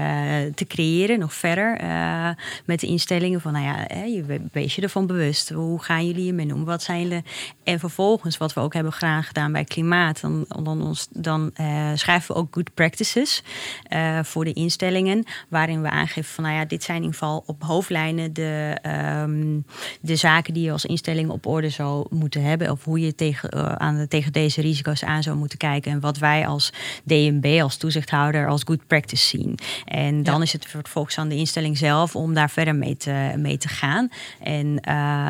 te 0.55 0.67
creëren, 0.67 1.19
nog 1.19 1.35
verder. 1.35 1.77
eh, 1.79 2.29
met 2.65 2.81
de 2.81 2.87
instellingen 2.87 3.41
van, 3.41 3.53
nou 3.53 3.65
ja, 3.65 4.05
je 4.05 4.23
we- 4.25 4.41
wees 4.53 4.75
je 4.75 4.83
ervan 4.83 5.07
bewust. 5.07 5.49
Hoe 5.49 5.83
gaan 5.83 6.07
jullie 6.07 6.23
hiermee 6.23 6.55
om? 6.55 6.65
Wat 6.65 6.83
zijn 6.83 7.09
de. 7.09 7.23
En 7.65 7.79
vervolgens, 7.79 8.37
wat 8.37 8.53
we 8.55 8.61
ook 8.61 8.75
hebben 8.75 8.93
graag 8.93 9.27
gedaan 9.27 9.53
bij 9.53 9.65
klimaat, 9.65 10.21
dan, 10.21 10.45
dan, 10.63 10.83
ons, 10.83 11.09
dan 11.11 11.51
eh, 11.59 11.91
schrijven 11.95 12.35
we 12.35 12.41
ook 12.41 12.55
good 12.55 12.75
practices 12.75 13.43
eh, 13.83 14.19
voor 14.23 14.45
de 14.45 14.53
instellingen. 14.53 15.25
Waarin 15.49 15.83
we 15.83 15.91
aangeven 15.91 16.35
van, 16.35 16.45
nou 16.45 16.57
ja, 16.57 16.65
dit 16.65 16.83
zijn 16.83 16.97
in 16.97 17.03
ieder 17.03 17.19
geval 17.19 17.43
op 17.47 17.63
hoofdlijnen 17.63 18.33
de, 18.33 18.79
ehm, 18.83 19.61
de 20.01 20.17
zaken 20.17 20.55
die 20.55 20.65
je 20.65 20.73
als 20.73 20.85
instelling 20.85 21.31
op 21.31 21.47
orde 21.47 21.69
zou 21.69 22.07
moeten 22.11 22.43
hebben. 22.43 22.71
Of 22.71 22.85
hoe 22.85 23.01
je 23.01 23.15
tegen, 23.15 23.49
eh, 23.49 23.73
aan 23.73 24.07
tegen 24.09 24.33
deze 24.33 24.61
risico's 24.61 25.05
aan 25.05 25.23
zou 25.23 25.37
moeten 25.37 25.59
kijken. 25.59 25.93
En 25.93 26.01
wat 26.01 26.19
wij 26.19 26.47
als 26.47 26.73
DNB, 27.05 27.61
als 27.63 27.77
toezichthouder, 27.77 28.49
als 28.49 28.63
good 28.65 28.87
practice 28.87 29.27
zien. 29.27 29.59
En 29.85 30.23
dan 30.23 30.37
Ja. 30.37 30.43
is 30.43 30.53
het 30.53 30.67
vervolgens 30.67 31.19
aan 31.19 31.29
de 31.29 31.37
instelling 31.37 31.79
zelf 31.79 32.17
om 32.17 32.35
daar 32.35 32.51
verder 32.51 32.75
mee 32.75 32.97
te, 32.97 33.33
mee 33.37 33.57
te 33.57 33.69
gaan. 33.69 34.09
En 34.43 34.77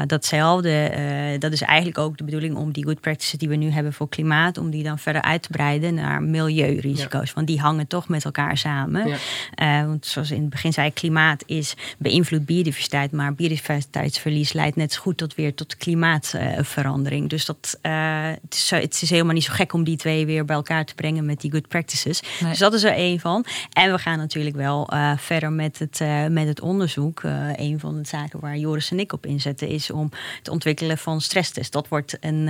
datzelfde, 0.07 1.37
dat 1.39 1.53
is 1.53 1.63
eigenlijk 1.63 1.99
ook 1.99 2.17
de 2.17 2.25
bedoeling 2.25 2.57
om 2.57 2.73
die 2.73 2.85
good 2.85 3.01
practices 3.01 3.39
die 3.39 3.49
we 3.49 3.57
nu 3.57 3.71
hebben 3.71 3.93
voor 3.93 4.09
klimaat, 4.09 4.59
om 4.59 4.71
die 4.71 4.83
dan 4.83 4.99
verder 4.99 5.23
uit 5.23 5.43
te 5.43 5.49
breiden 5.49 5.99
naar 6.09 6.23
milieurisico's. 6.23 7.33
Want 7.33 7.47
die 7.47 7.61
hangen 7.61 7.87
toch 7.87 8.09
met 8.09 8.25
elkaar 8.25 8.57
samen. 8.57 9.09
Ja. 9.09 9.17
Eh, 9.55 9.87
want 9.87 10.07
zoals 10.07 10.31
in 10.31 10.41
het 10.41 10.51
begin 10.51 10.73
zei, 10.73 10.93
klimaat 10.93 11.43
is 11.47 11.75
beïnvloedt 11.99 12.45
biodiversiteit, 12.45 13.13
maar 13.13 13.35
biodiversiteitsverlies 13.35 14.53
leidt 14.53 14.77
net 14.77 14.93
zo 14.93 15.01
goed 15.01 15.17
tot 15.17 15.35
weer 15.35 15.55
tot 15.55 15.77
klimaatverandering. 15.77 17.29
dus 17.29 17.45
dat, 17.45 17.79
eh, 17.83 18.27
het, 18.43 18.55
is, 18.55 18.71
het 18.71 19.03
is 19.03 19.11
helemaal 19.11 19.35
niet 19.35 19.45
zo 19.45 19.53
gek 19.53 19.73
om 19.73 19.85
die 19.85 19.97
twee 19.97 20.27
weer 20.27 20.45
bij 20.45 20.57
elkaar 20.57 20.85
te 20.85 20.95
brengen 20.95 21.27
met 21.27 21.41
die 21.41 21.51
good 21.51 21.69
practices. 21.69 22.23
Nee. 22.41 22.51
Dus 22.51 22.59
dat 22.59 22.73
is 22.73 22.85
er 22.85 22.93
één 22.93 23.21
van. 23.21 23.45
En 23.73 23.93
we 23.93 23.99
gaan 23.99 24.19
natuurlijk 24.19 24.57
wel 24.57 24.89
eh, 24.89 25.13
verder 25.17 25.53
met 25.53 25.79
het, 25.79 26.03
met 26.31 26.47
het 26.47 26.61
onderzoek. 26.61 27.23
Een 27.57 27.81
van 27.81 27.97
de 27.97 28.09
zaken 28.09 28.41
waar 28.41 28.57
Joris 28.57 28.91
en 28.91 29.01
ik 29.01 29.13
op 29.13 29.27
inzetten 29.27 29.69
is 29.69 29.91
om 29.91 30.11
het 30.39 30.49
ontwikkelen 30.49 30.99
van 30.99 31.21
stresstests. 31.21 31.71
Dat 31.71 31.89
wordt 31.89 32.17
een, 32.21 32.49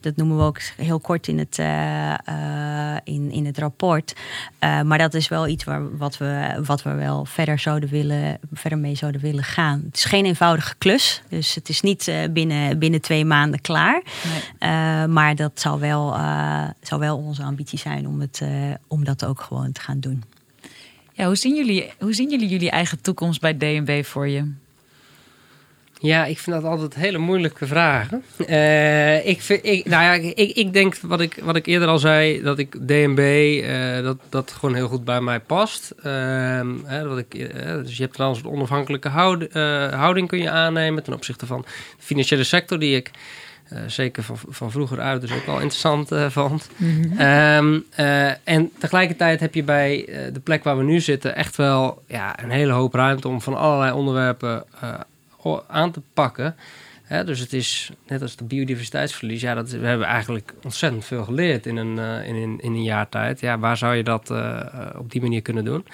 dat 0.00 0.16
noemen 0.16 0.36
we 0.36 0.42
ook 0.42 0.60
heel 0.76 1.00
kort 1.00 1.28
in 1.28 1.38
het, 1.38 1.56
in, 3.04 3.30
in 3.30 3.46
het 3.46 3.58
rapport. 3.58 4.14
Eh, 4.58 4.82
maar 4.82 4.98
dat 4.98 5.14
is 5.14 5.28
wel 5.28 5.48
iets 5.48 5.64
waar, 5.64 5.96
wat, 5.96 6.18
we, 6.18 6.60
wat 6.66 6.82
we 6.82 6.92
wel 6.94 7.24
verder, 7.24 7.58
zouden 7.58 7.88
willen, 7.88 8.38
verder 8.52 8.78
mee 8.78 8.94
zouden 8.94 9.20
willen 9.20 9.44
gaan. 9.44 9.82
Het 9.86 9.96
is 9.96 10.04
geen 10.04 10.24
eenvoudige 10.24 10.74
klus. 10.78 11.22
Dus 11.28 11.54
het 11.54 11.68
is 11.68 11.80
niet 11.80 12.08
eh, 12.08 12.16
binnen, 12.30 12.78
binnen 12.78 13.00
twee 13.00 13.24
maanden 13.24 13.60
klaar. 13.60 14.02
Nee. 14.24 14.42
Eh, 14.58 15.04
maar 15.04 15.36
dat 15.36 15.60
zou 15.60 15.80
wel, 15.80 16.14
eh, 16.14 16.68
zou 16.80 17.00
wel 17.00 17.16
onze 17.16 17.42
ambitie 17.42 17.78
zijn 17.78 18.06
om, 18.06 18.20
het, 18.20 18.40
eh, 18.42 18.50
om 18.86 19.04
dat 19.04 19.24
ook 19.24 19.40
gewoon 19.40 19.72
te 19.72 19.80
gaan 19.80 20.00
doen. 20.00 20.22
Ja, 21.12 21.26
hoe 21.26 21.36
zien 21.36 21.54
jullie, 21.54 21.92
hoe 21.98 22.14
zien 22.14 22.30
jullie 22.30 22.48
jullie 22.48 22.70
eigen 22.70 23.00
toekomst 23.00 23.40
bij 23.40 23.56
DNB 23.56 24.04
voor 24.04 24.28
je? 24.28 24.52
Ja, 26.02 26.24
ik 26.24 26.38
vind 26.38 26.56
dat 26.62 26.70
altijd 26.70 26.94
hele 26.94 27.18
moeilijke 27.18 27.66
vragen. 27.66 28.24
Eh, 28.46 29.26
ik, 29.26 29.42
vind, 29.42 29.64
ik, 29.64 29.84
nou 29.86 30.02
ja, 30.02 30.12
ik, 30.12 30.56
ik 30.56 30.72
denk 30.72 30.96
wat 30.96 31.20
ik, 31.20 31.38
wat 31.42 31.56
ik 31.56 31.66
eerder 31.66 31.88
al 31.88 31.98
zei, 31.98 32.42
dat 32.42 32.58
ik 32.58 32.88
DNB, 32.88 33.18
eh, 33.64 34.02
dat, 34.02 34.16
dat 34.28 34.52
gewoon 34.52 34.74
heel 34.74 34.88
goed 34.88 35.04
bij 35.04 35.20
mij 35.20 35.40
past. 35.40 35.94
Ehm, 36.02 36.68
hè, 36.84 37.08
wat 37.08 37.18
ik, 37.18 37.34
eh, 37.34 37.72
dus 37.72 37.96
je 37.96 38.02
hebt 38.02 38.16
dan 38.16 38.34
een 38.36 38.46
onafhankelijke 38.46 39.08
houd, 39.08 39.52
houding 39.92 40.28
kun 40.28 40.38
je 40.38 40.50
aannemen 40.50 41.02
ten 41.02 41.12
opzichte 41.12 41.46
van 41.46 41.60
de 41.60 42.04
financiële 42.04 42.44
sector, 42.44 42.78
die 42.78 42.96
ik 42.96 43.10
zeker 43.86 44.22
van, 44.22 44.36
van 44.48 44.70
vroeger 44.70 45.00
uit 45.00 45.20
dus 45.20 45.32
ook 45.32 45.46
wel 45.46 45.54
interessant 45.60 46.10
vond. 46.28 46.68
Ehm, 47.18 47.78
eh, 47.94 48.48
en 48.48 48.70
tegelijkertijd 48.78 49.40
heb 49.40 49.54
je 49.54 49.62
bij 49.62 50.08
de 50.32 50.40
plek 50.40 50.64
waar 50.64 50.76
we 50.76 50.82
nu 50.84 51.00
zitten 51.00 51.36
echt 51.36 51.56
wel 51.56 52.02
ja, 52.08 52.42
een 52.42 52.50
hele 52.50 52.72
hoop 52.72 52.94
ruimte 52.94 53.28
om 53.28 53.40
van 53.40 53.56
allerlei 53.56 53.92
onderwerpen 53.92 54.64
o- 54.82 54.86
aan 55.68 55.90
te 55.90 56.02
pakken. 56.14 56.56
Dus 57.24 57.38
het 57.38 57.52
is 57.52 57.90
net 58.06 58.22
als 58.22 58.36
de 58.36 58.44
biodiversiteitsverlies. 58.44 59.40
Ja, 59.40 59.54
dat, 59.54 59.70
we 59.70 59.86
hebben 59.86 60.06
eigenlijk 60.06 60.54
ontzettend 60.62 61.04
veel 61.04 61.24
geleerd 61.24 61.66
in 61.66 61.76
een, 61.76 61.98
eh, 61.98 62.28
in, 62.28 62.34
in, 62.34 62.60
in 62.60 62.72
een 62.72 62.82
jaar 62.82 63.08
tijd. 63.08 63.40
Ja, 63.40 63.58
waar 63.58 63.76
zou 63.76 63.94
je 63.94 64.02
dat 64.02 64.30
eh, 64.30 64.60
eh, 64.60 64.98
op 64.98 65.10
die 65.12 65.20
manier 65.20 65.42
kunnen 65.42 65.64
doen? 65.64 65.86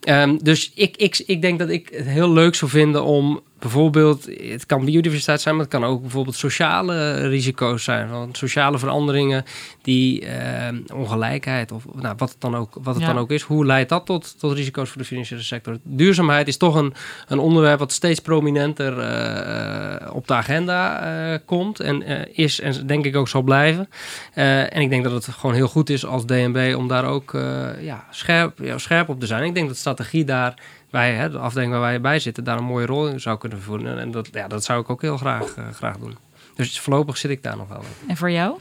Ehm, 0.00 0.36
dus 0.42 0.72
ik, 0.74 0.96
ik, 0.96 1.22
ik 1.26 1.42
denk 1.42 1.58
dat 1.58 1.68
ik 1.68 1.88
het 1.88 2.06
heel 2.06 2.32
leuk 2.32 2.54
zou 2.54 2.70
vinden 2.70 3.04
om 3.04 3.40
bijvoorbeeld, 3.60 4.28
het 4.42 4.66
kan 4.66 4.84
biodiversiteit 4.84 5.40
zijn, 5.40 5.54
maar 5.56 5.64
het 5.64 5.74
kan 5.74 5.84
ook 5.84 6.00
bijvoorbeeld 6.00 6.36
sociale 6.36 7.28
risico's 7.28 7.84
zijn. 7.84 8.10
Want 8.10 8.36
sociale 8.36 8.78
veranderingen, 8.78 9.44
die 9.82 10.26
ehm, 10.26 10.76
ongelijkheid 10.94 11.72
of 11.72 11.84
nou, 11.94 12.14
wat 12.16 12.28
het 12.30 12.40
dan 12.40 12.56
ook, 12.56 12.74
wat 12.82 12.94
het 12.94 13.04
Ja. 13.04 13.12
dan 13.12 13.22
ook 13.22 13.30
is, 13.30 13.42
hoe 13.42 13.66
leidt 13.66 13.88
dat 13.88 14.06
tot, 14.06 14.38
tot 14.38 14.52
risico's 14.52 14.88
voor 14.88 15.00
de 15.00 15.06
financiële 15.08 15.42
sector? 15.42 15.78
Duurzaamheid 15.82 16.48
is 16.48 16.56
toch 16.56 16.74
een, 16.74 16.94
een 17.28 17.38
onderwerp 17.38 17.78
wat 17.78 17.92
steeds 17.92 18.20
prominenter 18.20 18.98
eh, 18.98 20.14
op 20.14 20.26
de 20.26 20.34
agenda 20.34 21.00
eh, 21.32 21.38
komt 21.44 21.80
en 21.80 22.02
eh, 22.02 22.44
is 22.44 22.60
en 22.60 22.86
denk 22.86 23.04
ik 23.04 23.16
ook 23.16 23.28
zal 23.28 23.42
blijven. 23.42 23.88
Eh, 24.34 24.74
en 24.76 24.80
ik 24.80 24.90
denk 24.90 25.04
dat 25.04 25.12
het 25.12 25.34
gewoon 25.34 25.54
heel 25.54 25.68
goed 25.68 25.90
is 25.90 26.06
als 26.06 26.26
DNB 26.26 26.74
om 26.76 26.88
daar 26.88 27.04
ook 27.04 27.34
eh, 27.34 27.82
ja, 27.82 28.04
scherp, 28.10 28.58
ja, 28.62 28.78
scherp 28.78 29.08
op 29.08 29.20
te 29.20 29.26
zijn. 29.26 29.44
Ik 29.44 29.54
denk 29.54 29.68
dat 29.68 29.76
strategie 29.76 30.24
daar, 30.24 30.54
wij, 30.90 31.12
hè, 31.14 31.30
de 31.30 31.38
afdeling 31.38 31.72
waar 31.72 31.80
wij 31.80 32.00
bij 32.00 32.18
zitten, 32.18 32.44
daar 32.44 32.58
een 32.58 32.64
mooie 32.64 32.86
rol 32.86 33.06
in 33.08 33.20
zou 33.20 33.38
kunnen 33.38 33.58
vervoeren. 33.58 33.98
En 33.98 34.10
dat, 34.10 34.28
ja, 34.32 34.48
dat 34.48 34.64
zou 34.64 34.80
ik 34.80 34.90
ook 34.90 35.02
heel 35.02 35.16
graag, 35.16 35.54
eh, 35.54 35.64
graag 35.74 35.96
doen. 35.96 36.16
Dus 36.54 36.80
voorlopig 36.80 37.16
zit 37.16 37.30
ik 37.30 37.42
daar 37.42 37.56
nog 37.56 37.68
wel 37.68 37.80
in. 37.80 38.08
En 38.08 38.16
voor 38.16 38.30
jou? 38.30 38.56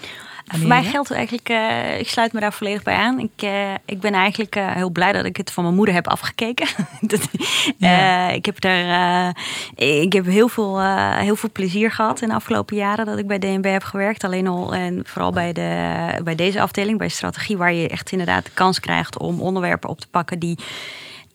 Voor 0.57 0.67
mij 0.67 0.83
geldt 0.83 1.11
eigenlijk, 1.11 1.49
eh, 1.49 1.99
ik 1.99 2.09
sluit 2.09 2.33
me 2.33 2.39
daar 2.39 2.53
volledig 2.53 2.83
bij 2.83 2.95
aan. 2.95 3.19
Ik, 3.19 3.31
eh, 3.41 3.73
ik 3.85 3.99
ben 3.99 4.13
eigenlijk 4.13 4.55
eh, 4.55 4.71
heel 4.71 4.89
blij 4.89 5.11
dat 5.11 5.25
ik 5.25 5.37
het 5.37 5.51
van 5.51 5.63
mijn 5.63 5.75
moeder 5.75 5.93
heb 5.95 6.07
afgekeken. 6.07 6.67
dat, 7.01 7.27
Ja. 7.77 8.27
eh, 8.29 8.35
ik 8.35 8.45
heb 8.45 8.59
daar, 8.61 9.33
eh, 9.75 10.01
ik 10.01 10.13
heb 10.13 10.25
heel 10.25 10.47
veel, 10.47 10.79
eh, 10.79 11.17
heel 11.17 11.35
veel 11.35 11.49
plezier 11.51 11.91
gehad 11.91 12.21
in 12.21 12.27
de 12.27 12.33
afgelopen 12.33 12.75
jaren 12.75 13.05
dat 13.05 13.17
ik 13.17 13.27
bij 13.27 13.39
DNB 13.39 13.65
heb 13.65 13.83
gewerkt. 13.83 14.23
Alleen 14.23 14.47
al 14.47 14.73
en 14.75 15.01
vooral 15.05 15.31
bij, 15.31 15.53
de, 15.53 16.21
bij 16.23 16.35
deze 16.35 16.61
afdeling, 16.61 16.97
bij 16.97 17.09
strategie, 17.09 17.57
waar 17.57 17.73
je 17.73 17.87
echt 17.89 18.11
inderdaad 18.11 18.45
de 18.45 18.51
kans 18.53 18.79
krijgt 18.79 19.17
om 19.17 19.41
onderwerpen 19.41 19.89
op 19.89 19.99
te 19.99 20.07
pakken 20.07 20.39
die 20.39 20.57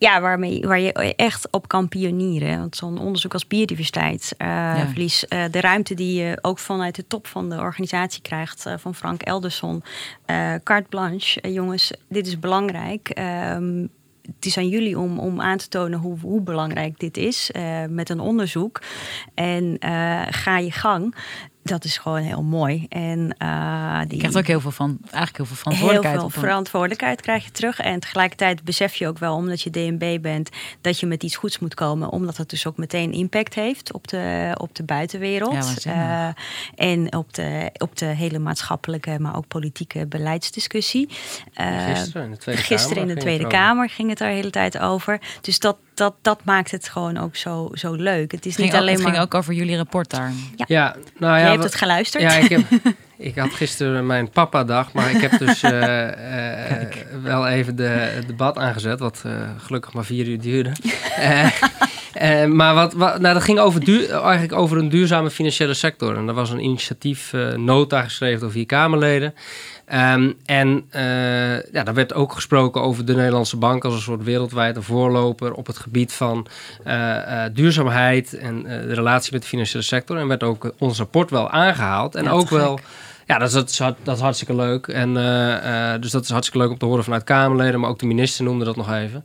ja, 0.04 0.20
waarmee, 0.20 0.60
waar 0.66 0.80
je 0.80 0.92
echt 1.16 1.48
op 1.50 1.68
kan 1.68 1.88
pionieren. 1.88 2.58
Want 2.58 2.76
zo'n 2.76 2.98
onderzoek 2.98 3.32
als 3.32 3.46
biodiversiteitsverlies, 3.46 5.24
Ja. 5.28 5.44
eh, 5.44 5.52
de 5.52 5.60
ruimte 5.60 5.94
die 5.94 6.22
je 6.22 6.38
ook 6.42 6.58
vanuit 6.58 6.94
de 6.94 7.06
top 7.06 7.26
van 7.26 7.50
de 7.50 7.56
organisatie 7.56 8.22
krijgt, 8.22 8.66
eh, 8.66 8.74
van 8.78 8.94
Frank 8.94 9.22
Elderson, 9.22 9.82
eh 10.24 10.54
carte 10.64 10.88
blanche. 10.88 11.40
Eh, 11.40 11.54
jongens, 11.54 11.92
dit 12.08 12.26
is 12.26 12.38
belangrijk. 12.38 13.08
Ehm, 13.08 13.86
het 14.36 14.46
is 14.46 14.56
aan 14.56 14.68
jullie 14.68 14.98
om, 14.98 15.18
om 15.18 15.40
aan 15.40 15.56
te 15.58 15.68
tonen 15.68 15.98
hoe, 15.98 16.18
hoe 16.20 16.40
belangrijk 16.40 16.98
dit 16.98 17.16
is 17.16 17.50
uh, 17.56 17.84
met 17.88 18.08
een 18.08 18.20
onderzoek. 18.20 18.80
En 19.34 19.76
uh, 19.84 20.22
ga 20.30 20.58
je 20.58 20.70
gang 20.70 21.14
dat 21.64 21.84
is 21.84 21.98
gewoon 21.98 22.22
heel 22.22 22.42
mooi. 22.42 22.86
En 22.88 23.36
uh, 23.42 23.98
die 24.00 24.10
je 24.10 24.16
krijgt 24.16 24.36
ook 24.36 24.46
heel 24.46 24.60
veel 24.60 24.70
van, 24.70 24.98
eigenlijk 25.02 25.36
heel 25.36 25.46
veel 25.46 25.56
verantwoordelijkheid. 25.56 26.20
Heel 26.20 26.30
veel 26.30 26.40
verantwoordelijkheid 26.42 27.20
krijg 27.20 27.44
je 27.44 27.50
terug. 27.50 27.80
En 27.80 28.00
tegelijkertijd 28.00 28.64
besef 28.64 28.94
je 28.94 29.08
ook 29.08 29.18
wel, 29.18 29.34
omdat 29.34 29.62
je 29.62 29.70
DNB 29.70 30.18
bent, 30.22 30.50
dat 30.80 31.00
je 31.00 31.06
met 31.06 31.22
iets 31.22 31.36
goeds 31.36 31.58
moet 31.58 31.74
komen. 31.74 32.10
Omdat 32.10 32.36
het 32.36 32.50
dus 32.50 32.66
ook 32.66 32.76
meteen 32.76 33.12
impact 33.12 33.54
heeft 33.54 33.92
op 33.92 34.08
de, 34.08 34.54
op 34.60 34.74
de 34.74 34.82
buitenwereld. 34.82 35.82
Ja, 35.82 36.28
uh, 36.78 36.88
en 36.88 37.16
op 37.16 37.34
de, 37.34 37.70
op 37.78 37.96
de 37.96 38.06
hele 38.06 38.38
maatschappelijke, 38.38 39.18
maar 39.18 39.36
ook 39.36 39.48
politieke 39.48 40.06
beleidsdiscussie. 40.06 41.08
Uh, 41.60 41.86
gisteren 41.86 42.24
in 42.24 42.30
de 42.30 42.36
Tweede 42.36 42.62
gisteren 42.62 42.94
Kamer, 42.94 43.08
in 43.08 43.14
de 43.14 43.20
Tweede 43.20 43.46
Kamer 43.46 43.88
ging 43.88 44.08
het 44.08 44.20
er 44.20 44.28
de 44.28 44.34
hele 44.34 44.50
tijd 44.50 44.78
over. 44.78 45.20
Dus 45.40 45.58
dat, 45.58 45.76
dat, 45.94 46.14
dat 46.22 46.40
maakt 46.44 46.70
het 46.70 46.88
gewoon 46.88 47.18
ook 47.18 47.36
zo, 47.36 47.68
zo 47.72 47.92
leuk. 47.92 48.32
Het 48.32 48.46
is 48.46 48.54
ging 48.54 48.66
niet 48.66 48.76
alleen 48.76 48.94
het 48.94 49.02
maar. 49.02 49.12
ging 49.12 49.24
ook 49.24 49.34
over 49.34 49.54
jullie 49.54 49.76
rapport 49.76 50.10
daar. 50.10 50.32
Ja, 50.56 50.64
ja 50.68 50.96
nou 51.18 51.38
ja. 51.38 51.44
Je 51.44 51.50
hebt 51.50 51.62
het 51.62 51.74
geluisterd. 51.74 52.22
Ja, 52.22 52.32
ik, 52.32 52.48
heb, 52.48 52.62
ik 53.16 53.38
had 53.38 53.52
gisteren 53.52 54.06
mijn 54.06 54.30
papa-dag, 54.30 54.92
maar 54.92 55.10
ik 55.10 55.20
heb 55.20 55.38
dus 55.38 55.62
uh, 55.62 55.70
uh, 56.80 56.88
wel 57.22 57.46
even 57.46 57.76
de, 57.76 57.82
het 57.88 58.26
debat 58.26 58.58
aangezet, 58.58 58.98
wat 58.98 59.22
uh, 59.26 59.32
gelukkig 59.58 59.92
maar 59.92 60.04
vier 60.04 60.26
uur 60.26 60.40
duurde. 60.40 60.72
maar 62.46 62.74
wat, 62.74 62.92
wat, 62.92 63.20
nou, 63.20 63.34
dat 63.34 63.42
ging 63.42 63.58
over 63.58 63.84
duur, 63.84 64.10
eigenlijk 64.10 64.52
over 64.52 64.78
een 64.78 64.88
duurzame 64.88 65.30
financiële 65.30 65.74
sector. 65.74 66.16
En 66.16 66.28
er 66.28 66.34
was 66.34 66.50
een 66.50 66.64
initiatief 66.64 67.32
nota 67.56 68.02
geschreven 68.02 68.40
door 68.40 68.50
vier 68.50 68.66
Kamerleden. 68.66 69.34
Um, 69.92 70.34
en 70.44 70.84
uh, 70.96 71.72
ja, 71.72 71.82
daar 71.82 71.94
werd 71.94 72.14
ook 72.14 72.32
gesproken 72.32 72.82
over 72.82 73.04
de 73.04 73.14
Nederlandse 73.14 73.56
bank 73.56 73.84
als 73.84 73.94
een 73.94 74.00
soort 74.00 74.24
wereldwijde 74.24 74.82
voorloper 74.82 75.52
op 75.52 75.66
het 75.66 75.78
gebied 75.78 76.12
van 76.12 76.46
duurzaamheid 77.52 78.34
en 78.34 78.62
de 78.62 78.94
relatie 78.94 79.32
met 79.32 79.42
de 79.42 79.48
financiële 79.48 79.82
sector. 79.82 80.16
En 80.16 80.28
werd 80.28 80.42
ook 80.42 80.72
ons 80.78 80.98
rapport 80.98 81.30
wel 81.30 81.50
aangehaald. 81.50 82.14
En 82.14 82.24
ja, 82.24 82.30
ook 82.30 82.48
wel. 82.48 82.78
Ja, 83.26 83.38
dat 83.38 83.48
is, 83.48 83.76
dat, 83.76 84.16
is, 84.16 84.20
hartstikke 84.20 84.54
leuk. 84.54 84.86
En, 84.86 85.14
dus 86.00 86.10
dat 86.10 86.22
is 86.22 86.30
hartstikke 86.30 86.58
leuk 86.58 86.70
om 86.70 86.78
te 86.78 86.84
horen 86.84 87.04
vanuit 87.04 87.24
Kamerleden, 87.24 87.80
maar 87.80 87.90
ook 87.90 87.98
de 87.98 88.06
minister 88.06 88.44
noemde 88.44 88.64
dat 88.64 88.76
nog 88.76 88.92
even. 88.92 89.24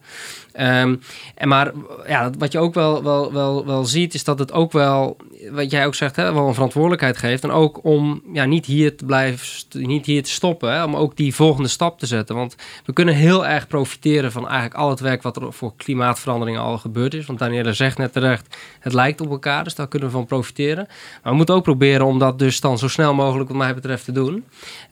Um, 0.59 1.01
en 1.35 1.47
maar 1.47 1.71
ja, 2.07 2.29
wat 2.37 2.51
je 2.51 2.59
ook 2.59 2.73
wel, 2.73 3.03
wel, 3.03 3.33
wel, 3.33 3.65
wel 3.65 3.85
ziet, 3.85 4.13
is 4.13 4.23
dat 4.23 4.39
het 4.39 4.51
ook 4.51 4.71
wel, 4.71 5.17
wat 5.51 5.71
jij 5.71 5.85
ook 5.85 5.95
zegt, 5.95 6.15
hè, 6.15 6.33
wel 6.33 6.47
een 6.47 6.53
verantwoordelijkheid 6.53 7.17
geeft. 7.17 7.43
En 7.43 7.51
ook 7.51 7.83
om 7.83 8.21
ja, 8.33 8.45
niet 8.45 8.65
hier 8.65 8.97
te 8.97 9.05
blijven, 9.05 9.47
niet 9.71 10.05
hier 10.05 10.23
te 10.23 10.29
stoppen, 10.29 10.71
hè, 10.71 10.83
om 10.83 10.95
ook 10.95 11.15
die 11.15 11.35
volgende 11.35 11.69
stap 11.69 11.99
te 11.99 12.05
zetten. 12.05 12.35
Want 12.35 12.55
we 12.85 12.93
kunnen 12.93 13.15
heel 13.15 13.47
erg 13.47 13.67
profiteren 13.67 14.31
van 14.31 14.47
eigenlijk 14.47 14.79
al 14.79 14.89
het 14.89 14.99
werk 14.99 15.21
wat 15.21 15.35
er 15.35 15.53
voor 15.53 15.73
klimaatverandering 15.77 16.57
al 16.57 16.77
gebeurd 16.77 17.13
is. 17.13 17.25
Want 17.25 17.39
Danielle 17.39 17.73
zegt 17.73 17.97
net 17.97 18.13
terecht, 18.13 18.57
het 18.79 18.93
lijkt 18.93 19.21
op 19.21 19.29
elkaar, 19.29 19.63
dus 19.63 19.75
daar 19.75 19.87
kunnen 19.87 20.07
we 20.07 20.13
van 20.13 20.25
profiteren. 20.25 20.85
Maar 20.87 21.31
we 21.31 21.37
moeten 21.37 21.55
ook 21.55 21.63
proberen 21.63 22.05
om 22.05 22.19
dat 22.19 22.39
dus 22.39 22.59
dan 22.59 22.77
zo 22.77 22.87
snel 22.87 23.13
mogelijk, 23.13 23.49
wat 23.49 23.57
mij 23.57 23.73
betreft, 23.73 24.05
te 24.05 24.11
doen. 24.11 24.45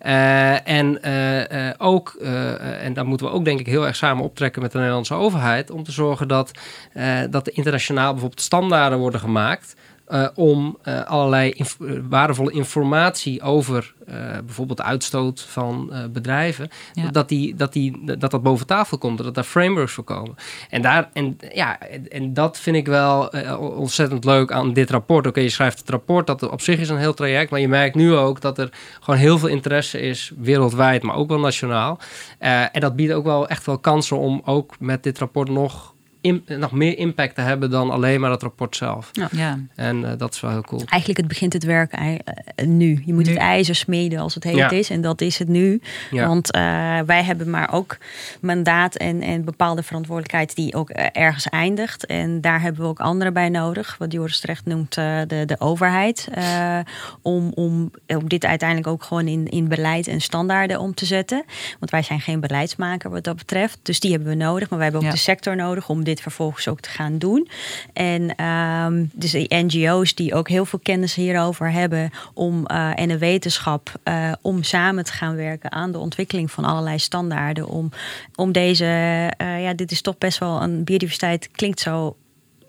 Uh, 0.06 0.70
en 0.70 1.00
uh, 1.06 1.40
uh, 1.40 1.74
ook, 1.78 2.14
en 2.80 2.94
daar 2.94 3.06
moeten 3.06 3.28
we 3.28 3.34
ook 3.34 3.46
denk 3.46 3.60
ik 3.60 3.66
heel 3.66 3.86
erg 3.86 3.96
samen 3.96 4.24
optrekken 4.24 4.62
met 4.62 4.72
de 4.72 4.78
Nederlandse 4.78 5.14
overheid 5.14 5.57
om 5.72 5.84
te 5.84 5.92
zorgen 5.92 6.28
dat, 6.28 6.52
uh, 6.94 7.20
dat 7.30 7.48
er 7.48 7.56
internationaal 7.56 8.12
bijvoorbeeld 8.12 8.42
standaarden 8.42 9.00
worden 9.00 9.20
gemaakt. 9.20 9.76
Uh, 10.10 10.28
om 10.36 10.78
uh, 10.84 11.04
allerlei 11.04 11.52
inf 11.52 11.78
waardevolle 12.10 12.52
informatie 12.52 13.42
over 13.42 13.96
bijvoorbeeld 14.46 14.78
de 14.78 14.84
uitstoot 14.84 15.42
van 15.42 15.92
bedrijven, 16.12 16.70
Ja. 16.94 17.10
dat, 17.10 17.30
die, 17.30 17.56
dat, 17.56 17.74
die, 17.74 18.18
dat 18.18 18.32
dat 18.32 18.44
boven 18.44 18.68
tafel 18.68 18.98
komt, 18.98 19.18
dat 19.18 19.36
daar 19.36 19.44
frameworks 19.44 19.92
voor 19.94 20.04
komen. 20.04 20.36
En, 20.70 20.82
daar, 20.82 21.10
en, 21.14 21.38
ja, 21.54 21.80
en 22.10 22.34
dat 22.34 22.60
vind 22.60 22.76
ik 22.76 22.86
wel 22.88 23.28
ontzettend 23.58 24.26
leuk 24.26 24.52
aan 24.52 24.74
dit 24.74 24.90
rapport. 24.90 25.28
Oké, 25.28 25.40
je 25.40 25.50
schrijft 25.50 25.80
het 25.80 25.90
rapport, 25.90 26.28
dat 26.28 26.50
op 26.50 26.62
zich 26.62 26.80
is 26.80 26.90
een 26.90 26.98
heel 26.98 27.14
traject, 27.14 27.52
maar 27.52 27.60
je 27.60 27.68
merkt 27.68 27.96
nu 27.96 28.16
ook 28.16 28.42
dat 28.42 28.58
er 28.58 28.70
gewoon 29.00 29.20
heel 29.20 29.38
veel 29.38 29.50
interesse 29.50 30.00
is, 30.00 30.32
wereldwijd, 30.38 31.04
maar 31.04 31.16
ook 31.16 31.30
wel 31.30 31.40
nationaal. 31.40 32.00
en 32.40 32.80
dat 32.80 32.96
biedt 32.96 33.14
ook 33.14 33.26
wel 33.26 33.48
echt 33.48 33.66
wel 33.66 33.80
kansen 33.80 34.18
om 34.18 34.42
ook 34.46 34.76
met 34.80 35.04
dit 35.04 35.20
rapport 35.20 35.50
nog 35.50 35.96
in, 36.28 36.44
nog 36.60 36.72
meer 36.72 36.98
impact 36.98 37.36
te 37.36 37.42
hebben 37.42 37.70
dan 37.70 37.90
alleen 37.90 38.20
maar 38.20 38.32
het 38.32 38.42
rapport 38.42 38.76
zelf. 38.76 39.10
Ja. 39.14 39.28
Ja. 39.32 39.60
En 39.76 40.02
uh, 40.02 40.10
dat 40.18 40.34
is 40.34 40.40
wel 40.40 40.52
heel 40.52 40.62
cool. 40.62 40.82
Eigenlijk 40.86 41.20
het 41.20 41.28
begint 41.28 41.54
het 41.54 41.64
werk 41.64 42.00
uh, 42.00 42.16
nu. 42.68 43.02
Je 43.06 43.14
moet 43.14 43.26
Nu. 43.26 43.32
het 43.32 43.40
ijzer 43.40 43.76
smeden 43.76 44.20
als 44.20 44.34
het 44.36 44.44
heet 44.44 44.56
Ja. 44.56 44.70
is. 44.70 44.90
En 44.90 45.02
dat 45.02 45.22
is 45.22 45.40
het 45.40 45.48
nu. 45.48 45.82
Ja. 46.12 46.28
Want 46.28 46.56
uh, 46.56 46.62
wij 47.06 47.24
hebben 47.24 47.50
maar 47.50 47.74
ook 47.74 47.98
mandaat 48.42 48.96
en, 48.96 49.22
en 49.22 49.44
bepaalde 49.46 49.84
verantwoordelijkheid 49.84 50.56
die 50.56 50.76
ook 50.76 50.90
uh, 50.90 51.06
ergens 51.12 51.50
eindigt. 51.50 52.06
En 52.06 52.42
daar 52.42 52.62
hebben 52.62 52.82
we 52.82 52.88
ook 52.88 53.00
anderen 53.00 53.34
bij 53.34 53.50
nodig. 53.50 53.96
Wat 54.00 54.12
Joris 54.12 54.40
terecht 54.40 54.66
noemt 54.66 54.98
uh, 54.98 55.20
de, 55.28 55.44
de 55.46 55.56
overheid. 55.60 56.28
Uh, 56.38 56.80
om, 57.22 57.52
om, 57.56 57.92
om 58.08 58.28
dit 58.30 58.46
uiteindelijk 58.46 58.88
ook 58.90 59.04
gewoon 59.04 59.28
in, 59.28 59.48
in 59.50 59.68
beleid 59.68 60.08
en 60.08 60.22
standaarden 60.22 60.80
om 60.80 60.94
te 60.94 61.06
zetten. 61.06 61.44
Want 61.80 61.92
wij 61.92 62.02
zijn 62.02 62.22
geen 62.22 62.40
beleidsmaker 62.40 63.10
wat 63.10 63.24
dat 63.24 63.36
betreft. 63.36 63.80
Dus 63.82 64.00
die 64.00 64.12
hebben 64.12 64.30
we 64.30 64.36
nodig. 64.36 64.70
Maar 64.70 64.80
wij 64.80 64.88
hebben 64.88 65.06
ook 65.06 65.12
Ja. 65.12 65.14
de 65.18 65.24
sector 65.24 65.56
nodig 65.56 65.90
om 65.90 66.04
dit 66.04 66.17
vervolgens 66.22 66.68
ook 66.68 66.80
te 66.80 66.90
gaan 66.90 67.18
doen. 67.18 67.50
En 67.94 68.46
um, 68.46 69.10
dus 69.14 69.32
de 69.32 69.46
NGO's 69.50 70.16
die 70.16 70.34
ook 70.34 70.50
heel 70.50 70.66
veel 70.66 70.80
kennis 70.80 71.16
hierover 71.16 71.72
hebben 71.72 72.12
om 72.34 72.66
uh, 72.72 73.00
en 73.00 73.08
de 73.08 73.18
wetenschap 73.18 73.92
uh, 74.04 74.32
om 74.42 74.64
samen 74.64 75.04
te 75.04 75.12
gaan 75.12 75.36
werken 75.36 75.72
aan 75.72 75.92
de 75.92 76.00
ontwikkeling 76.00 76.52
van 76.52 76.66
allerlei 76.66 77.00
standaarden. 77.00 77.68
Om, 77.68 77.92
om 78.36 78.52
deze, 78.52 78.86
uh, 79.38 79.64
ja, 79.64 79.74
dit 79.74 79.92
is 79.92 80.02
toch 80.02 80.18
best 80.18 80.38
wel 80.38 80.62
een 80.62 80.84
biodiversiteit 80.84 81.50
klinkt 81.52 81.80
zo 81.80 82.16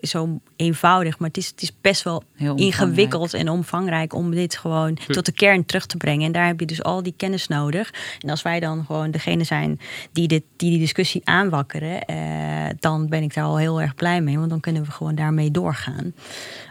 zo 0.01 0.41
eenvoudig, 0.57 1.19
maar 1.19 1.29
het 1.29 1.37
is, 1.37 1.47
het 1.47 1.63
is 1.63 1.73
best 1.81 2.03
wel 2.03 2.23
Heel 2.35 2.57
ingewikkeld 2.57 3.35
en 3.35 3.49
omvangrijk 3.49 4.15
om 4.15 4.31
dit 4.31 4.57
gewoon 4.57 4.99
tot 5.07 5.27
de 5.27 5.33
kern 5.33 5.67
terug 5.67 5.87
te 5.87 5.97
brengen. 5.97 6.27
En 6.27 6.33
daar 6.33 6.47
heb 6.47 6.61
je 6.61 6.67
dus 6.67 6.83
al 6.83 7.03
die 7.03 7.15
kennis 7.17 7.49
nodig. 7.49 7.93
En 8.19 8.31
als 8.31 8.43
wij 8.43 8.61
dan 8.61 8.85
gewoon 8.85 9.11
degene 9.11 9.45
zijn 9.45 9.81
die 10.13 10.29
dit, 10.29 10.43
die, 10.57 10.71
die 10.71 10.79
discussie 10.79 11.21
aanwakkeren, 11.25 12.05
eh, 12.05 12.75
dan 12.79 13.09
ben 13.09 13.23
ik 13.23 13.35
daar 13.35 13.45
al 13.45 13.59
heel 13.59 13.81
erg 13.81 13.95
blij 13.95 14.21
mee, 14.21 14.39
want 14.39 14.51
dan 14.51 14.61
kunnen 14.61 14.85
we 14.85 14.91
gewoon 14.91 15.15
daarmee 15.15 15.51
doorgaan. 15.51 16.15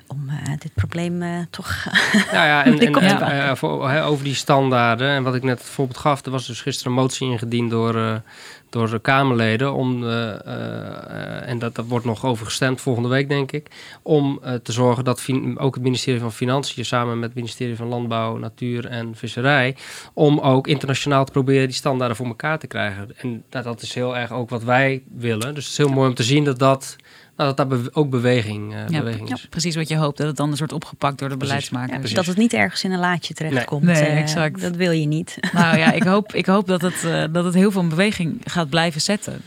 Om 0.07 0.29
uh, 0.29 0.47
dit 0.59 0.73
probleem 0.73 1.21
uh, 1.21 1.39
toch. 1.49 1.87
Ja, 2.31 2.45
ja 2.51 2.65
en, 2.65 2.79
en, 2.79 3.57
voor, 3.57 3.89
he, 3.89 4.05
over 4.05 4.23
die 4.23 4.35
standaarden. 4.35 5.09
En 5.09 5.23
wat 5.23 5.35
ik 5.35 5.43
net 5.43 5.59
het 5.59 5.69
voorbeeld 5.69 5.97
gaf, 5.97 6.25
er 6.25 6.31
was 6.31 6.47
dus 6.47 6.61
gisteren 6.61 6.91
een 6.91 6.97
motie 6.97 7.29
ingediend 7.29 7.69
door, 7.69 8.21
door 8.69 8.89
de 8.89 8.99
Kamerleden. 8.99 9.73
Om, 9.73 10.09
en 10.09 11.59
dat, 11.59 11.75
dat 11.75 11.85
wordt 11.87 12.05
nog 12.05 12.25
over 12.25 12.45
gestemd 12.45 12.81
volgende 12.81 13.09
week, 13.09 13.29
denk 13.29 13.51
ik. 13.51 13.67
Om 14.01 14.39
te 14.63 14.71
zorgen 14.71 15.03
dat 15.03 15.25
ook 15.55 15.73
het 15.73 15.83
ministerie 15.83 16.19
van 16.19 16.31
Financiën 16.31 16.85
samen 16.85 17.19
met 17.19 17.29
het 17.29 17.37
ministerie 17.37 17.75
van 17.75 17.87
Landbouw, 17.87 18.37
Natuur 18.37 18.85
en 18.85 19.15
Visserij. 19.15 19.75
Om 20.13 20.39
ook 20.39 20.67
internationaal 20.67 21.25
te 21.25 21.31
proberen 21.31 21.67
die 21.67 21.75
standaarden 21.75 22.17
voor 22.17 22.27
elkaar 22.27 22.59
te 22.59 22.67
krijgen. 22.67 23.09
En 23.17 23.43
dat, 23.49 23.63
dat 23.63 23.81
is 23.81 23.93
heel 23.93 24.17
erg 24.17 24.31
ook 24.31 24.49
wat 24.49 24.63
wij 24.63 25.03
willen. 25.15 25.53
Dus 25.53 25.63
het 25.63 25.71
is 25.71 25.77
heel 25.77 25.89
mooi 25.89 26.09
om 26.09 26.15
te 26.15 26.23
zien 26.23 26.43
dat 26.43 26.59
dat. 26.59 26.95
Nou, 27.37 27.55
dat 27.55 27.57
daar 27.57 27.67
be 27.81 27.89
ook 27.93 28.09
beweging, 28.09 28.73
uh, 28.73 28.79
Ja, 28.87 28.99
beweging 28.99 29.33
is. 29.33 29.47
Precies 29.49 29.75
wat 29.75 29.87
je 29.87 29.95
hoopt, 29.97 30.17
dat 30.17 30.27
het 30.27 30.35
dan 30.35 30.55
wordt 30.57 30.73
opgepakt 30.73 31.19
door 31.19 31.29
de 31.29 31.37
Precies. 31.37 31.69
beleidsmakers. 31.69 32.09
Ja, 32.09 32.15
dat 32.15 32.25
het 32.25 32.37
niet 32.37 32.53
ergens 32.53 32.83
in 32.83 32.91
een 32.91 32.99
laadje 32.99 33.33
terechtkomt. 33.33 33.83
Nee, 33.83 33.95
Eh, 34.03 34.17
exact. 34.19 34.61
dat 34.61 34.75
wil 34.75 34.91
je 34.91 35.05
niet. 35.05 35.37
Nou 35.53 35.77
ja, 35.77 35.91
ik 35.91 36.03
hoop, 36.03 36.33
ik 36.33 36.45
hoop 36.45 36.67
dat, 36.67 36.81
het, 36.81 37.03
uh, 37.05 37.23
dat 37.31 37.45
het 37.45 37.53
heel 37.53 37.71
veel 37.71 37.81
in 37.81 37.89
beweging 37.89 38.41
gaat 38.45 38.69
blijven 38.69 39.01
zetten. 39.01 39.41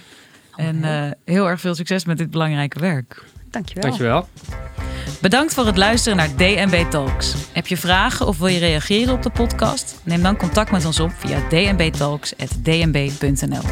En 0.56 0.76
uh, 0.76 1.02
heel 1.24 1.48
erg 1.48 1.60
veel 1.60 1.74
succes 1.74 2.04
met 2.04 2.18
dit 2.18 2.30
belangrijke 2.30 2.78
werk. 2.80 3.24
Dankjewel. 3.50 3.82
Dankjewel. 3.82 4.28
Bedankt 5.20 5.54
voor 5.54 5.66
het 5.66 5.76
luisteren 5.76 6.18
naar 6.18 6.28
DNB 6.36 6.90
Talks. 6.90 7.34
Heb 7.52 7.66
je 7.66 7.76
vragen 7.76 8.26
of 8.26 8.38
wil 8.38 8.46
je 8.48 8.58
reageren 8.58 9.14
op 9.14 9.22
de 9.22 9.30
podcast? 9.30 10.00
Neem 10.02 10.22
dan 10.22 10.36
contact 10.36 10.70
met 10.70 10.84
ons 10.84 11.00
op 11.00 11.10
via 11.16 11.38
dnbtalks.dnb.nl. 11.48 13.62